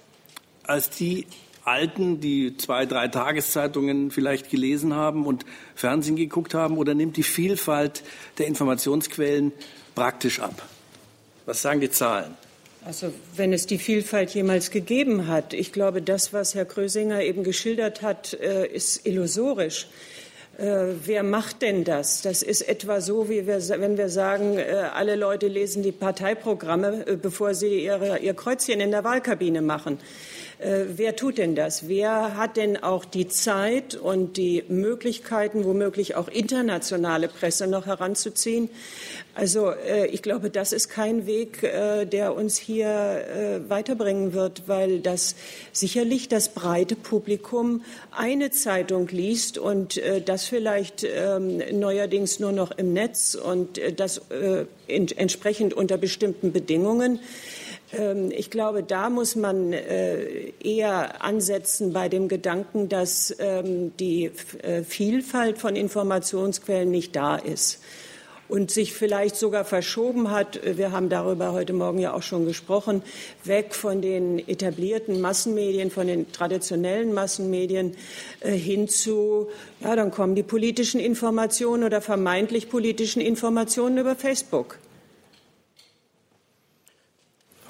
als 0.62 0.91
die 0.91 1.26
Alten, 1.64 2.20
die 2.20 2.57
zwei, 2.57 2.87
drei 2.87 3.09
Tageszeitungen 3.09 4.11
vielleicht 4.11 4.51
gelesen 4.51 4.95
haben 4.95 5.26
und 5.26 5.45
Fernsehen 5.74 6.16
geguckt 6.16 6.55
haben, 6.55 6.76
oder 6.78 6.95
nimmt 6.95 7.16
die 7.16 7.22
Vielfalt 7.22 8.05
der 8.39 8.47
Informationsquellen 8.47 9.53
praktisch 9.95 10.41
ab? 10.41 10.62
Was 11.47 11.63
sagen 11.63 11.81
die 11.81 11.91
Zahlen? 11.91 12.37
Also 12.85 13.13
wenn 13.35 13.53
es 13.53 13.67
die 13.67 13.79
Vielfalt 13.79 14.31
jemals 14.31 14.71
gegeben 14.71 15.27
hat, 15.27 15.55
ich 15.55 15.73
glaube, 15.73 16.03
das, 16.03 16.33
was 16.33 16.55
Herr 16.55 16.65
Krösinger 16.65 17.23
eben 17.23 17.43
geschildert 17.43 18.03
hat, 18.03 18.35
äh, 18.35 18.67
ist 18.67 19.07
illusorisch. 19.07 19.89
Äh, 20.59 20.95
wer 21.05 21.23
macht 21.23 21.63
denn 21.63 21.85
das? 21.85 22.23
Das 22.23 22.43
ist 22.43 22.63
etwa 22.63 23.01
so, 23.01 23.29
wie 23.29 23.47
wir, 23.47 23.61
wenn 23.69 23.97
wir 23.97 24.09
sagen, 24.09 24.59
äh, 24.59 24.89
alle 24.95 25.17
Leute 25.17 25.49
lesen 25.49 25.83
die 25.83 25.93
Parteiprogramme, 25.93 27.19
bevor 27.21 27.55
sie 27.55 27.85
ihre, 27.85 28.19
ihr 28.19 28.35
Kreuzchen 28.35 28.81
in 28.81 28.91
der 28.91 29.05
Wahlkabine 29.05 29.63
machen. 29.63 29.99
Äh, 30.59 30.85
wer 30.97 31.17
tut 31.17 31.37
denn 31.37 31.55
das? 31.55 31.87
Wer 31.87 32.37
hat 32.37 32.57
denn 32.57 32.83
auch 32.83 33.05
die 33.05 33.29
Zeit 33.29 33.95
und 33.95 34.39
die 34.39 34.65
Möglichkeiten, 34.69 35.65
womöglich 35.65 36.15
auch 36.15 36.29
internationale 36.29 37.29
Presse 37.29 37.67
noch 37.67 37.85
heranzuziehen? 37.85 38.71
Also 39.35 39.71
äh, 39.71 40.07
ich 40.07 40.23
glaube, 40.23 40.49
das 40.49 40.73
ist 40.73 40.89
kein 40.89 41.27
Weg, 41.27 41.63
äh, 41.63 42.07
der 42.07 42.35
uns 42.35 42.57
hier 42.57 42.87
weiterbringen 43.69 44.33
wird, 44.33 44.63
weil 44.67 45.01
das 45.01 45.37
sicherlich 45.73 46.29
das 46.29 46.49
breite 46.49 46.97
Publikum 46.97 47.83
eine 48.11 48.51
Zeitung 48.51 49.09
liest 49.09 49.59
und 49.59 50.01
das 50.25 50.45
vielleicht 50.47 51.05
ähm, 51.05 51.63
neuerdings 51.73 52.41
nur 52.41 52.53
noch 52.53 52.71
im 52.73 52.93
Netz 52.93 53.35
und 53.35 53.81
das 53.97 54.21
entsprechend 54.87 55.75
unter 55.75 55.99
bestimmten 55.99 56.53
Bedingungen. 56.53 57.21
Ähm, 57.93 58.30
ich 58.30 58.51
glaube, 58.51 58.82
da 58.82 59.11
muss 59.11 59.37
man 59.37 59.72
äh, 59.72 60.53
eher 60.62 61.22
ansetzen 61.22 61.93
bei 61.93 62.09
dem 62.09 62.28
Gedanken, 62.28 62.89
dass 62.89 63.34
ähm, 63.39 63.97
die 63.99 64.30
äh, 64.62 64.82
Vielfalt 64.82 65.59
von 65.59 65.76
Informationsquellen 65.76 66.91
nicht 66.91 67.14
da 67.16 67.37
ist 67.37 67.80
und 68.49 68.70
sich 68.70 68.93
vielleicht 68.93 69.37
sogar 69.37 69.64
verschoben 69.64 70.30
hat. 70.30 70.61
Wir 70.64 70.93
haben 70.93 71.09
darüber 71.09 71.53
heute 71.53 71.72
Morgen 71.72 71.99
ja 71.99 72.12
auch 72.12 72.22
schon 72.22 72.47
gesprochen, 72.47 73.03
weg 73.45 73.74
von 73.74 74.01
den 74.01 74.39
etablierten 74.49 75.20
Massenmedien, 75.20 75.91
von 75.91 76.07
den 76.07 76.30
traditionellen 76.32 77.12
Massenmedien 77.12 77.97
äh, 78.41 78.53
hin 78.53 78.89
zu, 78.89 79.49
ja, 79.80 79.97
dann 79.97 80.11
kommen 80.11 80.34
die 80.34 80.43
politischen 80.43 81.01
Informationen 81.01 81.84
oder 81.84 82.01
vermeintlich 82.01 82.68
politischen 82.68 83.20
Informationen 83.20 83.99
über 83.99 84.14
Facebook. 84.14 84.78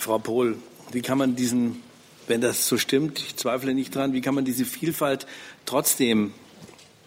Frau 0.06 0.18
Pohl, 0.18 0.56
wie 0.92 1.02
kann 1.02 1.18
man 1.18 1.34
diesen, 1.34 1.82
wenn 2.28 2.40
das 2.40 2.68
so 2.68 2.78
stimmt, 2.78 3.18
ich 3.18 3.34
zweifle 3.34 3.74
nicht 3.74 3.92
dran, 3.92 4.12
wie 4.12 4.20
kann 4.20 4.36
man 4.36 4.44
diese 4.44 4.64
Vielfalt 4.64 5.26
trotzdem 5.64 6.32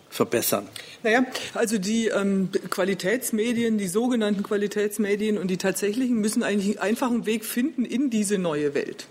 verbessern? 0.09 0.67
Naja, 1.01 1.25
also 1.53 1.77
die 1.77 2.07
ähm, 2.07 2.49
Qualitätsmedien, 2.69 3.77
die 3.77 3.87
sogenannten 3.87 4.43
Qualitätsmedien 4.43 5.37
und 5.37 5.47
die 5.47 5.55
tatsächlichen 5.55 6.17
müssen 6.17 6.43
eigentlich 6.43 6.81
einfach 6.81 7.09
einen 7.09 7.25
Weg 7.25 7.45
finden 7.45 7.85
in 7.85 8.09
diese 8.09 8.37
neue 8.37 8.73
Welt. 8.73 9.07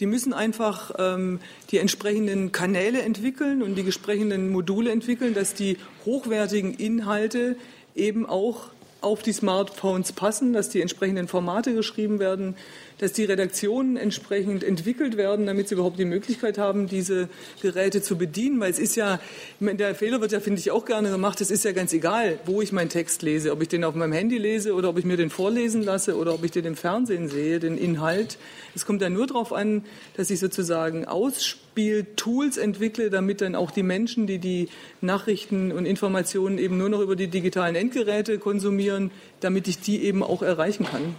Die 0.00 0.06
müssen 0.06 0.32
einfach 0.32 0.92
ähm, 0.98 1.38
die 1.70 1.76
entsprechenden 1.76 2.50
Kanäle 2.50 3.02
entwickeln 3.02 3.62
und 3.62 3.74
die 3.74 3.82
entsprechenden 3.82 4.50
Module 4.50 4.90
entwickeln, 4.90 5.34
dass 5.34 5.52
die 5.52 5.76
hochwertigen 6.06 6.72
Inhalte 6.72 7.56
eben 7.94 8.24
auch 8.24 8.70
auf 9.02 9.22
die 9.22 9.32
Smartphones 9.32 10.12
passen, 10.12 10.52
dass 10.52 10.68
die 10.68 10.80
entsprechenden 10.80 11.28
Formate 11.28 11.74
geschrieben 11.74 12.18
werden, 12.18 12.54
dass 13.02 13.12
die 13.12 13.24
Redaktionen 13.24 13.96
entsprechend 13.96 14.62
entwickelt 14.62 15.16
werden, 15.16 15.44
damit 15.44 15.66
sie 15.66 15.74
überhaupt 15.74 15.98
die 15.98 16.04
Möglichkeit 16.04 16.56
haben, 16.56 16.86
diese 16.86 17.28
Geräte 17.60 18.00
zu 18.00 18.16
bedienen. 18.16 18.60
Weil 18.60 18.70
es 18.70 18.78
ist 18.78 18.94
ja, 18.94 19.18
der 19.58 19.96
Fehler 19.96 20.20
wird 20.20 20.30
ja, 20.30 20.38
finde 20.38 20.60
ich, 20.60 20.70
auch 20.70 20.84
gerne 20.84 21.10
gemacht. 21.10 21.40
Es 21.40 21.50
ist 21.50 21.64
ja 21.64 21.72
ganz 21.72 21.92
egal, 21.92 22.38
wo 22.46 22.62
ich 22.62 22.70
meinen 22.70 22.90
Text 22.90 23.22
lese, 23.22 23.50
ob 23.50 23.60
ich 23.60 23.66
den 23.66 23.82
auf 23.82 23.96
meinem 23.96 24.12
Handy 24.12 24.38
lese 24.38 24.74
oder 24.74 24.88
ob 24.88 24.98
ich 24.98 25.04
mir 25.04 25.16
den 25.16 25.30
vorlesen 25.30 25.82
lasse 25.82 26.16
oder 26.16 26.32
ob 26.32 26.44
ich 26.44 26.52
den 26.52 26.64
im 26.64 26.76
Fernsehen 26.76 27.28
sehe, 27.28 27.58
den 27.58 27.76
Inhalt. 27.76 28.38
Es 28.76 28.86
kommt 28.86 29.02
ja 29.02 29.10
nur 29.10 29.26
darauf 29.26 29.52
an, 29.52 29.84
dass 30.16 30.30
ich 30.30 30.38
sozusagen 30.38 31.04
Ausspieltools 31.04 32.56
entwickle, 32.56 33.10
damit 33.10 33.40
dann 33.40 33.56
auch 33.56 33.72
die 33.72 33.82
Menschen, 33.82 34.28
die 34.28 34.38
die 34.38 34.68
Nachrichten 35.00 35.72
und 35.72 35.86
Informationen 35.86 36.56
eben 36.58 36.78
nur 36.78 36.88
noch 36.88 37.00
über 37.00 37.16
die 37.16 37.26
digitalen 37.26 37.74
Endgeräte 37.74 38.38
konsumieren, 38.38 39.10
damit 39.40 39.66
ich 39.66 39.80
die 39.80 40.04
eben 40.04 40.22
auch 40.22 40.42
erreichen 40.42 40.84
kann 40.84 41.16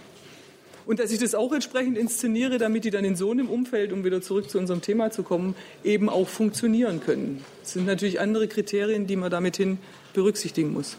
und 0.86 0.98
dass 0.98 1.10
ich 1.12 1.18
das 1.18 1.34
auch 1.34 1.52
entsprechend 1.52 1.96
inszeniere, 1.96 2.58
damit 2.58 2.84
die 2.84 2.90
dann 2.90 3.04
in 3.04 3.16
so 3.16 3.30
einem 3.30 3.48
Umfeld, 3.48 3.92
um 3.92 4.04
wieder 4.04 4.20
zurück 4.20 4.50
zu 4.50 4.58
unserem 4.58 4.82
Thema 4.82 5.10
zu 5.10 5.22
kommen, 5.22 5.54
eben 5.82 6.08
auch 6.08 6.28
funktionieren 6.28 7.00
können. 7.00 7.44
Das 7.62 7.72
sind 7.72 7.86
natürlich 7.86 8.20
andere 8.20 8.48
Kriterien, 8.48 9.06
die 9.06 9.16
man 9.16 9.30
damit 9.30 9.56
hin 9.56 9.78
berücksichtigen 10.12 10.72
muss. 10.72 10.96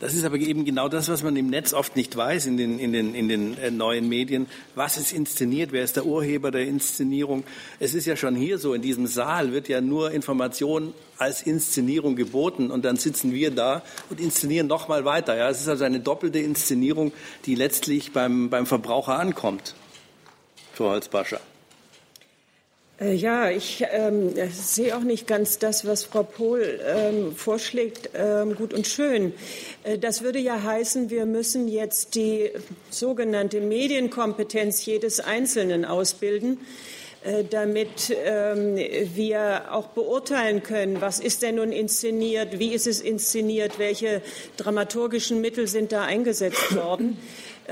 Das 0.00 0.14
ist 0.14 0.24
aber 0.24 0.38
eben 0.38 0.64
genau 0.64 0.88
das, 0.88 1.10
was 1.10 1.22
man 1.22 1.36
im 1.36 1.50
Netz 1.50 1.74
oft 1.74 1.94
nicht 1.94 2.16
weiß, 2.16 2.46
in 2.46 2.56
den, 2.56 2.78
in 2.78 2.94
den, 2.94 3.14
in 3.14 3.28
den 3.28 3.58
äh, 3.58 3.70
neuen 3.70 4.08
Medien. 4.08 4.46
Was 4.74 4.96
ist 4.96 5.12
inszeniert? 5.12 5.72
Wer 5.72 5.84
ist 5.84 5.96
der 5.96 6.06
Urheber 6.06 6.50
der 6.50 6.66
Inszenierung? 6.66 7.44
Es 7.80 7.92
ist 7.92 8.06
ja 8.06 8.16
schon 8.16 8.34
hier 8.34 8.56
so, 8.58 8.72
in 8.72 8.80
diesem 8.80 9.06
Saal 9.06 9.52
wird 9.52 9.68
ja 9.68 9.82
nur 9.82 10.10
Information 10.10 10.94
als 11.18 11.42
Inszenierung 11.42 12.16
geboten 12.16 12.70
und 12.70 12.86
dann 12.86 12.96
sitzen 12.96 13.34
wir 13.34 13.50
da 13.50 13.82
und 14.08 14.20
inszenieren 14.20 14.68
nochmal 14.68 15.04
weiter. 15.04 15.36
Ja, 15.36 15.50
es 15.50 15.60
ist 15.60 15.68
also 15.68 15.84
eine 15.84 16.00
doppelte 16.00 16.38
Inszenierung, 16.38 17.12
die 17.44 17.54
letztlich 17.54 18.12
beim, 18.12 18.48
beim 18.48 18.64
Verbraucher 18.64 19.18
ankommt. 19.18 19.74
Frau 20.72 20.88
Holzbascher. 20.88 21.40
Äh, 23.00 23.14
ja, 23.14 23.50
ich 23.50 23.84
ähm, 23.90 24.34
sehe 24.52 24.96
auch 24.96 25.02
nicht 25.02 25.26
ganz 25.26 25.58
das, 25.58 25.86
was 25.86 26.04
Frau 26.04 26.22
Pohl 26.22 26.80
ähm, 26.86 27.34
vorschlägt, 27.34 28.10
ähm, 28.14 28.54
gut 28.54 28.74
und 28.74 28.86
schön. 28.86 29.32
Äh, 29.84 29.98
das 29.98 30.22
würde 30.22 30.38
ja 30.38 30.62
heißen, 30.62 31.08
wir 31.08 31.24
müssen 31.24 31.66
jetzt 31.66 32.14
die 32.14 32.50
sogenannte 32.90 33.60
Medienkompetenz 33.60 34.84
jedes 34.84 35.20
Einzelnen 35.20 35.84
ausbilden 35.84 36.58
äh, 37.22 37.44
damit 37.44 38.16
ähm, 38.24 38.76
wir 38.76 39.74
auch 39.74 39.88
beurteilen 39.88 40.62
können, 40.62 41.02
was 41.02 41.20
ist 41.20 41.42
denn 41.42 41.56
nun 41.56 41.70
inszeniert, 41.70 42.58
wie 42.58 42.72
ist 42.72 42.86
es 42.86 43.02
inszeniert, 43.02 43.78
welche 43.78 44.22
dramaturgischen 44.56 45.42
Mittel 45.42 45.66
sind 45.66 45.92
da 45.92 46.04
eingesetzt 46.04 46.74
worden. 46.74 47.18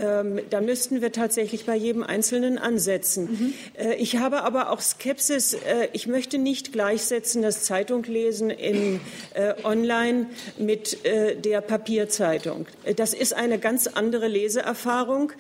Ähm, 0.01 0.41
da 0.51 0.61
müssten 0.61 1.01
wir 1.01 1.13
tatsächlich 1.13 1.67
bei 1.67 1.75
jedem 1.75 2.03
Einzelnen 2.03 2.59
ansetzen. 2.59 3.25
Mhm. 3.25 3.55
Äh, 3.75 3.95
ich 3.97 4.17
habe 4.17 4.43
aber 4.43 4.71
auch 4.71 4.81
Skepsis. 4.81 5.55
Äh, 5.55 5.89
ich 5.93 6.07
möchte 6.07 6.39
nicht 6.39 6.73
gleichsetzen 6.73 7.43
das 7.43 7.65
Zeitunglesen 7.65 8.51
in, 8.51 9.01
äh, 9.35 9.55
online 9.65 10.27
mit 10.59 11.05
äh, 11.05 11.37
der 11.37 11.61
Papierzeitung. 11.61 12.67
Äh, 12.85 12.95
das 12.95 13.15
ist 13.15 13.35
eine 13.35 13.59
ganz 13.59 13.87
andere 13.87 14.29
Leseerfahrung. 14.29 15.33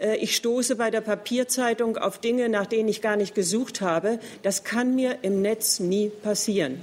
Äh, 0.00 0.16
ich 0.16 0.34
stoße 0.36 0.76
bei 0.76 0.90
der 0.90 1.02
Papierzeitung 1.02 1.96
auf 1.96 2.18
Dinge, 2.18 2.48
nach 2.48 2.66
denen 2.66 2.88
ich 2.88 3.02
gar 3.02 3.16
nicht 3.16 3.34
gesucht 3.34 3.80
habe. 3.80 4.18
Das 4.42 4.64
kann 4.64 4.94
mir 4.94 5.18
im 5.22 5.42
Netz 5.42 5.80
nie 5.80 6.08
passieren. 6.08 6.80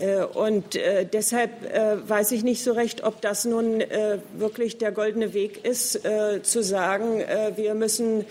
Äh, 0.00 0.24
und 0.24 0.76
äh, 0.76 1.06
deshalb 1.10 1.50
äh, 1.72 1.96
weiß 2.08 2.32
ich 2.32 2.42
nicht 2.42 2.62
so 2.62 2.72
recht, 2.72 3.04
ob 3.04 3.20
das 3.20 3.44
nun 3.44 3.82
wirklich 4.36 4.78
der 4.78 4.92
goldene 4.92 5.34
Weg 5.34 5.64
ist, 5.64 6.00
zu 6.42 6.62
sagen, 6.62 7.22
wir 7.56 7.74
müssen 7.74 8.24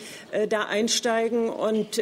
da 0.49 0.63
einsteigen 0.63 1.49
und 1.49 2.01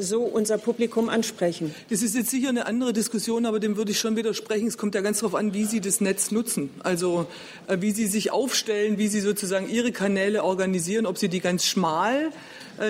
so 0.00 0.22
unser 0.22 0.58
Publikum 0.58 1.08
ansprechen. 1.08 1.74
Das 1.90 2.02
ist 2.02 2.14
jetzt 2.14 2.30
sicher 2.30 2.48
eine 2.48 2.66
andere 2.66 2.92
Diskussion, 2.92 3.46
aber 3.46 3.60
dem 3.60 3.76
würde 3.76 3.92
ich 3.92 3.98
schon 3.98 4.16
widersprechen. 4.16 4.66
Es 4.66 4.78
kommt 4.78 4.94
ja 4.94 5.00
ganz 5.00 5.20
darauf 5.20 5.34
an, 5.34 5.54
wie 5.54 5.64
Sie 5.64 5.80
das 5.80 6.00
Netz 6.00 6.30
nutzen. 6.30 6.70
Also 6.82 7.26
wie 7.68 7.90
Sie 7.90 8.06
sich 8.06 8.30
aufstellen, 8.30 8.98
wie 8.98 9.08
Sie 9.08 9.20
sozusagen 9.20 9.68
Ihre 9.68 9.92
Kanäle 9.92 10.44
organisieren, 10.44 11.06
ob 11.06 11.18
Sie 11.18 11.28
die 11.28 11.40
ganz 11.40 11.66
schmal 11.66 12.30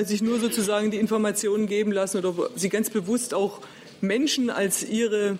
sich 0.04 0.22
nur 0.22 0.38
sozusagen 0.40 0.90
die 0.90 0.98
Informationen 0.98 1.66
geben 1.66 1.92
lassen 1.92 2.18
oder 2.18 2.28
ob 2.30 2.52
Sie 2.56 2.68
ganz 2.68 2.90
bewusst 2.90 3.34
auch 3.34 3.60
Menschen 4.00 4.50
als 4.50 4.82
ihre 4.82 5.38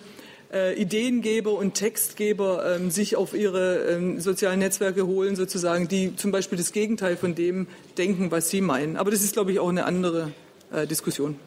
äh, 0.51 0.73
Ideengeber 0.79 1.53
und 1.53 1.73
Textgeber 1.73 2.75
ähm, 2.75 2.91
sich 2.91 3.15
auf 3.15 3.33
ihre 3.33 3.85
ähm, 3.89 4.19
sozialen 4.19 4.59
Netzwerke 4.59 5.07
holen, 5.07 5.35
sozusagen, 5.35 5.87
die 5.87 6.15
zum 6.15 6.31
Beispiel 6.31 6.57
das 6.57 6.71
Gegenteil 6.71 7.17
von 7.17 7.35
dem 7.35 7.67
denken, 7.97 8.31
was 8.31 8.49
sie 8.49 8.61
meinen. 8.61 8.97
Aber 8.97 9.11
das 9.11 9.23
ist, 9.23 9.33
glaube 9.33 9.51
ich, 9.51 9.59
auch 9.59 9.69
eine 9.69 9.85
andere 9.85 10.31
äh, 10.71 10.85
Diskussion. 10.87 11.37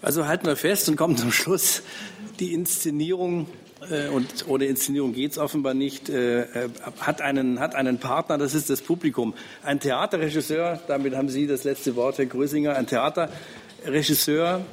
Also 0.00 0.26
halten 0.26 0.46
wir 0.46 0.56
fest 0.56 0.88
und 0.88 0.96
kommen 0.96 1.16
zum 1.16 1.32
Schluss. 1.32 1.82
Die 2.38 2.52
Inszenierung 2.52 3.46
äh, 3.90 4.08
und 4.08 4.46
ohne 4.48 4.66
Inszenierung 4.66 5.12
geht 5.12 5.32
es 5.32 5.38
offenbar 5.38 5.74
nicht, 5.74 6.08
äh, 6.08 6.42
äh, 6.42 6.68
hat, 7.00 7.20
einen, 7.20 7.60
hat 7.60 7.74
einen 7.74 7.98
Partner, 7.98 8.38
das 8.38 8.54
ist 8.54 8.70
das 8.70 8.82
Publikum. 8.82 9.34
Ein 9.62 9.80
Theaterregisseur, 9.80 10.80
damit 10.86 11.14
haben 11.14 11.28
Sie 11.28 11.46
das 11.46 11.64
letzte 11.64 11.96
Wort, 11.96 12.18
Herr 12.18 12.26
Grösinger, 12.26 12.76
ein 12.76 12.86
Theater 12.86 13.30
Regisseur, 13.84 14.64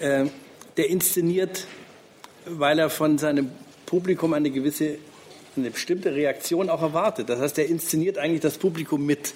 äh, 0.00 0.26
der 0.76 0.88
inszeniert, 0.88 1.66
weil 2.46 2.78
er 2.78 2.90
von 2.90 3.18
seinem 3.18 3.50
Publikum 3.86 4.32
eine 4.32 4.50
gewisse, 4.50 4.98
eine 5.56 5.70
bestimmte 5.70 6.14
Reaktion 6.14 6.70
auch 6.70 6.82
erwartet. 6.82 7.28
Das 7.28 7.40
heißt, 7.40 7.58
er 7.58 7.66
inszeniert 7.66 8.18
eigentlich 8.18 8.40
das 8.40 8.58
Publikum 8.58 9.04
mit. 9.04 9.34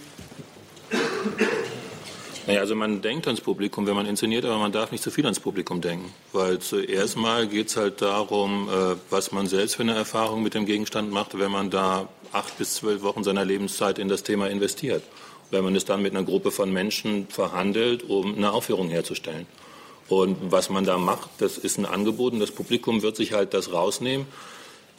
Naja, 2.47 2.61
also 2.61 2.77
man 2.77 3.03
denkt 3.03 3.27
ans 3.27 3.41
Publikum, 3.41 3.89
wenn 3.89 3.97
man 3.97 4.07
inszeniert, 4.07 4.45
aber 4.45 4.59
man 4.59 4.71
darf 4.71 4.93
nicht 4.93 5.03
zu 5.03 5.11
viel 5.11 5.25
ans 5.25 5.41
Publikum 5.41 5.81
denken. 5.81 6.13
Weil 6.33 6.61
zuerst 6.61 7.17
mal 7.17 7.49
geht 7.49 7.69
es 7.69 7.77
halt 7.77 8.01
darum, 8.01 8.69
äh, 8.69 8.95
was 9.11 9.33
man 9.33 9.49
selbst 9.49 9.75
für 9.75 9.83
eine 9.83 9.95
Erfahrung 9.95 10.45
mit 10.45 10.55
dem 10.55 10.65
Gegenstand 10.65 11.11
macht, 11.11 11.37
wenn 11.39 11.51
man 11.51 11.71
da 11.71 12.09
acht 12.33 12.57
bis 12.57 12.75
zwölf 12.75 13.03
Wochen 13.03 13.25
seiner 13.25 13.45
Lebenszeit 13.45 13.99
in 13.99 14.09
das 14.09 14.23
Thema 14.23 14.49
investiert. 14.49 15.03
Wenn 15.51 15.65
man 15.65 15.75
es 15.75 15.85
dann 15.85 16.03
mit 16.03 16.15
einer 16.15 16.25
Gruppe 16.25 16.53
von 16.53 16.73
Menschen 16.73 17.27
verhandelt, 17.29 18.05
um 18.09 18.37
eine 18.37 18.53
Aufführung 18.53 18.89
herzustellen. 18.91 19.47
Und 20.09 20.37
was 20.51 20.71
man 20.71 20.85
da 20.85 20.99
macht, 20.99 21.31
das 21.39 21.59
ist 21.59 21.79
ein 21.79 21.87
Angebot 21.87 22.33
und 22.33 22.41
das 22.41 22.53
Publikum 22.53 23.03
wird 23.03 23.17
sich 23.17 23.33
halt 23.33 23.55
das 23.55 23.73
rausnehmen 23.73 24.27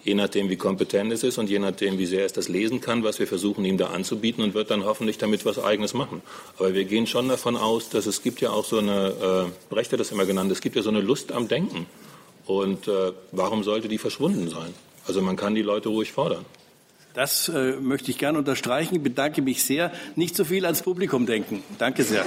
je 0.07 0.15
nachdem, 0.15 0.49
wie 0.49 0.55
kompetent 0.55 1.11
es 1.11 1.23
ist 1.23 1.37
und 1.37 1.49
je 1.49 1.59
nachdem, 1.59 1.97
wie 1.97 2.05
sehr 2.05 2.25
es 2.25 2.31
das 2.31 2.47
lesen 2.47 2.79
kann, 2.79 3.03
was 3.03 3.19
wir 3.19 3.27
versuchen, 3.27 3.65
ihm 3.65 3.77
da 3.77 3.87
anzubieten 3.87 4.41
und 4.41 4.53
wird 4.53 4.71
dann 4.71 4.85
hoffentlich 4.85 5.17
damit 5.17 5.45
was 5.45 5.61
Eigenes 5.61 5.93
machen. 5.93 6.21
Aber 6.57 6.73
wir 6.73 6.85
gehen 6.85 7.07
schon 7.07 7.27
davon 7.27 7.57
aus, 7.57 7.89
dass 7.89 8.05
es 8.05 8.23
gibt 8.23 8.39
ja 8.39 8.51
auch 8.51 8.63
so 8.63 8.77
eine, 8.77 9.49
äh, 9.49 9.69
Brecht 9.69 9.91
hat 9.91 9.99
das 9.99 10.11
immer 10.11 10.25
genannt, 10.25 10.49
es 10.49 10.61
gibt 10.61 10.77
ja 10.77 10.81
so 10.81 10.89
eine 10.89 11.01
Lust 11.01 11.33
am 11.33 11.49
Denken. 11.49 11.87
Und 12.45 12.87
äh, 12.87 13.11
warum 13.33 13.63
sollte 13.63 13.89
die 13.89 13.97
verschwunden 13.97 14.49
sein? 14.49 14.73
Also 15.05 15.21
man 15.21 15.35
kann 15.35 15.55
die 15.55 15.61
Leute 15.61 15.89
ruhig 15.89 16.13
fordern. 16.13 16.45
Das 17.13 17.49
äh, 17.49 17.73
möchte 17.73 18.09
ich 18.09 18.17
gerne 18.17 18.37
unterstreichen. 18.37 18.95
Ich 18.95 19.01
bedanke 19.01 19.41
mich 19.41 19.63
sehr. 19.63 19.91
Nicht 20.15 20.37
so 20.37 20.45
viel 20.45 20.63
ans 20.63 20.83
Publikum 20.83 21.25
denken. 21.25 21.63
Danke 21.77 22.03
sehr. 22.03 22.25